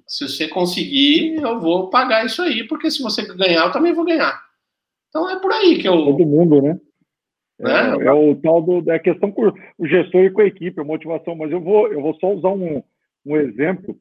Se 0.06 0.28
você 0.28 0.48
conseguir, 0.48 1.36
eu 1.36 1.60
vou 1.60 1.90
pagar 1.90 2.24
isso 2.24 2.42
aí, 2.42 2.66
porque 2.66 2.90
se 2.90 3.02
você 3.02 3.26
ganhar, 3.34 3.66
eu 3.66 3.72
também 3.72 3.92
vou 3.92 4.04
ganhar. 4.04 4.40
Então 5.08 5.28
é 5.28 5.38
por 5.40 5.52
aí 5.52 5.78
que 5.78 5.88
eu. 5.88 6.04
Todo 6.04 6.26
mundo, 6.26 6.62
né? 6.62 6.80
É, 7.60 8.06
é 8.06 8.12
o 8.12 8.34
tal 8.36 8.62
do, 8.62 8.80
da 8.80 8.98
questão 8.98 9.30
com 9.30 9.52
o 9.76 9.86
gestor 9.86 10.24
e 10.24 10.30
com 10.30 10.40
a 10.40 10.46
equipe, 10.46 10.80
a 10.80 10.84
motivação. 10.84 11.34
Mas 11.34 11.50
eu 11.50 11.60
vou, 11.60 11.92
eu 11.92 12.00
vou 12.00 12.14
só 12.14 12.32
usar 12.32 12.48
um, 12.48 12.82
um 13.26 13.36
exemplo 13.36 13.96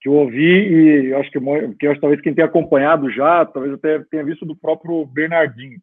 que 0.00 0.08
eu 0.08 0.14
ouvi 0.14 1.06
e 1.08 1.14
acho 1.14 1.30
que, 1.30 1.38
que 1.78 1.86
acho, 1.86 2.00
talvez 2.00 2.20
quem 2.20 2.34
tenha 2.34 2.46
acompanhado 2.46 3.10
já, 3.10 3.44
talvez 3.46 3.74
até 3.74 4.00
tenha 4.10 4.24
visto 4.24 4.44
do 4.44 4.56
próprio 4.56 5.06
Bernardinho. 5.06 5.78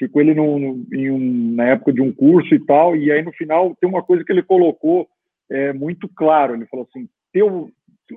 Ficou 0.00 0.22
ele 0.22 0.32
no, 0.32 0.58
no, 0.58 0.86
um, 0.90 1.54
na 1.54 1.66
época 1.66 1.92
de 1.92 2.00
um 2.00 2.10
curso 2.10 2.54
e 2.54 2.64
tal, 2.64 2.96
e 2.96 3.12
aí 3.12 3.22
no 3.22 3.32
final 3.32 3.76
tem 3.78 3.88
uma 3.88 4.02
coisa 4.02 4.24
que 4.24 4.32
ele 4.32 4.42
colocou 4.42 5.06
é, 5.50 5.74
muito 5.74 6.08
claro. 6.08 6.54
Ele 6.54 6.64
falou 6.64 6.88
assim: 6.88 7.06
ter, 7.30 7.44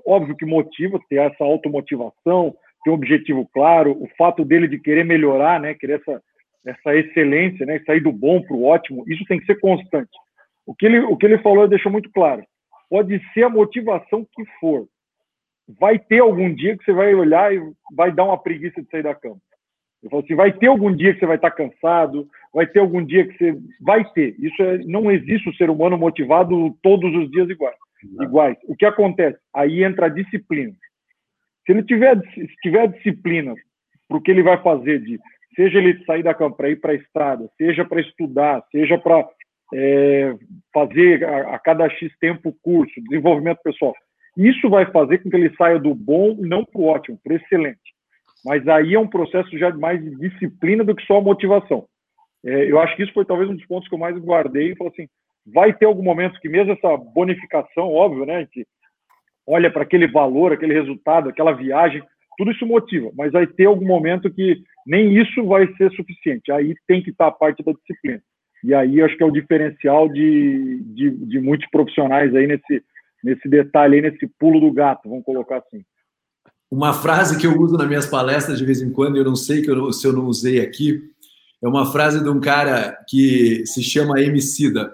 óbvio 0.07 0.37
que 0.37 0.45
motiva, 0.45 0.97
ter 1.09 1.17
essa 1.17 1.43
automotivação, 1.43 2.55
ter 2.85 2.89
um 2.89 2.93
objetivo 2.93 3.45
claro, 3.53 3.91
o 4.01 4.07
fato 4.17 4.45
dele 4.45 4.69
de 4.69 4.79
querer 4.79 5.03
melhorar, 5.03 5.59
né, 5.59 5.73
querer 5.73 5.99
essa, 5.99 6.21
essa 6.65 6.95
excelência, 6.95 7.65
né, 7.65 7.81
sair 7.85 7.99
do 7.99 8.13
bom 8.13 8.41
para 8.41 8.55
o 8.55 8.63
ótimo, 8.63 9.03
isso 9.05 9.25
tem 9.25 9.37
que 9.37 9.45
ser 9.45 9.59
constante. 9.59 10.11
O 10.65 10.73
que 10.73 10.85
ele, 10.85 10.99
o 10.99 11.17
que 11.17 11.25
ele 11.25 11.37
falou 11.39 11.67
deixou 11.67 11.91
muito 11.91 12.09
claro. 12.11 12.45
Pode 12.89 13.21
ser 13.33 13.43
a 13.43 13.49
motivação 13.49 14.25
que 14.33 14.45
for, 14.61 14.87
vai 15.67 15.99
ter 15.99 16.19
algum 16.19 16.53
dia 16.53 16.77
que 16.77 16.85
você 16.85 16.93
vai 16.93 17.13
olhar 17.13 17.53
e 17.53 17.61
vai 17.93 18.09
dar 18.09 18.23
uma 18.23 18.37
preguiça 18.37 18.81
de 18.81 18.89
sair 18.89 19.03
da 19.03 19.13
cama. 19.13 19.37
Eu 20.03 20.09
falo 20.09 20.23
assim, 20.23 20.35
vai 20.35 20.51
ter 20.51 20.67
algum 20.67 20.93
dia 20.93 21.13
que 21.13 21.19
você 21.19 21.25
vai 21.25 21.37
estar 21.37 21.51
cansado, 21.51 22.27
vai 22.53 22.67
ter 22.67 22.79
algum 22.79 23.03
dia 23.03 23.25
que 23.25 23.37
você 23.37 23.57
vai 23.81 24.03
ter. 24.11 24.35
Isso 24.37 24.61
é, 24.61 24.79
não 24.79 25.09
existe 25.09 25.49
o 25.49 25.55
ser 25.55 25.69
humano 25.69 25.97
motivado 25.97 26.77
todos 26.83 27.15
os 27.15 27.31
dias 27.31 27.49
iguais. 27.49 27.77
Iguais. 28.21 28.57
O 28.67 28.75
que 28.75 28.85
acontece? 28.85 29.39
Aí 29.55 29.81
entra 29.83 30.07
a 30.07 30.09
disciplina. 30.09 30.73
Se 31.65 31.71
ele 31.71 31.83
tiver, 31.83 32.19
se 32.33 32.47
tiver 32.61 32.87
disciplina 32.89 33.55
para 34.07 34.17
o 34.17 34.21
que 34.21 34.29
ele 34.29 34.43
vai 34.43 34.61
fazer, 34.61 34.99
de 35.01 35.17
seja 35.55 35.77
ele 35.77 36.03
sair 36.05 36.23
da 36.23 36.33
cama 36.33 36.55
para 36.55 36.69
ir 36.69 36.81
para 36.81 36.91
a 36.91 36.95
estrada, 36.95 37.49
seja 37.57 37.85
para 37.85 38.01
estudar, 38.01 38.63
seja 38.71 38.97
para 38.97 39.25
é, 39.73 40.35
fazer 40.73 41.23
a, 41.23 41.55
a, 41.55 41.59
cada 41.59 41.89
X 41.89 42.11
tempo 42.19 42.53
curso, 42.61 42.93
desenvolvimento 43.09 43.59
pessoal, 43.63 43.93
isso 44.35 44.69
vai 44.69 44.85
fazer 44.91 45.19
com 45.19 45.29
que 45.29 45.35
ele 45.35 45.55
saia 45.55 45.79
do 45.79 45.93
bom 45.93 46.35
não 46.39 46.65
para 46.65 46.81
o 46.81 46.85
ótimo, 46.85 47.19
para 47.23 47.33
o 47.33 47.35
excelente. 47.37 47.79
Mas 48.43 48.67
aí 48.67 48.93
é 48.93 48.99
um 48.99 49.07
processo 49.07 49.57
já 49.57 49.71
mais 49.71 50.03
de 50.03 50.15
disciplina 50.17 50.83
do 50.83 50.95
que 50.95 51.05
só 51.05 51.21
motivação. 51.21 51.85
É, 52.45 52.69
eu 52.69 52.79
acho 52.79 52.95
que 52.95 53.03
isso 53.03 53.13
foi 53.13 53.25
talvez 53.25 53.49
um 53.49 53.55
dos 53.55 53.65
pontos 53.65 53.87
que 53.87 53.95
eu 53.95 53.99
mais 53.99 54.17
guardei 54.17 54.71
e 54.71 54.75
falou 54.75 54.91
assim, 54.91 55.07
vai 55.45 55.73
ter 55.73 55.85
algum 55.85 56.03
momento 56.03 56.39
que 56.39 56.49
mesmo 56.49 56.73
essa 56.73 56.97
bonificação, 56.97 57.89
óbvio, 57.89 58.25
né, 58.25 58.41
gente 58.41 58.67
olha 59.45 59.71
para 59.71 59.83
aquele 59.83 60.07
valor, 60.07 60.53
aquele 60.53 60.73
resultado, 60.73 61.29
aquela 61.29 61.51
viagem, 61.51 62.01
tudo 62.37 62.51
isso 62.51 62.65
motiva, 62.65 63.11
mas 63.15 63.31
vai 63.31 63.45
ter 63.45 63.65
algum 63.65 63.85
momento 63.85 64.31
que 64.31 64.61
nem 64.85 65.17
isso 65.17 65.45
vai 65.45 65.67
ser 65.75 65.91
suficiente. 65.91 66.51
Aí 66.51 66.75
tem 66.87 67.01
que 67.01 67.11
estar 67.11 67.27
a 67.27 67.31
parte 67.31 67.63
da 67.63 67.71
disciplina. 67.73 68.21
E 68.63 68.73
aí 68.73 69.01
acho 69.01 69.15
que 69.17 69.23
é 69.23 69.25
o 69.25 69.31
diferencial 69.31 70.07
de, 70.07 70.81
de, 70.85 71.11
de 71.11 71.39
muitos 71.39 71.69
profissionais 71.69 72.33
aí 72.33 72.47
nesse, 72.47 72.83
nesse 73.23 73.47
detalhe 73.47 73.95
aí, 73.95 74.01
nesse 74.01 74.27
pulo 74.39 74.59
do 74.59 74.71
gato, 74.71 75.09
vamos 75.09 75.25
colocar 75.25 75.57
assim. 75.57 75.83
Uma 76.73 76.91
frase 76.91 77.37
que 77.37 77.45
eu 77.45 77.55
uso 77.61 77.77
nas 77.77 77.87
minhas 77.87 78.07
palestras 78.07 78.57
de 78.57 78.65
vez 78.65 78.81
em 78.81 78.89
quando, 78.89 79.15
eu 79.15 79.23
não 79.23 79.35
sei 79.35 79.61
que 79.61 79.69
eu, 79.69 79.93
se 79.93 80.07
eu 80.07 80.11
não 80.11 80.25
usei 80.25 80.59
aqui, 80.59 81.03
é 81.61 81.67
uma 81.67 81.91
frase 81.91 82.19
de 82.19 82.27
um 82.27 82.39
cara 82.39 82.97
que 83.07 83.63
se 83.67 83.83
chama 83.83 84.19
Emicida. 84.19 84.91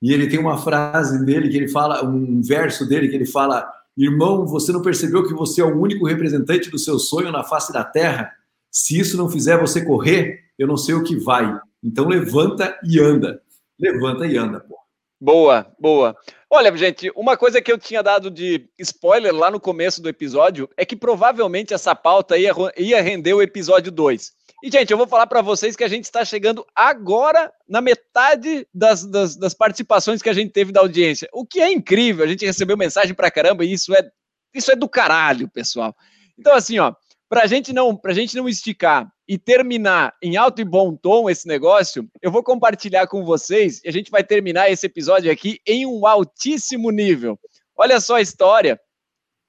E 0.00 0.10
ele 0.10 0.26
tem 0.26 0.38
uma 0.38 0.56
frase 0.56 1.22
dele 1.26 1.50
que 1.50 1.56
ele 1.58 1.68
fala, 1.68 2.02
um 2.02 2.40
verso 2.40 2.88
dele 2.88 3.08
que 3.08 3.14
ele 3.14 3.26
fala: 3.26 3.70
Irmão, 3.94 4.46
você 4.46 4.72
não 4.72 4.80
percebeu 4.80 5.22
que 5.22 5.34
você 5.34 5.60
é 5.60 5.64
o 5.66 5.78
único 5.78 6.06
representante 6.06 6.70
do 6.70 6.78
seu 6.78 6.98
sonho 6.98 7.30
na 7.30 7.44
face 7.44 7.74
da 7.74 7.84
terra? 7.84 8.32
Se 8.70 8.98
isso 8.98 9.18
não 9.18 9.28
fizer 9.28 9.60
você 9.60 9.84
correr, 9.84 10.44
eu 10.58 10.66
não 10.66 10.78
sei 10.78 10.94
o 10.94 11.04
que 11.04 11.14
vai. 11.14 11.60
Então 11.84 12.08
levanta 12.08 12.74
e 12.82 12.98
anda. 12.98 13.38
Levanta 13.78 14.26
e 14.26 14.34
anda, 14.38 14.60
pô. 14.60 14.78
Boa, 15.20 15.66
boa. 15.80 16.16
Olha, 16.48 16.74
gente, 16.76 17.10
uma 17.16 17.36
coisa 17.36 17.60
que 17.60 17.70
eu 17.70 17.76
tinha 17.76 18.02
dado 18.02 18.30
de 18.30 18.68
spoiler 18.78 19.34
lá 19.34 19.50
no 19.50 19.58
começo 19.58 20.00
do 20.00 20.08
episódio 20.08 20.70
é 20.76 20.84
que 20.84 20.94
provavelmente 20.94 21.74
essa 21.74 21.94
pauta 21.94 22.38
ia, 22.38 22.52
ia 22.76 23.02
render 23.02 23.34
o 23.34 23.42
episódio 23.42 23.90
2. 23.90 24.32
E, 24.62 24.70
gente, 24.70 24.90
eu 24.90 24.96
vou 24.96 25.06
falar 25.06 25.26
para 25.26 25.42
vocês 25.42 25.74
que 25.74 25.84
a 25.84 25.88
gente 25.88 26.04
está 26.04 26.24
chegando 26.24 26.64
agora 26.74 27.52
na 27.68 27.80
metade 27.80 28.66
das, 28.72 29.04
das, 29.04 29.36
das, 29.36 29.54
participações 29.54 30.22
que 30.22 30.28
a 30.28 30.32
gente 30.32 30.52
teve 30.52 30.72
da 30.72 30.80
audiência. 30.80 31.28
O 31.32 31.44
que 31.44 31.60
é 31.60 31.70
incrível, 31.70 32.24
a 32.24 32.28
gente 32.28 32.46
recebeu 32.46 32.76
mensagem 32.76 33.14
para 33.14 33.30
caramba 33.30 33.64
e 33.64 33.72
isso 33.72 33.94
é, 33.94 34.08
isso 34.54 34.70
é 34.70 34.76
do 34.76 34.88
caralho, 34.88 35.48
pessoal. 35.48 35.94
Então, 36.38 36.54
assim, 36.54 36.78
ó, 36.78 36.92
para 37.28 37.46
gente 37.46 37.72
não, 37.72 38.00
a 38.04 38.12
gente 38.12 38.36
não 38.36 38.48
esticar 38.48 39.12
e 39.28 39.36
terminar 39.36 40.16
em 40.22 40.36
alto 40.36 40.60
e 40.60 40.64
bom 40.64 40.96
tom 40.96 41.28
esse 41.28 41.46
negócio, 41.46 42.08
eu 42.22 42.30
vou 42.30 42.42
compartilhar 42.42 43.06
com 43.06 43.24
vocês 43.24 43.82
e 43.84 43.88
a 43.88 43.92
gente 43.92 44.10
vai 44.10 44.24
terminar 44.24 44.70
esse 44.70 44.86
episódio 44.86 45.30
aqui 45.30 45.60
em 45.66 45.84
um 45.84 46.06
altíssimo 46.06 46.90
nível. 46.90 47.38
Olha 47.76 48.00
só 48.00 48.16
a 48.16 48.22
história 48.22 48.80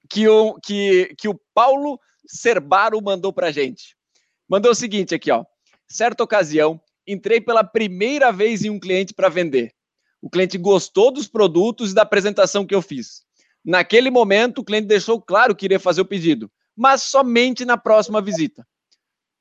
que 0.09 0.27
o, 0.27 0.55
que, 0.55 1.15
que 1.17 1.29
o 1.29 1.39
Paulo 1.53 1.99
Cerbaro 2.27 3.01
mandou 3.01 3.31
para 3.31 3.51
gente. 3.51 3.95
Mandou 4.47 4.71
o 4.71 4.75
seguinte 4.75 5.15
aqui, 5.15 5.31
ó. 5.31 5.45
Certa 5.87 6.23
ocasião, 6.23 6.81
entrei 7.07 7.39
pela 7.39 7.63
primeira 7.63 8.31
vez 8.31 8.63
em 8.63 8.69
um 8.69 8.79
cliente 8.79 9.13
para 9.13 9.29
vender. 9.29 9.73
O 10.21 10.29
cliente 10.29 10.57
gostou 10.57 11.11
dos 11.11 11.27
produtos 11.27 11.91
e 11.91 11.95
da 11.95 12.01
apresentação 12.01 12.65
que 12.65 12.75
eu 12.75 12.81
fiz. 12.81 13.23
Naquele 13.63 14.11
momento, 14.11 14.59
o 14.59 14.63
cliente 14.63 14.87
deixou 14.87 15.21
claro 15.21 15.55
que 15.55 15.65
iria 15.65 15.79
fazer 15.79 16.01
o 16.01 16.05
pedido, 16.05 16.51
mas 16.79 17.03
somente 17.03 17.65
na 17.65 17.77
próxima 17.77 18.21
visita. 18.21 18.65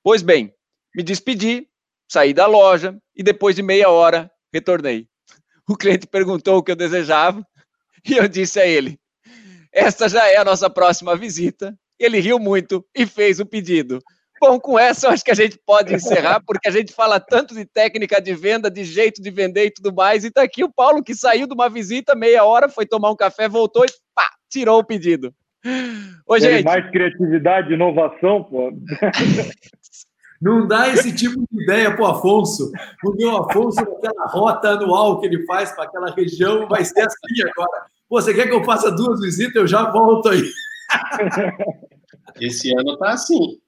Pois 0.03 0.23
bem, 0.23 0.53
me 0.93 1.05
despedi, 1.05 1.69
saí 2.11 2.35
da 2.35 2.47
loja 2.47 2.99
e 3.15 3.23
depois 3.23 3.55
de 3.55 3.63
meia 3.63 3.89
hora 3.89 4.29
retornei. 4.53 5.07
O 5.69 5.77
cliente 5.77 6.09
perguntou 6.09 6.57
o 6.59 6.63
que 6.65 6.73
eu 6.73 6.77
desejava 6.77 7.47
e 8.05 8.17
eu 8.17 8.27
disse 8.27 8.59
a 8.59 8.67
ele: 8.67 8.99
Esta 9.73 10.09
já 10.09 10.27
é 10.27 10.37
a 10.37 10.45
nossa 10.45 10.69
próxima 10.69 11.15
visita. 11.17 11.79
Ele 11.97 12.19
riu 12.19 12.41
muito 12.41 12.85
e 12.93 13.07
fez 13.07 13.39
o 13.39 13.47
pedido. 13.47 14.03
Bom, 14.41 14.59
com 14.59 14.77
essa 14.77 15.07
eu 15.07 15.11
acho 15.11 15.25
que 15.25 15.31
a 15.31 15.35
gente 15.35 15.61
pode 15.65 15.95
encerrar, 15.95 16.43
porque 16.45 16.69
a 16.69 16.73
gente 16.73 16.93
fala 16.93 17.21
tanto 17.21 17.55
de 17.55 17.65
técnica 17.65 18.21
de 18.21 18.35
venda, 18.35 18.69
de 18.69 18.83
jeito 18.83 19.23
de 19.23 19.31
vender 19.31 19.67
e 19.67 19.71
tudo 19.71 19.95
mais. 19.95 20.25
E 20.25 20.31
tá 20.31 20.43
aqui 20.43 20.65
o 20.65 20.73
Paulo 20.73 21.05
que 21.05 21.15
saiu 21.15 21.47
de 21.47 21.55
uma 21.55 21.69
visita, 21.69 22.17
meia 22.17 22.45
hora, 22.45 22.69
foi 22.69 22.85
tomar 22.85 23.13
um 23.13 23.17
café, 23.17 23.49
voltou 23.49 23.85
e 23.85 23.89
pá, 24.13 24.29
tirou 24.49 24.81
o 24.81 24.85
pedido. 24.85 25.33
Ô, 26.27 26.39
gente. 26.39 26.65
Mais 26.65 26.91
criatividade, 26.91 27.73
inovação, 27.73 28.45
pô. 28.45 28.73
Não 30.41 30.69
dá 30.69 30.89
esse 30.89 31.13
tipo 31.13 31.35
de 31.51 31.63
ideia 31.65 31.95
pro 31.95 32.07
Afonso. 32.07 32.71
Porque 33.01 33.25
o 33.25 33.39
Afonso, 33.39 33.81
aquela 33.81 34.27
rota 34.27 34.69
anual 34.69 35.21
que 35.21 35.27
ele 35.27 35.45
faz 35.45 35.73
para 35.73 35.85
aquela 35.85 36.15
região, 36.15 36.69
vai 36.69 36.85
ser 36.85 37.01
assim 37.01 37.43
agora. 37.43 37.87
Pô, 38.09 38.21
você 38.21 38.33
quer 38.33 38.47
que 38.47 38.55
eu 38.55 38.65
faça 38.65 38.91
duas 38.91 39.21
visitas? 39.21 39.57
Eu 39.57 39.67
já 39.67 39.91
volto 39.91 40.29
aí. 40.29 40.43
Esse 42.41 42.73
ano 42.73 42.97
tá 42.99 43.11
assim. 43.11 43.59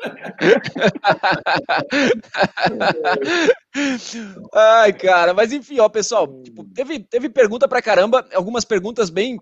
Ai, 4.54 4.92
cara, 4.94 5.34
mas 5.34 5.52
enfim, 5.52 5.78
ó, 5.78 5.90
pessoal, 5.90 6.26
tipo, 6.42 6.64
teve, 6.64 7.00
teve 7.00 7.28
pergunta 7.28 7.68
pra 7.68 7.82
caramba, 7.82 8.26
algumas 8.34 8.64
perguntas 8.64 9.10
bem 9.10 9.38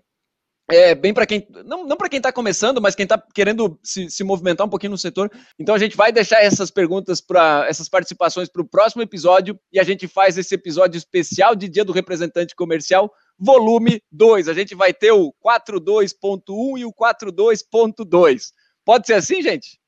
é, 0.69 0.93
bem 0.93 1.13
para 1.13 1.25
quem 1.25 1.47
não, 1.65 1.85
não 1.85 1.97
para 1.97 2.07
quem 2.07 2.17
está 2.17 2.31
começando, 2.31 2.79
mas 2.79 2.93
quem 2.93 3.03
está 3.03 3.17
querendo 3.33 3.79
se, 3.83 4.09
se 4.09 4.23
movimentar 4.23 4.67
um 4.67 4.69
pouquinho 4.69 4.91
no 4.91 4.97
setor. 4.97 5.31
Então 5.57 5.73
a 5.73 5.79
gente 5.79 5.97
vai 5.97 6.11
deixar 6.11 6.41
essas 6.41 6.69
perguntas 6.69 7.19
para 7.19 7.65
essas 7.67 7.89
participações 7.89 8.47
para 8.47 8.61
o 8.61 8.67
próximo 8.67 9.01
episódio 9.01 9.59
e 9.73 9.79
a 9.79 9.83
gente 9.83 10.07
faz 10.07 10.37
esse 10.37 10.53
episódio 10.53 10.97
especial 10.97 11.55
de 11.55 11.67
Dia 11.67 11.83
do 11.83 11.91
Representante 11.91 12.55
Comercial, 12.55 13.11
volume 13.37 14.01
2. 14.11 14.47
A 14.47 14.53
gente 14.53 14.75
vai 14.75 14.93
ter 14.93 15.11
o 15.11 15.33
42.1 15.43 16.77
e 16.77 16.85
o 16.85 16.93
42.2. 16.93 18.51
Pode 18.85 19.07
ser 19.07 19.13
assim, 19.13 19.41
gente? 19.41 19.79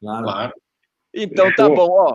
Claro. 0.00 0.52
Então 1.12 1.54
tá 1.54 1.68
bom, 1.68 1.88
ó. 1.90 2.14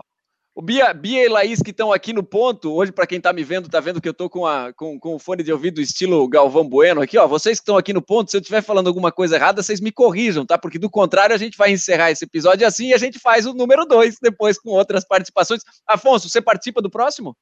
O 0.60 0.62
Bia, 0.62 0.92
Bia 0.92 1.24
e 1.24 1.28
Laís 1.30 1.62
que 1.62 1.70
estão 1.70 1.90
aqui 1.90 2.12
no 2.12 2.22
ponto, 2.22 2.74
hoje 2.74 2.92
para 2.92 3.06
quem 3.06 3.16
está 3.16 3.32
me 3.32 3.42
vendo, 3.42 3.66
tá 3.66 3.80
vendo 3.80 3.98
que 3.98 4.06
eu 4.06 4.12
tô 4.12 4.28
com, 4.28 4.44
a, 4.44 4.74
com, 4.74 5.00
com 5.00 5.14
o 5.14 5.18
fone 5.18 5.42
de 5.42 5.50
ouvido 5.50 5.80
estilo 5.80 6.28
Galvão 6.28 6.68
Bueno 6.68 7.00
aqui, 7.00 7.16
ó. 7.16 7.26
Vocês 7.26 7.58
que 7.58 7.62
estão 7.62 7.78
aqui 7.78 7.94
no 7.94 8.02
ponto, 8.02 8.30
se 8.30 8.36
eu 8.36 8.42
estiver 8.42 8.60
falando 8.60 8.88
alguma 8.88 9.10
coisa 9.10 9.36
errada, 9.36 9.62
vocês 9.62 9.80
me 9.80 9.90
corrijam, 9.90 10.44
tá? 10.44 10.58
Porque 10.58 10.78
do 10.78 10.90
contrário, 10.90 11.34
a 11.34 11.38
gente 11.38 11.56
vai 11.56 11.70
encerrar 11.70 12.10
esse 12.10 12.26
episódio 12.26 12.66
assim 12.66 12.88
e 12.88 12.92
a 12.92 12.98
gente 12.98 13.18
faz 13.18 13.46
o 13.46 13.54
número 13.54 13.86
dois 13.86 14.18
depois 14.20 14.58
com 14.58 14.68
outras 14.68 15.02
participações. 15.02 15.62
Afonso, 15.86 16.28
você 16.28 16.42
participa 16.42 16.82
do 16.82 16.90
próximo? 16.90 17.34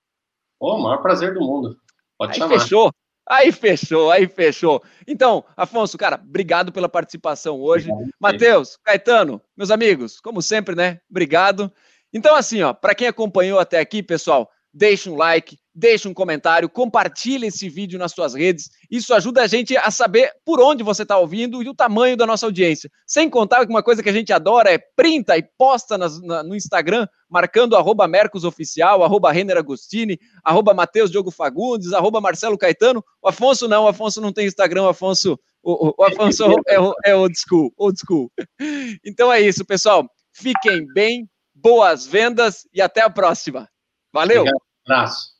O 0.61 0.75
oh, 0.75 0.79
maior 0.79 1.03
prazer 1.03 1.35
do 1.35 1.41
mundo. 1.41 1.77
Pode 2.17 2.35
Aí 2.35 2.39
chamar. 2.39 2.61
Fechou. 2.61 2.93
Aí 3.29 3.51
fechou, 3.51 4.13
aí 4.13 4.29
fechou. 4.29 4.81
Então, 5.07 5.45
Afonso, 5.57 5.99
cara, 5.99 6.21
obrigado 6.25 6.71
pela 6.71 6.89
participação 6.89 7.61
hoje. 7.61 7.91
Matheus, 8.19 8.79
Caetano, 8.83 9.43
meus 9.57 9.73
amigos, 9.73 10.21
como 10.21 10.41
sempre, 10.41 10.77
né? 10.77 11.01
Obrigado. 11.11 11.71
Então, 12.13 12.35
assim, 12.35 12.63
ó, 12.63 12.73
para 12.73 12.95
quem 12.95 13.09
acompanhou 13.09 13.59
até 13.59 13.79
aqui, 13.79 14.03
pessoal, 14.03 14.51
deixa 14.73 15.11
um 15.11 15.17
like, 15.17 15.59
deixa 15.75 16.09
um 16.09 16.15
comentário, 16.15 16.69
compartilha 16.69 17.47
esse 17.47 17.69
vídeo 17.69 17.99
nas 17.99 18.13
suas 18.13 18.35
redes. 18.35 18.69
Isso 18.91 19.15
ajuda 19.15 19.43
a 19.43 19.47
gente 19.47 19.77
a 19.77 19.91
saber 19.91 20.33
por 20.45 20.61
onde 20.61 20.83
você 20.83 21.03
está 21.03 21.17
ouvindo 21.17 21.63
e 21.63 21.69
o 21.69 21.75
tamanho 21.75 22.17
da 22.17 22.27
nossa 22.27 22.47
audiência. 22.47 22.91
Sem 23.07 23.31
contar 23.31 23.65
que 23.65 23.71
uma 23.71 23.83
coisa 23.83 24.03
que 24.03 24.09
a 24.09 24.13
gente 24.13 24.33
adora 24.33 24.73
é 24.73 24.79
printa 24.79 25.37
e 25.37 25.43
posta 25.43 25.97
nas, 25.97 26.21
na, 26.21 26.43
no 26.43 26.57
Instagram, 26.57 27.07
marcando 27.29 27.77
arroba 27.77 28.09
Mercosoficial, 28.09 29.05
arroba 29.05 29.31
Renner 29.31 29.57
Agostini, 29.57 30.19
arroba 30.43 30.75
Matheus 30.75 31.11
Diogo 31.11 31.31
Fagundes, 31.31 31.93
arroba 31.93 32.21
Marcelo 32.21 32.59
Caetano. 32.59 33.05
O 33.23 33.29
Afonso 33.29 33.69
não, 33.69 33.85
o 33.85 33.89
Afonso 33.89 34.21
não 34.21 34.33
tem 34.33 34.47
Instagram, 34.47 34.83
o 34.83 34.89
Afonso, 34.89 35.39
o, 35.63 35.95
o 35.97 36.05
Afonso 36.05 36.45
é, 36.67 36.77
é 37.11 37.15
old 37.15 37.35
school, 37.39 37.73
old 37.77 37.99
school. 37.99 38.33
Então 39.05 39.33
é 39.33 39.41
isso, 39.41 39.65
pessoal. 39.65 40.09
Fiquem 40.33 40.87
bem, 40.93 41.29
boas 41.63 42.07
vendas 42.07 42.67
e 42.73 42.81
até 42.81 43.03
a 43.03 43.11
próxima. 43.11 43.69
Valeu! 44.13 44.45
Um 44.45 44.49
abraço. 44.87 45.37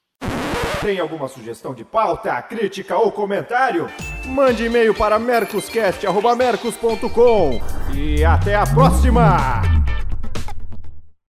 Tem 0.81 1.01
alguma 1.01 1.27
sugestão 1.27 1.75
de 1.75 1.85
pauta, 1.85 2.41
crítica 2.43 2.97
ou 2.97 3.11
comentário? 3.11 3.89
Mande 4.25 4.65
e-mail 4.65 4.95
para 4.95 5.19
mercoscast.mercos.com 5.19 7.61
e 7.95 8.25
até 8.25 8.55
a 8.55 8.65
próxima! 8.65 9.78